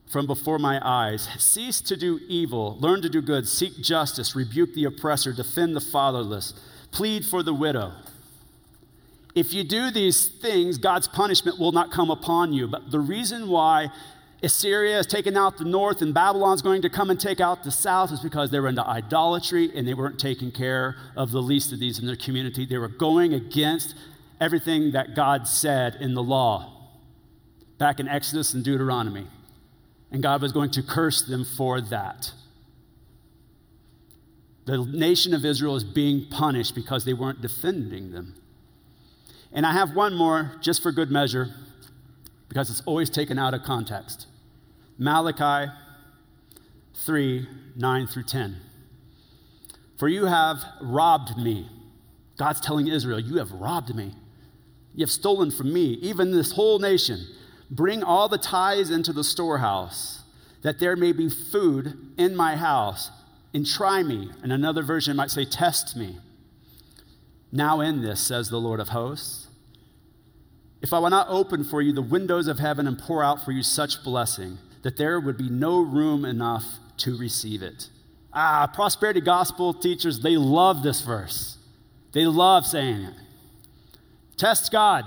from 0.08 0.26
before 0.26 0.58
my 0.58 0.80
eyes. 0.82 1.28
Cease 1.38 1.80
to 1.82 1.96
do 1.96 2.20
evil, 2.28 2.78
learn 2.80 3.02
to 3.02 3.10
do 3.10 3.20
good, 3.20 3.46
seek 3.46 3.82
justice, 3.82 4.34
rebuke 4.36 4.72
the 4.74 4.84
oppressor, 4.84 5.32
defend 5.32 5.76
the 5.76 5.80
fatherless, 5.80 6.54
plead 6.96 7.26
for 7.26 7.42
the 7.42 7.52
widow. 7.52 7.92
If 9.34 9.52
you 9.52 9.64
do 9.64 9.90
these 9.90 10.28
things, 10.28 10.78
God's 10.78 11.06
punishment 11.06 11.58
will 11.58 11.72
not 11.72 11.92
come 11.92 12.10
upon 12.10 12.54
you. 12.54 12.66
But 12.66 12.90
the 12.90 13.00
reason 13.00 13.48
why 13.48 13.90
Assyria 14.42 14.98
is 14.98 15.06
taking 15.06 15.36
out 15.36 15.58
the 15.58 15.66
north 15.66 16.00
and 16.00 16.14
Babylon's 16.14 16.62
going 16.62 16.80
to 16.80 16.88
come 16.88 17.10
and 17.10 17.20
take 17.20 17.38
out 17.38 17.64
the 17.64 17.70
south 17.70 18.12
is 18.12 18.20
because 18.20 18.50
they 18.50 18.58
were 18.58 18.68
into 18.68 18.86
idolatry 18.86 19.70
and 19.76 19.86
they 19.86 19.92
weren't 19.92 20.18
taking 20.18 20.50
care 20.50 20.96
of 21.16 21.32
the 21.32 21.42
least 21.42 21.70
of 21.70 21.80
these 21.80 21.98
in 21.98 22.06
their 22.06 22.16
community. 22.16 22.64
They 22.64 22.78
were 22.78 22.88
going 22.88 23.34
against 23.34 23.94
everything 24.40 24.92
that 24.92 25.14
God 25.14 25.46
said 25.46 25.96
in 26.00 26.14
the 26.14 26.22
law 26.22 26.72
back 27.76 28.00
in 28.00 28.08
Exodus 28.08 28.54
and 28.54 28.64
Deuteronomy 28.64 29.26
and 30.10 30.22
God 30.22 30.40
was 30.40 30.52
going 30.52 30.70
to 30.70 30.82
curse 30.82 31.20
them 31.20 31.44
for 31.44 31.82
that. 31.82 32.32
The 34.66 34.84
nation 34.84 35.32
of 35.32 35.44
Israel 35.44 35.76
is 35.76 35.84
being 35.84 36.26
punished 36.28 36.74
because 36.74 37.04
they 37.04 37.14
weren't 37.14 37.40
defending 37.40 38.10
them. 38.10 38.34
And 39.52 39.64
I 39.64 39.72
have 39.72 39.94
one 39.94 40.14
more 40.14 40.56
just 40.60 40.82
for 40.82 40.92
good 40.92 41.10
measure 41.10 41.54
because 42.48 42.68
it's 42.68 42.82
always 42.84 43.08
taken 43.08 43.38
out 43.38 43.54
of 43.54 43.62
context. 43.62 44.26
Malachi 44.98 45.72
3 47.04 47.48
9 47.76 48.06
through 48.06 48.22
10. 48.24 48.56
For 49.98 50.08
you 50.08 50.26
have 50.26 50.64
robbed 50.80 51.36
me. 51.38 51.68
God's 52.36 52.60
telling 52.60 52.88
Israel, 52.88 53.20
You 53.20 53.38
have 53.38 53.52
robbed 53.52 53.94
me. 53.94 54.14
You 54.94 55.04
have 55.04 55.10
stolen 55.10 55.50
from 55.50 55.72
me, 55.72 55.98
even 56.02 56.32
this 56.32 56.52
whole 56.52 56.78
nation. 56.78 57.26
Bring 57.70 58.02
all 58.02 58.28
the 58.28 58.38
tithes 58.38 58.90
into 58.90 59.12
the 59.12 59.24
storehouse, 59.24 60.22
that 60.62 60.78
there 60.78 60.96
may 60.96 61.12
be 61.12 61.28
food 61.28 61.98
in 62.16 62.34
my 62.34 62.56
house, 62.56 63.10
and 63.56 63.66
try 63.66 64.02
me. 64.02 64.28
And 64.42 64.52
another 64.52 64.82
version 64.82 65.16
might 65.16 65.30
say, 65.30 65.46
Test 65.46 65.96
me. 65.96 66.18
Now, 67.50 67.80
in 67.80 68.02
this, 68.02 68.20
says 68.20 68.50
the 68.50 68.60
Lord 68.60 68.80
of 68.80 68.88
hosts, 68.88 69.48
if 70.82 70.92
I 70.92 70.98
will 70.98 71.08
not 71.08 71.26
open 71.30 71.64
for 71.64 71.80
you 71.80 71.90
the 71.92 72.02
windows 72.02 72.48
of 72.48 72.58
heaven 72.58 72.86
and 72.86 72.98
pour 72.98 73.24
out 73.24 73.44
for 73.44 73.52
you 73.52 73.62
such 73.62 74.04
blessing, 74.04 74.58
that 74.82 74.98
there 74.98 75.18
would 75.18 75.38
be 75.38 75.48
no 75.48 75.80
room 75.80 76.26
enough 76.26 76.64
to 76.98 77.16
receive 77.16 77.62
it. 77.62 77.88
Ah, 78.30 78.70
prosperity 78.72 79.22
gospel 79.22 79.72
teachers, 79.72 80.20
they 80.20 80.36
love 80.36 80.82
this 80.82 81.00
verse. 81.00 81.56
They 82.12 82.26
love 82.26 82.66
saying 82.66 83.04
it. 83.04 83.14
Test 84.36 84.70
God. 84.70 85.04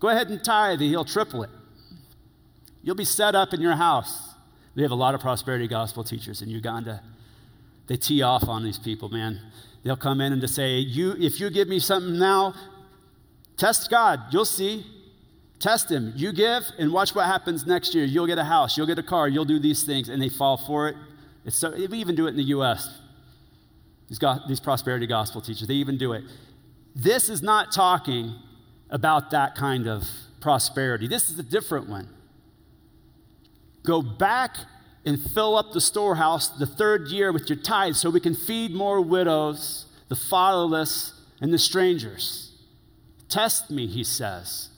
Go 0.00 0.08
ahead 0.08 0.30
and 0.30 0.42
tithe, 0.42 0.80
he'll 0.80 1.04
triple 1.04 1.42
it. 1.42 1.50
You'll 2.82 2.94
be 2.94 3.04
set 3.04 3.34
up 3.34 3.52
in 3.52 3.60
your 3.60 3.76
house. 3.76 4.30
We 4.74 4.82
have 4.82 4.90
a 4.90 4.94
lot 4.94 5.14
of 5.14 5.20
prosperity 5.20 5.68
gospel 5.68 6.02
teachers 6.02 6.40
in 6.40 6.48
Uganda. 6.48 7.02
They 7.88 7.96
tee 7.96 8.22
off 8.22 8.48
on 8.48 8.62
these 8.62 8.78
people, 8.78 9.08
man. 9.08 9.40
They'll 9.82 9.96
come 9.96 10.20
in 10.20 10.32
and 10.32 10.42
to 10.42 10.48
say, 10.48 10.78
you, 10.78 11.16
if 11.18 11.40
you 11.40 11.50
give 11.50 11.68
me 11.68 11.78
something 11.78 12.18
now, 12.18 12.54
test 13.56 13.90
God. 13.90 14.20
You'll 14.30 14.44
see. 14.44 14.84
Test 15.58 15.90
him. 15.90 16.12
You 16.14 16.32
give 16.32 16.64
and 16.78 16.92
watch 16.92 17.14
what 17.14 17.26
happens 17.26 17.66
next 17.66 17.94
year. 17.94 18.04
You'll 18.04 18.26
get 18.26 18.38
a 18.38 18.44
house. 18.44 18.76
You'll 18.76 18.86
get 18.86 18.98
a 18.98 19.02
car. 19.02 19.28
You'll 19.28 19.44
do 19.44 19.58
these 19.58 19.82
things. 19.82 20.08
And 20.08 20.22
they 20.22 20.28
fall 20.28 20.56
for 20.56 20.88
it. 20.88 20.96
It's 21.44 21.56
so, 21.56 21.70
we 21.70 21.98
even 21.98 22.14
do 22.14 22.26
it 22.26 22.30
in 22.30 22.36
the 22.36 22.44
U.S. 22.44 23.00
These, 24.08 24.18
go, 24.18 24.38
these 24.46 24.60
prosperity 24.60 25.06
gospel 25.06 25.40
teachers, 25.40 25.66
they 25.66 25.74
even 25.74 25.98
do 25.98 26.12
it. 26.12 26.24
This 26.94 27.28
is 27.28 27.42
not 27.42 27.72
talking 27.72 28.34
about 28.90 29.30
that 29.30 29.54
kind 29.54 29.88
of 29.88 30.04
prosperity. 30.40 31.08
This 31.08 31.30
is 31.30 31.38
a 31.38 31.42
different 31.42 31.88
one. 31.88 32.08
Go 33.84 34.02
back 34.02 34.56
and 35.08 35.18
fill 35.32 35.56
up 35.56 35.72
the 35.72 35.80
storehouse 35.80 36.48
the 36.48 36.66
third 36.66 37.08
year 37.08 37.32
with 37.32 37.48
your 37.48 37.58
tithes 37.58 37.98
so 37.98 38.10
we 38.10 38.20
can 38.20 38.34
feed 38.34 38.74
more 38.74 39.00
widows, 39.00 39.86
the 40.08 40.14
fatherless, 40.14 41.14
and 41.40 41.50
the 41.50 41.58
strangers. 41.58 42.52
Test 43.30 43.70
me, 43.70 43.86
he 43.86 44.04
says. 44.04 44.68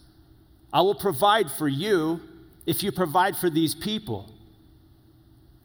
I 0.72 0.82
will 0.82 0.94
provide 0.94 1.50
for 1.50 1.66
you 1.66 2.20
if 2.64 2.84
you 2.84 2.92
provide 2.92 3.36
for 3.36 3.50
these 3.50 3.74
people. 3.74 4.30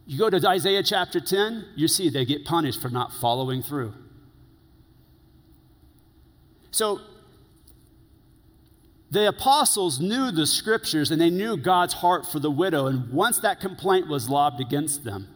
You 0.07 0.17
go 0.17 0.31
to 0.31 0.49
Isaiah 0.49 0.81
chapter 0.81 1.19
10, 1.19 1.65
you 1.75 1.87
see 1.87 2.09
they 2.09 2.25
get 2.25 2.43
punished 2.43 2.81
for 2.81 2.89
not 2.89 3.13
following 3.13 3.61
through. 3.61 3.93
So 6.71 7.01
the 9.11 9.27
apostles 9.27 9.99
knew 9.99 10.31
the 10.31 10.47
scriptures 10.47 11.11
and 11.11 11.21
they 11.21 11.29
knew 11.29 11.57
God's 11.57 11.93
heart 11.95 12.25
for 12.25 12.39
the 12.39 12.51
widow. 12.51 12.87
And 12.87 13.11
once 13.11 13.39
that 13.39 13.59
complaint 13.59 14.07
was 14.07 14.29
lobbed 14.29 14.59
against 14.59 15.03
them, 15.03 15.27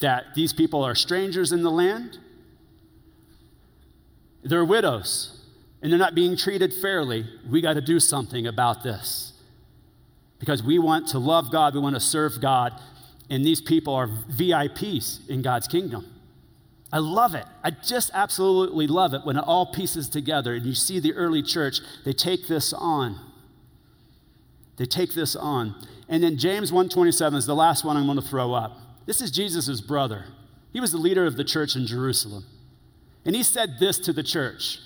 that 0.00 0.34
these 0.34 0.52
people 0.52 0.82
are 0.82 0.94
strangers 0.94 1.52
in 1.52 1.62
the 1.62 1.70
land, 1.70 2.18
they're 4.42 4.64
widows, 4.64 5.40
and 5.82 5.92
they're 5.92 5.98
not 5.98 6.14
being 6.14 6.36
treated 6.36 6.72
fairly, 6.72 7.26
we 7.48 7.60
got 7.60 7.74
to 7.74 7.80
do 7.80 8.00
something 8.00 8.46
about 8.46 8.82
this. 8.82 9.34
Because 10.38 10.62
we 10.62 10.78
want 10.78 11.08
to 11.08 11.18
love 11.18 11.52
God, 11.52 11.74
we 11.74 11.80
want 11.80 11.96
to 11.96 12.00
serve 12.00 12.40
God, 12.40 12.80
and 13.28 13.44
these 13.44 13.60
people 13.60 13.94
are 13.94 14.08
VIPs 14.08 15.28
in 15.28 15.42
God's 15.42 15.68
kingdom. 15.68 16.19
I 16.92 16.98
love 16.98 17.34
it. 17.34 17.44
I 17.62 17.70
just 17.70 18.10
absolutely 18.14 18.86
love 18.86 19.14
it 19.14 19.24
when 19.24 19.36
it 19.36 19.44
all 19.46 19.66
pieces 19.66 20.08
together 20.08 20.54
and 20.54 20.66
you 20.66 20.74
see 20.74 20.98
the 20.98 21.14
early 21.14 21.42
church, 21.42 21.80
they 22.04 22.12
take 22.12 22.48
this 22.48 22.72
on. 22.72 23.18
They 24.76 24.86
take 24.86 25.14
this 25.14 25.36
on. 25.36 25.74
And 26.08 26.22
then 26.22 26.36
James 26.36 26.72
127 26.72 27.38
is 27.38 27.46
the 27.46 27.54
last 27.54 27.84
one 27.84 27.96
I'm 27.96 28.06
going 28.06 28.20
to 28.20 28.26
throw 28.26 28.52
up. 28.52 28.78
This 29.06 29.20
is 29.20 29.30
Jesus' 29.30 29.80
brother. 29.80 30.24
He 30.72 30.80
was 30.80 30.90
the 30.90 30.98
leader 30.98 31.26
of 31.26 31.36
the 31.36 31.44
church 31.44 31.76
in 31.76 31.86
Jerusalem. 31.86 32.44
And 33.24 33.36
he 33.36 33.42
said 33.42 33.78
this 33.78 33.98
to 34.00 34.12
the 34.12 34.22
church 34.22 34.80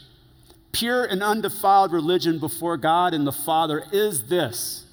Pure 0.73 1.05
and 1.07 1.23
undefiled 1.23 1.93
religion 1.93 2.39
before 2.39 2.77
God 2.77 3.15
and 3.15 3.27
the 3.27 3.33
Father 3.33 3.85
is 3.93 4.29
this 4.29 4.85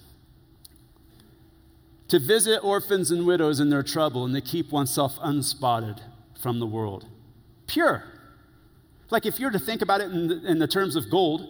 to 2.07 2.19
visit 2.19 2.63
orphans 2.63 3.09
and 3.09 3.25
widows 3.25 3.59
in 3.59 3.69
their 3.69 3.83
trouble 3.83 4.25
and 4.25 4.35
to 4.35 4.41
keep 4.41 4.71
oneself 4.71 5.17
unspotted 5.21 6.01
from 6.41 6.59
the 6.59 6.65
world. 6.65 7.05
Pure. 7.67 8.03
Like 9.09 9.25
if 9.25 9.39
you're 9.39 9.51
to 9.51 9.59
think 9.59 9.81
about 9.81 10.01
it 10.01 10.11
in 10.11 10.27
the, 10.27 10.45
in 10.45 10.59
the 10.59 10.67
terms 10.67 10.95
of 10.95 11.09
gold, 11.09 11.47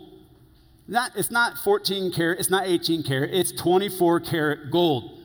not, 0.88 1.12
it's 1.16 1.32
not 1.32 1.58
14 1.58 2.12
karat, 2.12 2.40
it's 2.40 2.50
not 2.50 2.68
18 2.68 3.04
karat, 3.04 3.34
it's 3.34 3.52
24 3.52 4.20
karat 4.22 4.72
gold. 4.72 5.20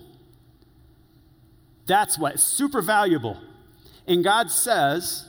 That's 1.86 2.18
what, 2.18 2.38
super 2.38 2.82
valuable. 2.82 3.40
And 4.06 4.22
God 4.22 4.50
says, 4.50 5.26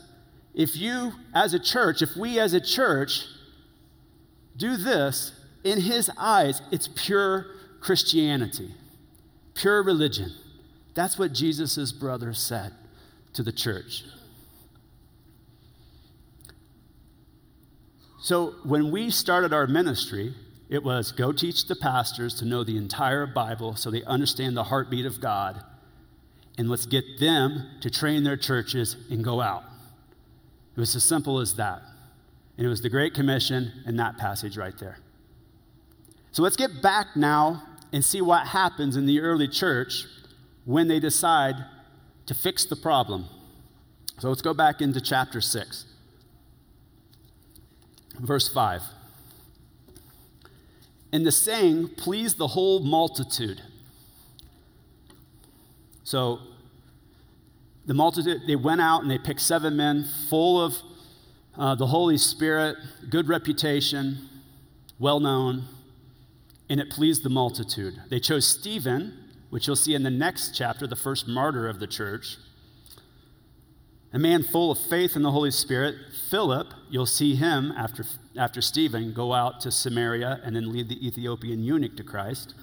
if 0.54 0.76
you 0.76 1.14
as 1.34 1.54
a 1.54 1.60
church, 1.60 2.02
if 2.02 2.16
we 2.16 2.40
as 2.40 2.54
a 2.54 2.62
church 2.62 3.26
do 4.56 4.76
this, 4.76 5.32
in 5.64 5.82
His 5.82 6.10
eyes, 6.18 6.62
it's 6.72 6.88
pure 6.96 7.48
Christianity, 7.80 8.74
pure 9.54 9.84
religion. 9.84 10.32
That's 10.94 11.20
what 11.20 11.34
Jesus' 11.34 11.92
brother 11.92 12.34
said 12.34 12.74
to 13.34 13.44
the 13.44 13.52
church. 13.52 14.04
So 18.28 18.56
when 18.66 18.92
we 18.92 19.10
started 19.10 19.54
our 19.54 19.68
ministry, 19.68 20.34
it 20.68 20.84
was 20.84 21.14
go 21.14 21.32
teach 21.32 21.66
the 21.66 21.78
pastors 21.78 22.34
to 22.40 22.46
know 22.46 22.66
the 22.66 22.76
entire 22.76 23.26
Bible 23.26 23.78
so 23.78 23.90
they 23.90 24.04
understand 24.04 24.58
the 24.58 24.66
heartbeat 24.66 25.06
of 25.06 25.22
God, 25.22 25.64
and 26.58 26.70
let's 26.70 26.86
get 26.86 27.06
them 27.22 27.66
to 27.80 27.90
train 27.90 28.26
their 28.26 28.36
churches 28.36 28.98
and 29.10 29.24
go 29.24 29.40
out. 29.40 29.64
It 30.76 30.80
was 30.82 30.94
as 30.94 31.06
simple 31.06 31.40
as 31.40 31.54
that. 31.54 31.82
And 32.58 32.68
it 32.68 32.70
was 32.70 32.82
the 32.82 32.90
Great 32.90 33.14
Commission 33.14 33.72
and 33.86 33.98
that 33.98 34.18
passage 34.18 34.58
right 34.58 34.78
there. 34.78 34.98
So 36.34 36.44
let's 36.44 36.58
get 36.58 36.82
back 36.82 37.16
now 37.16 37.64
and 37.94 38.04
see 38.04 38.20
what 38.20 38.48
happens 38.48 38.98
in 38.98 39.06
the 39.06 39.22
early 39.22 39.48
church 39.48 40.04
when 40.66 40.90
they 40.90 41.00
decide 41.00 41.56
to 42.26 42.34
fix 42.34 42.66
the 42.66 42.76
problem. 42.76 43.28
So 44.20 44.28
let's 44.28 44.42
go 44.42 44.54
back 44.54 44.82
into 44.82 45.00
chapter 45.00 45.40
6, 45.40 45.86
verse 48.20 48.48
5. 48.48 48.84
And 51.12 51.26
the 51.26 51.32
saying 51.32 51.90
pleased 51.90 52.38
the 52.38 52.48
whole 52.48 52.80
multitude. 52.82 53.62
So 56.04 56.40
the 57.86 57.94
multitude, 57.94 58.42
they 58.46 58.56
went 58.56 58.82
out 58.82 59.02
and 59.02 59.10
they 59.10 59.18
picked 59.18 59.42
seven 59.42 59.78
men 59.78 60.06
full 60.30 60.64
of 60.64 60.76
uh, 61.58 61.76
the 61.76 61.88
Holy 61.88 62.18
Spirit, 62.18 62.76
good 63.10 63.28
reputation, 63.28 64.30
well 65.00 65.20
known, 65.20 65.66
and 66.70 66.80
it 66.80 66.90
pleased 66.90 67.24
the 67.24 67.30
multitude. 67.30 68.00
They 68.10 68.20
chose 68.20 68.46
Stephen, 68.46 69.18
which 69.50 69.68
you'll 69.68 69.76
see 69.76 69.96
in 69.96 70.04
the 70.04 70.12
next 70.12 70.54
chapter, 70.54 70.86
the 70.86 70.96
first 70.96 71.28
martyr 71.28 71.68
of 71.68 71.80
the 71.80 71.88
church, 71.88 72.38
a 74.14 74.20
man 74.20 74.44
full 74.44 74.72
of 74.72 74.78
faith 74.78 75.16
in 75.16 75.22
the 75.22 75.32
Holy 75.32 75.52
Spirit. 75.52 75.96
Philip, 76.30 76.74
you'll 76.90 77.06
see 77.06 77.36
him 77.36 77.74
after, 77.78 78.06
after 78.38 78.62
Stephen 78.62 79.14
go 79.14 79.34
out 79.34 79.60
to 79.62 79.72
Samaria 79.72 80.40
and 80.44 80.56
then 80.56 80.72
lead 80.72 80.90
the 80.90 81.06
Ethiopian 81.06 81.64
eunuch 81.64 81.98
to 81.98 82.04
Christ. 82.04 82.54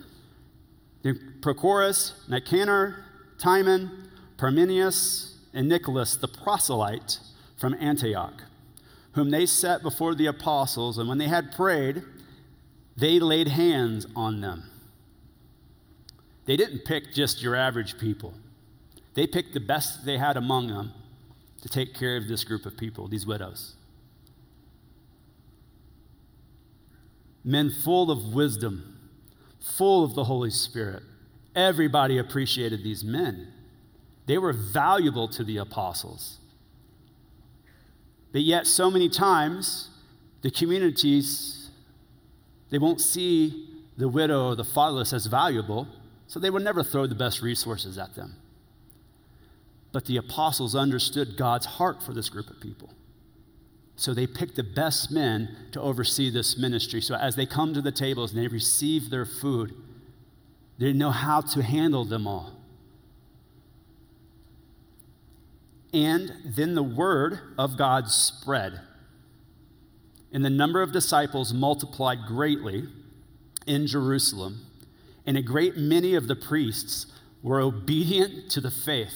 Then 1.03 1.35
Prochorus, 1.41 2.29
Nicanor, 2.29 3.05
Timon, 3.39 4.09
Parmenius, 4.39 5.37
and 5.53 5.69
Nicholas 5.69 6.17
the 6.17 6.29
proselyte 6.29 7.19
from 7.57 7.75
Antioch, 7.75 8.43
whom 9.13 9.31
they 9.31 9.47
set 9.47 9.83
before 9.83 10.15
the 10.15 10.27
apostles, 10.27 10.99
and 10.99 11.09
when 11.09 11.19
they 11.19 11.29
had 11.29 11.53
prayed, 11.53 12.03
they 12.97 13.21
laid 13.21 13.49
hands 13.49 14.07
on 14.17 14.41
them. 14.41 14.65
They 16.47 16.57
didn't 16.57 16.85
pick 16.85 17.13
just 17.13 17.43
your 17.43 17.55
average 17.55 17.99
people, 17.99 18.35
they 19.13 19.27
picked 19.27 19.53
the 19.53 19.61
best 19.61 20.05
they 20.05 20.19
had 20.19 20.37
among 20.37 20.69
them 20.69 20.93
to 21.63 21.69
take 21.69 21.95
care 21.95 22.17
of 22.17 22.29
this 22.29 22.45
group 22.45 22.67
of 22.67 22.77
people, 22.77 23.09
these 23.09 23.27
widows. 23.27 23.75
Men 27.43 27.71
full 27.71 28.11
of 28.11 28.35
wisdom, 28.35 28.99
full 29.61 30.05
of 30.05 30.15
the 30.15 30.25
Holy 30.25 30.51
Spirit. 30.51 31.03
Everybody 31.55 32.19
appreciated 32.19 32.83
these 32.83 33.05
men. 33.05 33.49
They 34.27 34.39
were 34.39 34.53
valuable 34.53 35.29
to 35.29 35.45
the 35.45 35.59
apostles. 35.59 36.39
But 38.33 38.43
yet, 38.43 38.67
so 38.67 38.91
many 38.91 39.09
times, 39.09 39.91
the 40.43 40.51
communities, 40.51 41.71
they 42.71 42.79
won't 42.79 43.01
see 43.01 43.69
the 43.97 44.09
widow 44.09 44.49
or 44.49 44.57
the 44.57 44.65
fatherless 44.65 45.13
as 45.13 45.27
valuable, 45.27 45.87
so 46.27 46.41
they 46.41 46.51
will 46.51 46.61
never 46.61 46.83
throw 46.83 47.07
the 47.07 47.15
best 47.15 47.43
resources 47.43 47.97
at 47.97 48.15
them. 48.15 48.35
But 49.95 50.07
the 50.07 50.17
apostles 50.17 50.75
understood 50.75 51.37
God's 51.37 51.67
heart 51.67 52.03
for 52.03 52.13
this 52.13 52.29
group 52.29 52.51
of 52.51 52.59
people. 52.61 52.93
So 53.95 54.13
they 54.13 54.27
picked 54.27 54.57
the 54.57 54.65
best 54.65 55.13
men 55.13 55.57
to 55.71 55.81
oversee 55.81 56.31
this 56.31 56.59
ministry. 56.59 57.01
So 57.01 57.15
as 57.15 57.37
they 57.37 57.47
come 57.47 57.73
to 57.75 57.81
the 57.81 57.93
tables 57.93 58.33
and 58.33 58.43
they 58.43 58.49
receive 58.49 59.09
their 59.09 59.25
food, 59.25 59.73
they 60.79 60.93
know 60.93 61.13
how 61.13 61.43
to 61.43 61.63
handle 61.63 62.05
them 62.05 62.27
all. 62.27 62.55
And 65.93 66.33
then 66.45 66.75
the 66.75 66.83
word 66.83 67.39
of 67.57 67.79
God 67.79 68.11
spread. 68.11 68.81
And 70.33 70.45
the 70.45 70.51
number 70.51 70.83
of 70.83 70.91
disciples 70.91 71.55
multiplied 71.55 72.27
greatly 72.27 72.89
in 73.65 73.87
Jerusalem. 73.87 74.67
And 75.25 75.37
a 75.37 75.43
great 75.43 75.77
many 75.77 76.17
of 76.17 76.27
the 76.27 76.35
priests 76.35 77.07
were 77.45 77.61
obedient 77.61 78.51
to 78.51 78.61
the 78.61 78.73
faith. 78.73 79.15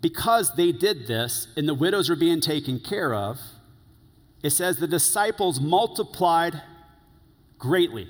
Because 0.00 0.54
they 0.54 0.72
did 0.72 1.06
this 1.06 1.48
and 1.56 1.68
the 1.68 1.74
widows 1.74 2.08
were 2.08 2.16
being 2.16 2.40
taken 2.40 2.80
care 2.80 3.14
of, 3.14 3.38
it 4.42 4.50
says 4.50 4.76
the 4.76 4.88
disciples 4.88 5.60
multiplied 5.60 6.62
greatly. 7.58 8.08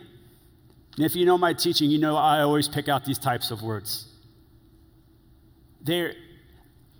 And 0.96 1.04
if 1.04 1.16
you 1.16 1.24
know 1.24 1.38
my 1.38 1.52
teaching, 1.52 1.90
you 1.90 1.98
know 1.98 2.16
I 2.16 2.40
always 2.40 2.68
pick 2.68 2.88
out 2.88 3.04
these 3.04 3.18
types 3.18 3.50
of 3.50 3.62
words. 3.62 4.06
They're, 5.82 6.14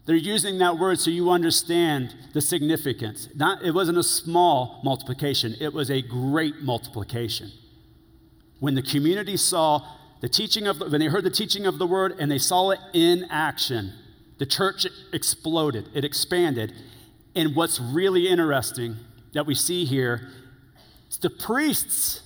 they're 0.06 0.16
using 0.16 0.58
that 0.58 0.78
word 0.78 0.98
so 0.98 1.10
you 1.10 1.30
understand 1.30 2.14
the 2.32 2.40
significance. 2.40 3.28
Not, 3.34 3.62
it 3.62 3.72
wasn't 3.72 3.98
a 3.98 4.02
small 4.02 4.80
multiplication, 4.82 5.54
it 5.60 5.72
was 5.72 5.90
a 5.90 6.02
great 6.02 6.62
multiplication. 6.62 7.52
When 8.58 8.74
the 8.74 8.82
community 8.82 9.36
saw 9.36 9.86
the 10.20 10.28
teaching 10.28 10.66
of, 10.66 10.78
the, 10.78 10.88
when 10.88 11.00
they 11.00 11.06
heard 11.06 11.24
the 11.24 11.30
teaching 11.30 11.66
of 11.66 11.78
the 11.78 11.86
word 11.86 12.16
and 12.18 12.30
they 12.30 12.38
saw 12.38 12.70
it 12.70 12.80
in 12.92 13.26
action, 13.30 13.92
the 14.40 14.46
church 14.46 14.88
exploded, 15.12 15.88
it 15.94 16.04
expanded. 16.04 16.72
And 17.36 17.54
what's 17.54 17.78
really 17.78 18.26
interesting 18.26 18.96
that 19.34 19.46
we 19.46 19.54
see 19.54 19.84
here 19.84 20.28
is 21.08 21.18
the 21.18 21.30
priests 21.30 22.22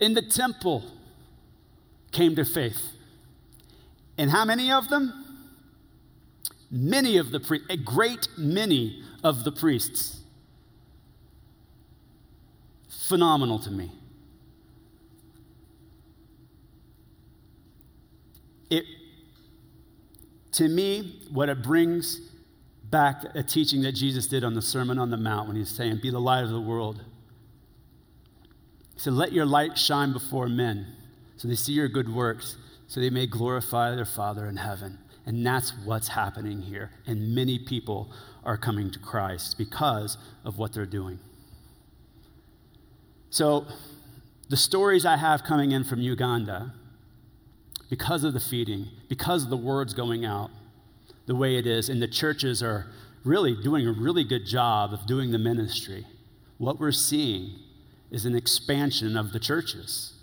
in 0.00 0.14
the 0.14 0.22
temple 0.22 0.82
came 2.10 2.34
to 2.34 2.44
faith. 2.44 2.80
And 4.18 4.30
how 4.32 4.44
many 4.44 4.72
of 4.72 4.88
them? 4.88 5.24
many 6.74 7.18
of 7.18 7.30
the 7.30 7.38
priests, 7.38 7.66
a 7.70 7.76
great 7.76 8.26
many 8.36 9.02
of 9.22 9.44
the 9.44 9.52
priests. 9.52 10.20
Phenomenal 12.88 13.60
to 13.60 13.70
me. 13.70 13.92
It, 18.70 18.84
to 20.54 20.68
me, 20.68 21.20
what 21.30 21.48
it 21.48 21.62
brings 21.62 22.20
back 22.90 23.24
a 23.34 23.42
teaching 23.42 23.82
that 23.82 23.92
Jesus 23.92 24.26
did 24.26 24.44
on 24.44 24.54
the 24.54 24.62
Sermon 24.62 24.98
on 24.98 25.10
the 25.10 25.16
Mount 25.16 25.48
when 25.48 25.56
he's 25.56 25.68
saying, 25.68 25.98
Be 26.00 26.10
the 26.10 26.20
light 26.20 26.44
of 26.44 26.50
the 26.50 26.60
world. 26.60 27.02
He 28.94 29.00
said, 29.00 29.14
Let 29.14 29.32
your 29.32 29.46
light 29.46 29.76
shine 29.76 30.12
before 30.12 30.48
men 30.48 30.86
so 31.36 31.48
they 31.48 31.56
see 31.56 31.72
your 31.72 31.88
good 31.88 32.12
works, 32.14 32.56
so 32.86 33.00
they 33.00 33.10
may 33.10 33.26
glorify 33.26 33.94
their 33.94 34.04
Father 34.04 34.46
in 34.46 34.56
heaven. 34.56 34.98
And 35.26 35.44
that's 35.44 35.72
what's 35.84 36.08
happening 36.08 36.62
here. 36.62 36.90
And 37.06 37.34
many 37.34 37.58
people 37.58 38.12
are 38.44 38.56
coming 38.56 38.90
to 38.92 38.98
Christ 38.98 39.58
because 39.58 40.16
of 40.44 40.58
what 40.58 40.72
they're 40.72 40.86
doing. 40.86 41.18
So, 43.30 43.66
the 44.50 44.56
stories 44.56 45.04
I 45.04 45.16
have 45.16 45.42
coming 45.42 45.72
in 45.72 45.82
from 45.82 46.00
Uganda, 46.00 46.74
because 47.94 48.24
of 48.24 48.34
the 48.34 48.40
feeding, 48.40 48.88
because 49.08 49.44
of 49.44 49.50
the 49.50 49.56
words 49.56 49.94
going 49.94 50.24
out 50.24 50.50
the 51.26 51.34
way 51.34 51.56
it 51.56 51.64
is, 51.64 51.88
and 51.88 52.02
the 52.02 52.08
churches 52.08 52.60
are 52.60 52.86
really 53.22 53.54
doing 53.62 53.86
a 53.86 53.92
really 53.92 54.24
good 54.24 54.44
job 54.44 54.92
of 54.92 55.06
doing 55.06 55.30
the 55.30 55.38
ministry, 55.38 56.04
what 56.58 56.80
we're 56.80 56.90
seeing 56.90 57.54
is 58.10 58.26
an 58.26 58.34
expansion 58.34 59.16
of 59.16 59.32
the 59.32 59.38
churches. 59.38 60.14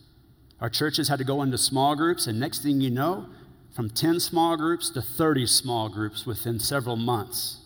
Our 0.59 0.69
churches 0.69 1.07
had 1.07 1.19
to 1.19 1.24
go 1.24 1.41
into 1.41 1.57
small 1.57 1.95
groups, 1.95 2.28
and 2.28 2.38
next 2.38 2.61
thing 2.61 2.82
you 2.82 2.89
know, 2.89 3.28
from 3.74 3.89
10 3.89 4.19
small 4.19 4.57
groups 4.57 4.89
to 4.89 5.01
30 5.01 5.47
small 5.47 5.88
groups 5.88 6.26
within 6.26 6.59
several 6.59 6.97
months. 6.97 7.61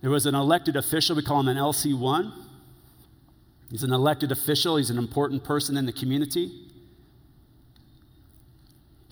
There 0.00 0.10
was 0.10 0.24
an 0.24 0.34
elected 0.34 0.76
official, 0.76 1.14
we 1.14 1.22
call 1.22 1.40
him 1.40 1.48
an 1.48 1.58
LC1. 1.58 2.32
He's 3.70 3.82
an 3.82 3.92
elected 3.92 4.32
official, 4.32 4.78
he's 4.78 4.88
an 4.88 4.96
important 4.96 5.44
person 5.44 5.76
in 5.76 5.84
the 5.84 5.92
community. 5.92 6.70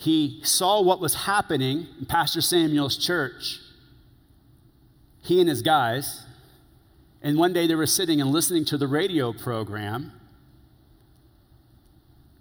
He 0.01 0.41
saw 0.43 0.81
what 0.81 0.99
was 0.99 1.15
happening 1.15 1.87
in 1.99 2.07
Pastor 2.07 2.41
Samuel's 2.41 2.97
church. 2.97 3.61
He 5.23 5.41
and 5.41 5.49
his 5.49 5.61
guys, 5.61 6.25
and 7.21 7.37
one 7.37 7.53
day 7.53 7.67
they 7.67 7.75
were 7.75 7.85
sitting 7.85 8.19
and 8.19 8.31
listening 8.31 8.65
to 8.65 8.79
the 8.79 8.87
radio 8.87 9.35
program, 9.35 10.13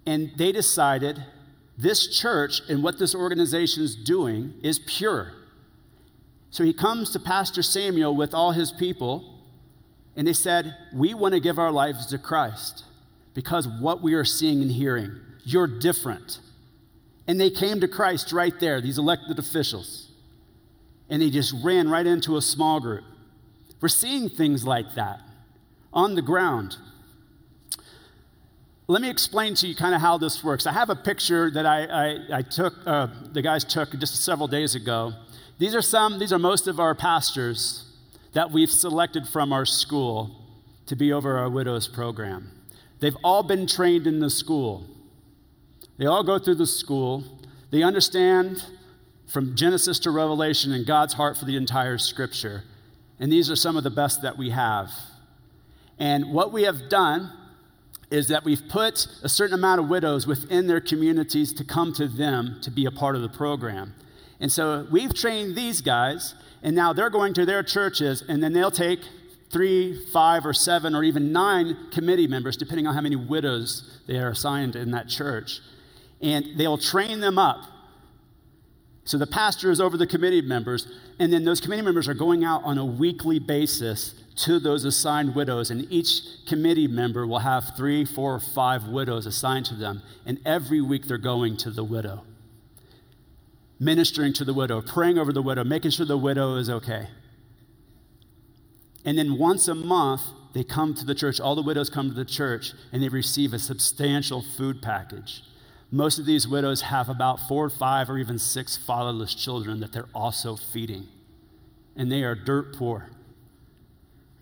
and 0.06 0.32
they 0.38 0.54
decided 0.54 1.26
this 1.78 2.08
church 2.08 2.62
and 2.70 2.82
what 2.82 2.98
this 2.98 3.14
organization 3.14 3.84
is 3.84 3.94
doing 3.94 4.54
is 4.64 4.80
pure. 4.80 5.34
So 6.52 6.64
he 6.64 6.72
comes 6.72 7.12
to 7.12 7.20
Pastor 7.20 7.62
Samuel 7.62 8.16
with 8.16 8.34
all 8.34 8.54
his 8.54 8.72
people, 8.72 9.38
and 10.16 10.26
they 10.26 10.34
said, 10.34 10.78
We 10.94 11.14
want 11.14 11.34
to 11.34 11.42
give 11.42 11.60
our 11.60 11.74
lives 11.74 12.06
to 12.06 12.18
Christ 12.20 12.86
because 13.34 13.68
what 13.68 14.02
we 14.02 14.14
are 14.14 14.24
seeing 14.24 14.62
and 14.62 14.72
hearing, 14.72 15.20
you're 15.44 15.68
different. 15.68 16.40
And 17.30 17.40
they 17.40 17.52
came 17.52 17.80
to 17.82 17.88
Christ 17.88 18.32
right 18.32 18.60
there, 18.60 18.82
these 18.82 18.98
elected 18.98 19.38
officials. 19.38 20.10
and 21.12 21.22
they 21.22 21.30
just 21.30 21.54
ran 21.64 21.88
right 21.88 22.06
into 22.06 22.38
a 22.38 22.42
small 22.42 22.80
group. 22.80 23.04
We're 23.82 23.88
seeing 23.88 24.30
things 24.30 24.66
like 24.66 24.96
that 24.96 25.22
on 25.94 26.16
the 26.16 26.24
ground. 26.24 26.78
Let 28.88 29.04
me 29.04 29.10
explain 29.12 29.54
to 29.56 29.68
you 29.68 29.76
kind 29.76 29.94
of 29.94 30.02
how 30.02 30.18
this 30.18 30.44
works. 30.44 30.66
I 30.66 30.72
have 30.72 30.90
a 30.90 30.96
picture 30.96 31.52
that 31.52 31.68
I, 31.68 31.86
I, 31.86 32.38
I 32.40 32.42
took, 32.42 32.74
uh, 32.88 33.08
the 33.32 33.44
guys 33.44 33.64
took 33.64 33.92
just 34.00 34.24
several 34.24 34.48
days 34.48 34.74
ago. 34.74 35.14
These 35.60 35.76
are 35.76 35.84
some, 35.84 36.18
these 36.18 36.34
are 36.34 36.40
most 36.40 36.68
of 36.68 36.80
our 36.80 36.96
pastors 36.96 37.86
that 38.34 38.50
we've 38.50 38.72
selected 38.72 39.28
from 39.28 39.54
our 39.54 39.66
school 39.66 40.36
to 40.88 40.96
be 40.96 41.14
over 41.14 41.38
our 41.38 41.50
widows 41.50 41.88
program. 41.88 42.52
They've 43.00 43.18
all 43.24 43.44
been 43.44 43.68
trained 43.68 44.08
in 44.08 44.20
the 44.20 44.32
school. 44.32 44.86
They 46.00 46.06
all 46.06 46.24
go 46.24 46.40
through 46.40 46.56
the 46.56 46.66
school. 46.66 47.26
They 47.72 47.84
understand 47.84 48.66
from 49.28 49.56
Genesis 49.56 50.00
to 50.00 50.12
Revelation 50.12 50.72
and 50.72 50.86
God's 50.86 51.14
heart 51.14 51.38
for 51.38 51.44
the 51.44 51.58
entire 51.58 51.98
scripture. 51.98 52.64
And 53.20 53.30
these 53.30 53.52
are 53.52 53.56
some 53.56 53.76
of 53.76 53.84
the 53.84 53.90
best 53.90 54.22
that 54.22 54.38
we 54.38 54.50
have. 54.50 54.90
And 56.00 56.34
what 56.34 56.54
we 56.54 56.64
have 56.64 56.90
done 56.90 57.34
is 58.10 58.30
that 58.30 58.46
we've 58.46 58.64
put 58.70 59.08
a 59.24 59.30
certain 59.30 59.54
amount 59.54 59.82
of 59.82 59.90
widows 59.90 60.26
within 60.26 60.68
their 60.68 60.80
communities 60.80 61.52
to 61.54 61.66
come 61.66 61.92
to 61.94 62.08
them 62.08 62.60
to 62.62 62.72
be 62.72 62.86
a 62.86 62.92
part 62.92 63.18
of 63.18 63.22
the 63.22 63.30
program. 63.30 63.94
And 64.40 64.50
so 64.50 64.88
we've 64.90 65.14
trained 65.14 65.58
these 65.58 65.82
guys, 65.82 66.34
and 66.64 66.74
now 66.78 66.94
they're 66.94 67.10
going 67.10 67.34
to 67.34 67.46
their 67.46 67.62
churches, 67.62 68.24
and 68.28 68.42
then 68.42 68.54
they'll 68.54 68.72
take 68.72 69.02
three, 69.52 70.06
five, 70.14 70.46
or 70.46 70.54
seven, 70.54 70.96
or 70.96 71.04
even 71.04 71.34
nine 71.34 71.76
committee 71.92 72.28
members, 72.28 72.56
depending 72.56 72.88
on 72.88 72.96
how 72.96 73.02
many 73.02 73.18
widows 73.18 74.00
they 74.08 74.18
are 74.18 74.30
assigned 74.30 74.78
in 74.78 74.92
that 74.92 75.10
church. 75.10 75.60
And 76.22 76.58
they'll 76.58 76.78
train 76.78 77.20
them 77.20 77.38
up. 77.38 77.64
So 79.06 79.18
the 79.18 79.26
pastor 79.26 79.72
is 79.72 79.82
over 79.82 79.98
the 79.98 80.06
committee 80.06 80.42
members, 80.42 80.88
and 81.18 81.34
then 81.34 81.44
those 81.44 81.60
committee 81.60 81.82
members 81.82 82.08
are 82.08 82.14
going 82.14 82.44
out 82.44 82.64
on 82.64 82.78
a 82.78 82.86
weekly 82.86 83.40
basis 83.40 84.14
to 84.44 84.60
those 84.60 84.86
assigned 84.86 85.34
widows, 85.34 85.72
and 85.72 85.92
each 85.92 86.22
committee 86.46 86.88
member 86.88 87.26
will 87.26 87.40
have 87.40 87.76
three, 87.76 88.06
four, 88.06 88.36
or 88.36 88.40
five 88.40 88.88
widows 88.88 89.26
assigned 89.26 89.66
to 89.66 89.74
them, 89.74 90.04
and 90.28 90.40
every 90.46 90.80
week 90.80 91.08
they're 91.08 91.18
going 91.18 91.58
to 91.58 91.72
the 91.72 91.84
widow, 91.84 92.24
ministering 93.80 94.32
to 94.34 94.46
the 94.46 94.54
widow, 94.54 94.80
praying 94.80 95.18
over 95.18 95.34
the 95.34 95.42
widow, 95.42 95.64
making 95.64 95.90
sure 95.90 96.06
the 96.06 96.16
widow 96.16 96.56
is 96.58 96.70
okay. 96.70 97.08
And 99.04 99.18
then 99.18 99.40
once 99.40 99.68
a 99.68 99.74
month, 99.74 100.22
they 100.54 100.64
come 100.64 100.94
to 100.94 101.04
the 101.04 101.16
church, 101.16 101.40
all 101.40 101.56
the 101.56 101.64
widows 101.64 101.90
come 101.90 102.10
to 102.10 102.16
the 102.16 102.26
church, 102.26 102.74
and 102.92 103.02
they 103.02 103.10
receive 103.10 103.54
a 103.54 103.60
substantial 103.60 104.44
food 104.44 104.84
package. 104.84 105.42
Most 105.92 106.20
of 106.20 106.26
these 106.26 106.48
widows 106.48 106.82
have 106.82 107.10
about 107.10 107.48
four, 107.48 107.70
five, 107.70 108.10
or 108.10 108.18
even 108.18 108.38
six 108.38 108.78
fatherless 108.78 109.34
children 109.34 109.80
that 109.80 109.92
they're 109.92 110.10
also 110.14 110.56
feeding. 110.56 111.08
And 111.96 112.12
they 112.12 112.24
are 112.24 112.36
dirt 112.36 112.76
poor. 112.76 113.10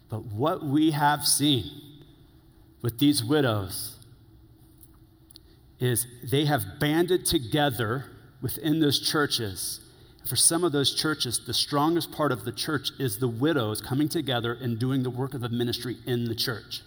But 0.10 0.26
what 0.26 0.64
we 0.64 0.92
have 0.92 1.26
seen 1.26 1.72
with 2.82 3.00
these 3.00 3.24
widows 3.24 3.96
is 5.80 6.08
they 6.24 6.46
have 6.46 6.80
banded 6.80 7.26
together 7.26 8.06
within 8.42 8.80
those 8.80 9.00
churches. 9.00 9.80
For 10.28 10.36
some 10.36 10.64
of 10.64 10.72
those 10.72 10.94
churches, 10.94 11.46
the 11.46 11.54
strongest 11.54 12.12
part 12.12 12.32
of 12.32 12.44
the 12.44 12.52
church 12.52 12.90
is 13.00 13.20
the 13.20 13.28
widows 13.28 13.82
coming 13.82 14.10
together 14.10 14.54
and 14.54 14.78
doing 14.78 15.04
the 15.04 15.10
work 15.10 15.34
of 15.34 15.42
the 15.42 15.50
ministry 15.50 15.98
in 16.06 16.26
the 16.26 16.36
church. 16.36 16.82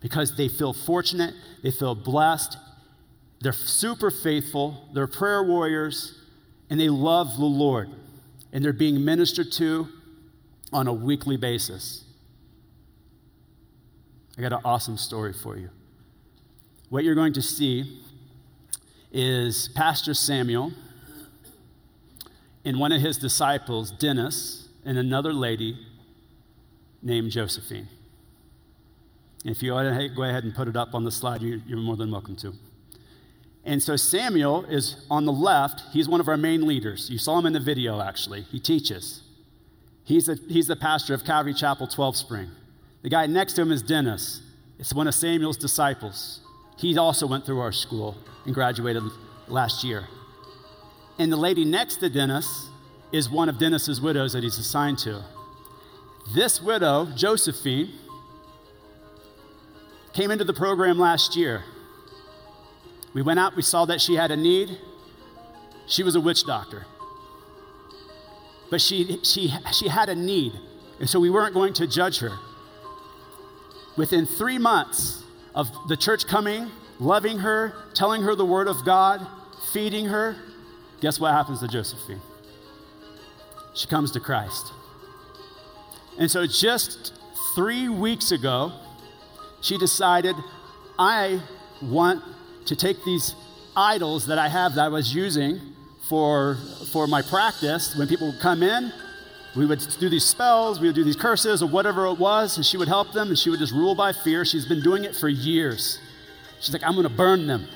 Because 0.00 0.36
they 0.36 0.48
feel 0.48 0.72
fortunate, 0.72 1.34
they 1.62 1.70
feel 1.70 1.94
blessed, 1.94 2.56
they're 3.40 3.52
super 3.52 4.10
faithful, 4.10 4.88
they're 4.94 5.06
prayer 5.06 5.42
warriors, 5.42 6.18
and 6.68 6.78
they 6.78 6.88
love 6.88 7.36
the 7.36 7.44
Lord. 7.44 7.90
And 8.52 8.64
they're 8.64 8.72
being 8.72 9.04
ministered 9.04 9.52
to 9.52 9.88
on 10.72 10.86
a 10.86 10.92
weekly 10.92 11.36
basis. 11.36 12.04
I 14.36 14.42
got 14.42 14.52
an 14.52 14.60
awesome 14.64 14.96
story 14.96 15.32
for 15.32 15.56
you. 15.56 15.70
What 16.88 17.04
you're 17.04 17.14
going 17.14 17.34
to 17.34 17.42
see 17.42 18.00
is 19.12 19.68
Pastor 19.68 20.14
Samuel 20.14 20.72
and 22.64 22.78
one 22.78 22.92
of 22.92 23.00
his 23.00 23.18
disciples, 23.18 23.90
Dennis, 23.90 24.68
and 24.84 24.98
another 24.98 25.32
lady 25.32 25.78
named 27.02 27.30
Josephine. 27.30 27.88
If 29.44 29.62
you 29.62 29.72
want 29.72 29.98
to 29.98 30.08
go 30.08 30.22
ahead 30.22 30.44
and 30.44 30.54
put 30.54 30.68
it 30.68 30.76
up 30.76 30.94
on 30.94 31.04
the 31.04 31.10
slide, 31.10 31.40
you're 31.42 31.78
more 31.78 31.96
than 31.96 32.10
welcome 32.10 32.36
to. 32.36 32.52
And 33.64 33.82
so 33.82 33.96
Samuel 33.96 34.64
is 34.66 34.96
on 35.10 35.24
the 35.24 35.32
left. 35.32 35.82
He's 35.92 36.08
one 36.08 36.20
of 36.20 36.28
our 36.28 36.36
main 36.36 36.66
leaders. 36.66 37.10
You 37.10 37.18
saw 37.18 37.38
him 37.38 37.46
in 37.46 37.52
the 37.52 37.60
video, 37.60 38.00
actually. 38.00 38.42
He 38.42 38.58
teaches. 38.58 39.22
He's, 40.04 40.28
a, 40.28 40.36
he's 40.48 40.66
the 40.66 40.76
pastor 40.76 41.14
of 41.14 41.24
Calvary 41.24 41.54
Chapel 41.54 41.86
12 41.86 42.16
Spring. 42.16 42.50
The 43.02 43.08
guy 43.08 43.26
next 43.26 43.54
to 43.54 43.62
him 43.62 43.72
is 43.72 43.82
Dennis. 43.82 44.42
It's 44.78 44.94
one 44.94 45.06
of 45.06 45.14
Samuel's 45.14 45.56
disciples. 45.56 46.40
He 46.78 46.96
also 46.96 47.26
went 47.26 47.44
through 47.44 47.60
our 47.60 47.72
school 47.72 48.16
and 48.44 48.54
graduated 48.54 49.02
last 49.46 49.84
year. 49.84 50.06
And 51.18 51.30
the 51.30 51.36
lady 51.36 51.64
next 51.64 51.96
to 51.96 52.08
Dennis 52.08 52.68
is 53.12 53.28
one 53.28 53.48
of 53.48 53.58
Dennis's 53.58 54.00
widows 54.00 54.32
that 54.32 54.42
he's 54.42 54.58
assigned 54.58 54.98
to. 55.00 55.22
This 56.34 56.62
widow, 56.62 57.06
Josephine, 57.14 57.92
came 60.12 60.30
into 60.30 60.44
the 60.44 60.52
program 60.52 60.98
last 60.98 61.36
year. 61.36 61.62
We 63.12 63.22
went 63.22 63.40
out, 63.40 63.56
we 63.56 63.62
saw 63.62 63.84
that 63.86 64.00
she 64.00 64.14
had 64.14 64.30
a 64.30 64.36
need. 64.36 64.78
She 65.86 66.02
was 66.02 66.14
a 66.14 66.20
witch 66.20 66.44
doctor 66.44 66.86
but 68.70 68.80
she, 68.80 69.18
she, 69.24 69.52
she 69.72 69.88
had 69.88 70.08
a 70.08 70.14
need. 70.14 70.52
And 71.00 71.08
so 71.10 71.18
we 71.18 71.28
weren't 71.28 71.52
going 71.52 71.74
to 71.74 71.86
judge 71.86 72.20
her. 72.20 72.38
Within 73.96 74.24
three 74.24 74.58
months 74.58 75.22
of 75.54 75.68
the 75.88 75.96
church 75.96 76.26
coming, 76.26 76.70
loving 77.00 77.38
her, 77.38 77.74
telling 77.92 78.22
her 78.22 78.34
the 78.34 78.46
word 78.46 78.68
of 78.68 78.84
God, 78.84 79.26
feeding 79.72 80.06
her, 80.06 80.36
guess 81.00 81.18
what 81.18 81.32
happens 81.32 81.60
to 81.60 81.68
Josephine? 81.68 82.20
She 83.74 83.88
comes 83.88 84.12
to 84.12 84.20
Christ. 84.20 84.72
And 86.18 86.30
so 86.30 86.46
just 86.46 87.14
three 87.54 87.88
weeks 87.88 88.30
ago, 88.30 88.72
she 89.60 89.78
decided, 89.78 90.36
I 90.98 91.42
want 91.82 92.22
to 92.66 92.76
take 92.76 93.04
these 93.04 93.34
idols 93.76 94.26
that 94.26 94.38
I 94.38 94.48
have 94.48 94.74
that 94.74 94.84
I 94.84 94.88
was 94.88 95.14
using 95.14 95.60
for, 96.08 96.56
for 96.92 97.06
my 97.06 97.22
practice, 97.22 97.96
when 97.96 98.08
people 98.08 98.32
would 98.32 98.40
come 98.40 98.62
in, 98.62 98.92
we 99.56 99.66
would 99.66 99.80
do 99.98 100.08
these 100.08 100.24
spells, 100.24 100.80
we 100.80 100.86
would 100.88 100.94
do 100.94 101.04
these 101.04 101.16
curses 101.16 101.62
or 101.62 101.66
whatever 101.66 102.06
it 102.06 102.18
was, 102.18 102.56
and 102.56 102.64
she 102.64 102.76
would 102.76 102.88
help 102.88 103.12
them, 103.12 103.28
and 103.28 103.38
she 103.38 103.50
would 103.50 103.58
just 103.58 103.72
rule 103.72 103.94
by 103.94 104.12
fear. 104.12 104.44
She's 104.44 104.66
been 104.66 104.82
doing 104.82 105.04
it 105.04 105.14
for 105.14 105.28
years. 105.28 105.98
She's 106.60 106.72
like, 106.72 106.84
I'm 106.84 106.92
going 106.92 107.08
to 107.08 107.14
burn 107.14 107.46
them. 107.46 107.66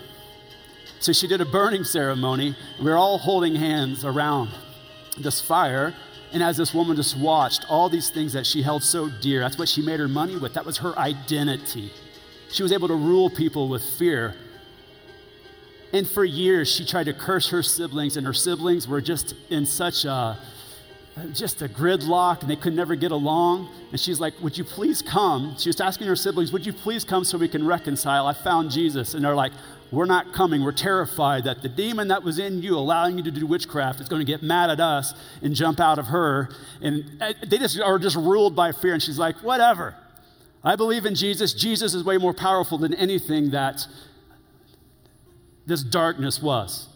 So 1.00 1.12
she 1.12 1.26
did 1.26 1.40
a 1.40 1.44
burning 1.44 1.84
ceremony. 1.84 2.56
We 2.78 2.86
were 2.86 2.96
all 2.96 3.18
holding 3.18 3.54
hands 3.54 4.04
around 4.04 4.50
this 5.18 5.40
fire. 5.40 5.94
And 6.34 6.42
as 6.42 6.56
this 6.56 6.74
woman 6.74 6.96
just 6.96 7.16
watched 7.16 7.64
all 7.70 7.88
these 7.88 8.10
things 8.10 8.32
that 8.32 8.44
she 8.44 8.60
held 8.60 8.82
so 8.82 9.08
dear, 9.08 9.40
that's 9.40 9.56
what 9.56 9.68
she 9.68 9.80
made 9.80 10.00
her 10.00 10.08
money 10.08 10.36
with. 10.36 10.52
That 10.54 10.66
was 10.66 10.78
her 10.78 10.98
identity. 10.98 11.92
She 12.50 12.64
was 12.64 12.72
able 12.72 12.88
to 12.88 12.96
rule 12.96 13.30
people 13.30 13.68
with 13.68 13.84
fear. 13.84 14.34
And 15.92 16.08
for 16.08 16.24
years, 16.24 16.68
she 16.68 16.84
tried 16.84 17.04
to 17.04 17.12
curse 17.12 17.48
her 17.50 17.62
siblings, 17.62 18.16
and 18.16 18.26
her 18.26 18.32
siblings 18.32 18.88
were 18.88 19.00
just 19.00 19.34
in 19.48 19.64
such 19.64 20.04
a 20.04 20.36
just 21.32 21.62
a 21.62 21.68
gridlock 21.68 22.40
and 22.40 22.50
they 22.50 22.56
could 22.56 22.74
never 22.74 22.96
get 22.96 23.12
along. 23.12 23.68
And 23.92 24.00
she's 24.00 24.18
like, 24.18 24.34
Would 24.40 24.58
you 24.58 24.64
please 24.64 25.00
come? 25.00 25.54
She 25.56 25.68
was 25.68 25.80
asking 25.80 26.08
her 26.08 26.16
siblings, 26.16 26.52
Would 26.52 26.66
you 26.66 26.72
please 26.72 27.04
come 27.04 27.24
so 27.24 27.38
we 27.38 27.48
can 27.48 27.64
reconcile? 27.64 28.26
I 28.26 28.32
found 28.32 28.72
Jesus. 28.72 29.14
And 29.14 29.24
they're 29.24 29.36
like, 29.36 29.52
We're 29.94 30.06
not 30.06 30.32
coming. 30.32 30.64
We're 30.64 30.72
terrified 30.72 31.44
that 31.44 31.62
the 31.62 31.68
demon 31.68 32.08
that 32.08 32.22
was 32.22 32.38
in 32.38 32.62
you, 32.62 32.76
allowing 32.76 33.16
you 33.16 33.24
to 33.24 33.30
do 33.30 33.46
witchcraft, 33.46 34.00
is 34.00 34.08
going 34.08 34.20
to 34.20 34.30
get 34.30 34.42
mad 34.42 34.70
at 34.70 34.80
us 34.80 35.14
and 35.42 35.54
jump 35.54 35.80
out 35.80 35.98
of 35.98 36.08
her. 36.08 36.50
And 36.82 37.22
uh, 37.22 37.32
they 37.46 37.58
just 37.58 37.80
are 37.80 37.98
just 37.98 38.16
ruled 38.16 38.56
by 38.56 38.72
fear. 38.72 38.94
And 38.94 39.02
she's 39.02 39.18
like, 39.18 39.36
Whatever. 39.42 39.94
I 40.62 40.76
believe 40.76 41.04
in 41.04 41.14
Jesus. 41.14 41.52
Jesus 41.52 41.94
is 41.94 42.04
way 42.04 42.16
more 42.16 42.32
powerful 42.32 42.78
than 42.78 42.94
anything 42.94 43.50
that 43.50 43.86
this 45.66 45.82
darkness 45.82 46.42
was. 46.42 46.88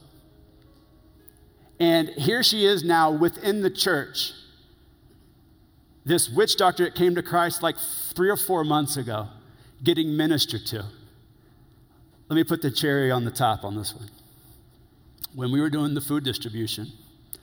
And 1.78 2.08
here 2.08 2.42
she 2.42 2.64
is 2.64 2.82
now 2.82 3.10
within 3.10 3.62
the 3.62 3.70
church. 3.70 4.32
This 6.04 6.28
witch 6.28 6.56
doctor 6.56 6.84
that 6.84 6.94
came 6.94 7.14
to 7.14 7.22
Christ 7.22 7.62
like 7.62 7.76
three 8.14 8.30
or 8.30 8.36
four 8.36 8.64
months 8.64 8.96
ago, 8.96 9.28
getting 9.84 10.16
ministered 10.16 10.64
to. 10.66 10.86
Let 12.28 12.36
me 12.36 12.44
put 12.44 12.62
the 12.62 12.70
cherry 12.70 13.10
on 13.10 13.24
the 13.24 13.30
top 13.30 13.64
on 13.64 13.76
this 13.76 13.94
one. 13.94 14.10
When 15.34 15.50
we 15.52 15.60
were 15.60 15.70
doing 15.70 15.94
the 15.94 16.00
food 16.00 16.24
distribution, 16.24 16.92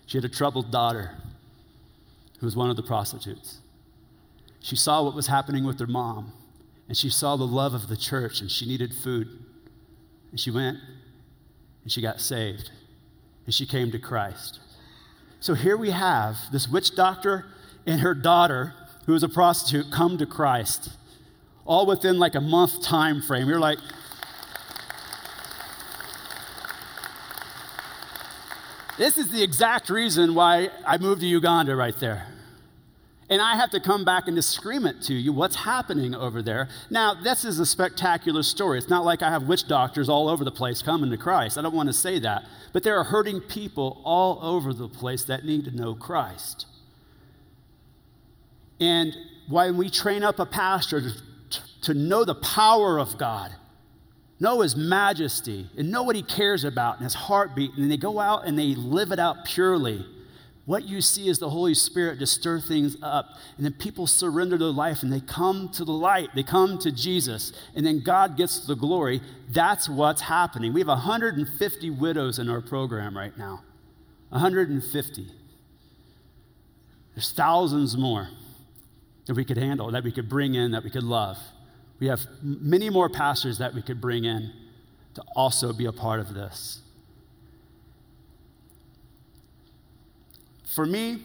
she 0.06 0.18
had 0.18 0.26
a 0.26 0.30
troubled 0.30 0.72
daughter 0.72 1.12
who 2.40 2.46
was 2.46 2.56
one 2.56 2.70
of 2.70 2.76
the 2.76 2.84
prostitutes. 2.84 3.60
She 4.60 4.76
saw 4.76 5.04
what 5.04 5.16
was 5.16 5.28
happening 5.28 5.64
with 5.64 5.80
her 5.80 5.88
mom, 5.88 6.34
and 6.88 6.98
she 6.98 7.10
saw 7.10 7.36
the 7.36 7.48
love 7.48 7.74
of 7.74 7.88
the 7.88 7.98
church, 7.98 8.42
and 8.42 8.52
she 8.52 8.66
needed 8.66 8.94
food. 8.94 9.28
And 10.32 10.40
she 10.40 10.52
went 10.52 10.80
and 11.84 11.92
she 11.92 12.02
got 12.02 12.20
saved 12.20 12.72
and 13.46 13.54
she 13.54 13.66
came 13.66 13.92
to 13.92 14.00
Christ. 14.00 14.60
So 15.40 15.54
here 15.54 15.78
we 15.78 15.92
have 15.92 16.38
this 16.52 16.68
witch 16.68 16.96
doctor 16.96 17.46
and 17.86 18.02
her 18.02 18.14
daughter, 18.14 18.74
who 19.06 19.14
is 19.14 19.24
a 19.24 19.30
prostitute, 19.30 19.92
come 19.92 20.18
to 20.18 20.26
Christ, 20.26 20.90
all 21.64 21.86
within 21.86 22.18
like 22.18 22.36
a 22.36 22.42
month 22.42 22.82
time 22.82 23.22
frame. 23.22 23.48
You're 23.48 23.60
like, 23.60 23.78
this 28.98 29.18
is 29.18 29.32
the 29.32 29.44
exact 29.44 29.90
reason 29.90 30.36
why 30.36 30.70
I 30.86 30.98
moved 30.98 31.22
to 31.22 31.28
Uganda 31.28 31.76
right 31.76 31.98
there. 32.00 32.28
And 33.28 33.42
I 33.42 33.56
have 33.56 33.72
to 33.72 33.80
come 33.80 34.06
back 34.06 34.28
and 34.28 34.38
just 34.38 34.52
scream 34.52 34.86
it 34.86 35.02
to 35.04 35.14
you 35.14 35.34
what's 35.34 35.56
happening 35.56 36.14
over 36.14 36.44
there. 36.44 36.70
Now, 36.92 37.16
this 37.16 37.44
is 37.44 37.60
a 37.60 37.66
spectacular 37.66 38.44
story. 38.44 38.78
It's 38.78 38.90
not 38.90 39.04
like 39.04 39.24
I 39.24 39.32
have 39.32 39.44
witch 39.44 39.68
doctors 39.68 40.10
all 40.10 40.30
over 40.30 40.44
the 40.44 40.52
place 40.52 40.84
coming 40.84 41.10
to 41.10 41.18
Christ. 41.18 41.58
I 41.58 41.64
don't 41.64 41.74
want 41.74 41.90
to 41.90 41.94
say 41.94 42.20
that. 42.20 42.46
But 42.72 42.84
there 42.84 43.00
are 43.00 43.04
hurting 43.04 43.42
people 43.42 44.02
all 44.04 44.40
over 44.44 44.74
the 44.74 44.88
place 44.88 45.24
that 45.24 45.44
need 45.44 45.66
to 45.66 45.72
know 45.72 45.96
Christ. 45.96 46.68
And 48.80 49.16
when 49.48 49.76
we 49.76 49.90
train 49.90 50.24
up 50.24 50.40
a 50.40 50.46
pastor 50.46 51.02
to, 51.02 51.62
to 51.82 51.94
know 51.96 52.26
the 52.26 52.36
power 52.36 53.00
of 53.00 53.18
God, 53.18 53.56
know 54.40 54.62
his 54.62 54.76
majesty, 54.76 55.70
and 55.78 55.92
know 55.92 56.04
what 56.04 56.16
he 56.16 56.24
cares 56.24 56.64
about 56.64 56.96
and 56.96 57.04
his 57.04 57.14
heartbeat, 57.14 57.72
and 57.78 57.90
they 57.90 57.98
go 57.98 58.20
out 58.20 58.46
and 58.46 58.58
they 58.58 58.76
live 58.76 59.12
it 59.12 59.20
out 59.20 59.46
purely 59.46 60.06
what 60.66 60.86
you 60.86 61.00
see 61.00 61.30
is 61.30 61.38
the 61.38 61.50
Holy 61.50 61.76
Spirit 61.76 62.20
to 62.20 62.28
stir 62.28 62.60
things 62.60 62.98
up. 63.02 63.38
And 63.58 63.66
then 63.66 63.74
people 63.74 64.08
surrender 64.08 64.58
their 64.58 64.70
life 64.70 65.04
and 65.04 65.14
they 65.14 65.20
come 65.20 65.70
to 65.74 65.86
the 65.86 65.92
light. 65.92 66.30
They 66.34 66.44
come 66.44 66.80
to 66.80 66.92
Jesus. 66.92 67.54
And 67.76 67.86
then 67.86 68.02
God 68.04 68.36
gets 68.36 68.66
the 68.66 68.76
glory. 68.76 69.22
That's 69.50 69.88
what's 69.88 70.22
happening. 70.22 70.74
We 70.74 70.82
have 70.82 70.88
150 70.88 71.90
widows 71.92 72.40
in 72.40 72.50
our 72.50 72.62
program 72.62 73.16
right 73.16 73.38
now. 73.38 73.62
150. 74.30 75.28
There's 77.14 77.32
thousands 77.32 77.96
more 77.96 78.28
that 79.28 79.36
we 79.36 79.46
could 79.46 79.58
handle, 79.58 79.92
that 79.92 80.04
we 80.04 80.12
could 80.12 80.28
bring 80.28 80.56
in, 80.56 80.72
that 80.72 80.84
we 80.84 80.90
could 80.90 81.04
love. 81.04 81.38
We 82.00 82.08
have 82.08 82.22
many 82.42 82.90
more 82.90 83.10
pastors 83.10 83.58
that 83.60 83.74
we 83.74 83.82
could 83.82 84.02
bring 84.02 84.26
in 84.26 84.52
to 85.14 85.24
also 85.36 85.72
be 85.72 85.86
a 85.86 85.92
part 85.92 86.20
of 86.20 86.34
this. 86.34 86.82
For 90.66 90.86
me, 90.86 91.20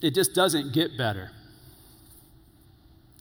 it 0.00 0.14
just 0.14 0.34
doesn't 0.34 0.72
get 0.72 0.96
better. 0.96 1.30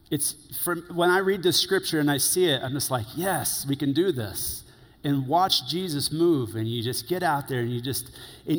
It's 0.09 0.35
from 0.63 0.83
when 0.93 1.09
I 1.09 1.17
read 1.17 1.43
this 1.43 1.59
scripture 1.59 1.99
and 1.99 2.09
I 2.09 2.17
see 2.17 2.45
it, 2.45 2.63
I'm 2.63 2.71
just 2.71 2.89
like, 2.89 3.05
yes, 3.15 3.65
we 3.67 3.75
can 3.75 3.91
do 3.91 4.13
this. 4.13 4.63
And 5.03 5.27
watch 5.27 5.69
Jesus 5.69 6.11
move, 6.11 6.55
and 6.55 6.67
you 6.67 6.83
just 6.83 7.07
get 7.07 7.23
out 7.23 7.47
there 7.47 7.61
and 7.61 7.71
you 7.71 7.79
just, 7.79 8.11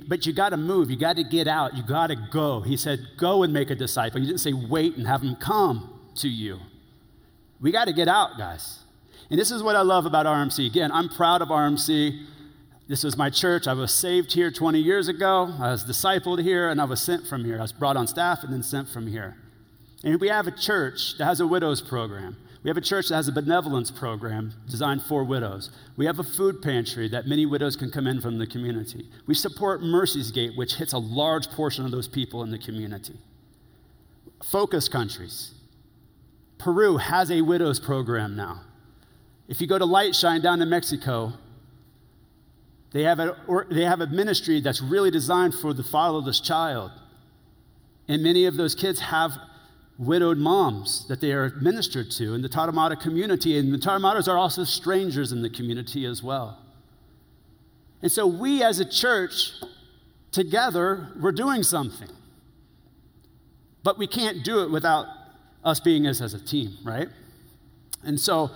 but 0.07 0.25
you 0.25 0.33
got 0.33 0.51
to 0.51 0.57
move. 0.57 0.91
You 0.91 0.97
got 0.97 1.17
to 1.17 1.25
get 1.25 1.47
out. 1.49 1.77
You 1.77 1.83
got 1.83 2.07
to 2.07 2.17
go. 2.17 2.61
He 2.61 2.77
said, 2.77 3.01
go 3.19 3.43
and 3.43 3.53
make 3.53 3.71
a 3.71 3.75
disciple. 3.75 4.21
He 4.21 4.27
didn't 4.27 4.41
say 4.41 4.53
wait 4.53 4.97
and 4.97 5.07
have 5.07 5.21
them 5.21 5.37
come 5.37 6.01
to 6.17 6.29
you. 6.29 6.61
We 7.61 7.73
got 7.73 7.87
to 7.87 7.93
get 7.93 8.09
out, 8.09 8.39
guys. 8.39 8.79
And 9.31 9.39
this 9.39 9.51
is 9.51 9.63
what 9.63 9.77
I 9.77 9.83
love 9.83 10.07
about 10.07 10.27
RMC. 10.27 10.65
Again, 10.67 10.91
I'm 10.93 11.09
proud 11.09 11.43
of 11.43 11.49
RMC. 11.49 12.25
This 12.87 13.05
was 13.05 13.17
my 13.17 13.29
church. 13.29 13.67
I 13.67 13.75
was 13.75 13.93
saved 13.93 14.33
here 14.33 14.51
20 14.51 14.79
years 14.79 15.09
ago. 15.09 15.53
I 15.59 15.73
was 15.73 15.85
discipled 15.85 16.43
here, 16.43 16.71
and 16.71 16.81
I 16.81 16.85
was 16.85 17.01
sent 17.01 17.27
from 17.27 17.45
here. 17.45 17.59
I 17.59 17.63
was 17.63 17.73
brought 17.73 17.99
on 17.99 18.07
staff 18.07 18.43
and 18.43 18.53
then 18.53 18.63
sent 18.63 18.89
from 18.89 19.07
here. 19.07 19.37
And 20.05 20.19
we 20.19 20.29
have 20.29 20.47
a 20.47 20.53
church 20.53 21.19
that 21.19 21.27
has 21.27 21.41
a 21.41 21.47
widows 21.47 21.83
program. 21.83 22.39
We 22.63 22.71
have 22.71 22.77
a 22.77 22.83
church 22.83 23.09
that 23.09 23.15
has 23.15 23.29
a 23.29 23.33
benevolence 23.33 23.91
program 23.91 24.53
designed 24.69 25.03
for 25.03 25.23
widows. 25.23 25.71
We 25.97 26.07
have 26.07 26.19
a 26.19 26.25
food 26.25 26.61
pantry 26.61 27.09
that 27.09 27.27
many 27.27 27.47
widows 27.47 27.77
can 27.77 27.91
come 27.91 28.07
in 28.07 28.21
from 28.21 28.39
the 28.39 28.47
community. 28.47 29.09
We 29.27 29.35
support 29.35 29.83
Mercy's 29.83 30.33
Gate, 30.33 30.57
which 30.57 30.75
hits 30.75 30.93
a 30.93 30.99
large 30.99 31.51
portion 31.51 31.85
of 31.85 31.93
those 31.93 32.09
people 32.09 32.43
in 32.43 32.51
the 32.51 32.59
community. 32.59 33.17
Focus 34.45 34.89
countries. 34.89 35.53
Peru 36.59 36.97
has 36.97 37.31
a 37.31 37.43
widows 37.43 37.79
program 37.79 38.35
now. 38.35 38.63
If 39.47 39.61
you 39.61 39.67
go 39.67 39.79
to 39.79 39.85
Lightshine 39.85 40.43
down 40.43 40.61
in 40.61 40.69
Mexico, 40.69 41.35
they 42.91 43.05
have, 43.05 43.21
a, 43.21 43.37
they 43.71 43.85
have 43.85 44.01
a 44.01 44.07
ministry 44.09 44.61
that's 44.61 44.83
really 44.83 45.11
designed 45.11 45.55
for 45.55 45.73
the 45.73 45.85
fatherless 45.85 46.41
child. 46.41 46.91
And 48.09 48.23
many 48.23 48.47
of 48.47 48.57
those 48.57 48.75
kids 48.75 48.99
have 49.01 49.39
widowed 49.99 50.39
moms 50.39 51.07
that 51.09 51.21
they 51.21 51.33
are 51.33 51.51
ministered 51.61 52.11
to 52.13 52.33
in 52.33 52.41
the 52.41 52.49
Tarahumara 52.49 53.01
community. 53.01 53.59
And 53.59 53.75
the 53.75 53.79
Tarahumaras 53.79 54.29
are 54.29 54.39
also 54.39 54.65
strangers 54.65 55.33
in 55.33 55.43
the 55.43 55.51
community 55.51 56.07
as 56.07 56.23
well. 56.23 56.59
And 58.01 58.11
so 58.11 58.27
we 58.27 58.63
as 58.63 58.79
a 58.79 58.85
church, 58.85 59.53
together, 60.31 61.09
we're 61.21 61.33
doing 61.33 61.65
something. 61.65 62.09
But 63.83 63.99
we 63.99 64.07
can't 64.07 64.45
do 64.45 64.63
it 64.63 64.71
without 64.71 65.07
us 65.65 65.81
being 65.81 66.07
as, 66.07 66.23
as 66.23 66.33
a 66.33 66.45
team, 66.45 66.77
right? 66.85 67.09
And 68.05 68.21
so 68.21 68.51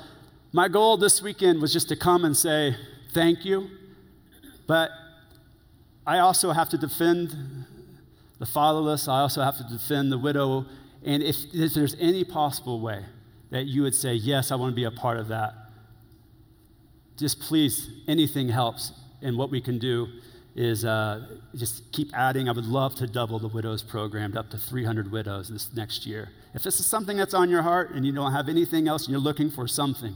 my 0.52 0.68
goal 0.68 0.96
this 0.96 1.20
weekend 1.20 1.60
was 1.60 1.72
just 1.72 1.88
to 1.88 1.96
come 1.96 2.24
and 2.24 2.36
say, 2.36 2.76
thank 3.12 3.44
you. 3.44 3.68
But 4.68 4.90
I 6.06 6.18
also 6.18 6.52
have 6.52 6.68
to 6.70 6.78
defend 6.78 7.34
the 8.38 8.46
fatherless. 8.46 9.08
I 9.08 9.20
also 9.20 9.42
have 9.42 9.56
to 9.58 9.64
defend 9.64 10.12
the 10.12 10.18
widow. 10.18 10.66
And 11.04 11.22
if, 11.22 11.36
if 11.52 11.74
there's 11.74 11.96
any 12.00 12.24
possible 12.24 12.80
way 12.80 13.04
that 13.50 13.66
you 13.66 13.82
would 13.82 13.94
say, 13.94 14.14
Yes, 14.14 14.50
I 14.50 14.56
want 14.56 14.72
to 14.72 14.76
be 14.76 14.84
a 14.84 14.90
part 14.90 15.18
of 15.18 15.28
that, 15.28 15.54
just 17.16 17.40
please, 17.40 17.90
anything 18.08 18.48
helps. 18.48 18.92
And 19.20 19.36
what 19.36 19.50
we 19.50 19.60
can 19.60 19.78
do 19.78 20.08
is 20.54 20.84
uh, 20.84 21.26
just 21.54 21.90
keep 21.92 22.10
adding. 22.12 22.48
I 22.48 22.52
would 22.52 22.66
love 22.66 22.94
to 22.96 23.06
double 23.06 23.38
the 23.38 23.48
widows 23.48 23.82
program 23.82 24.36
up 24.36 24.50
to 24.50 24.58
300 24.58 25.10
widows 25.10 25.48
this 25.48 25.72
next 25.74 26.06
year. 26.06 26.30
If 26.54 26.62
this 26.62 26.80
is 26.80 26.86
something 26.86 27.16
that's 27.16 27.34
on 27.34 27.48
your 27.48 27.62
heart 27.62 27.92
and 27.92 28.04
you 28.04 28.12
don't 28.12 28.32
have 28.32 28.48
anything 28.48 28.88
else 28.88 29.04
and 29.04 29.12
you're 29.12 29.20
looking 29.20 29.50
for 29.50 29.66
something, 29.66 30.14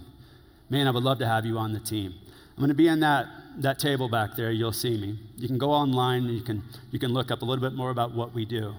man, 0.69 0.87
I 0.87 0.91
would 0.91 1.05
love 1.05 1.19
to 1.21 1.27
have 1.27 1.47
you 1.47 1.57
on 1.59 1.73
the 1.73 1.81
team. 1.81 2.15
I'm 2.57 2.61
going 2.61 2.69
to 2.69 2.75
be 2.75 2.89
in 2.89 3.01
that, 3.01 3.27
that 3.59 3.79
table 3.79 4.09
back 4.09 4.37
there. 4.37 4.51
You'll 4.51 4.73
see 4.73 4.99
me. 5.01 5.19
You 5.37 5.47
can 5.47 5.59
go 5.59 5.71
online 5.71 6.25
and 6.25 6.35
you 6.35 6.43
can, 6.43 6.63
you 6.91 6.99
can 6.99 7.13
look 7.13 7.31
up 7.31 7.43
a 7.43 7.45
little 7.45 7.63
bit 7.63 7.77
more 7.77 7.91
about 7.91 8.15
what 8.15 8.35
we 8.35 8.45
do. 8.45 8.75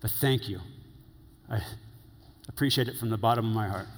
But 0.00 0.10
thank 0.12 0.48
you. 0.48 0.60
I 1.50 1.60
appreciate 2.48 2.88
it 2.88 2.96
from 2.96 3.10
the 3.10 3.18
bottom 3.18 3.46
of 3.46 3.52
my 3.52 3.68
heart. 3.68 3.88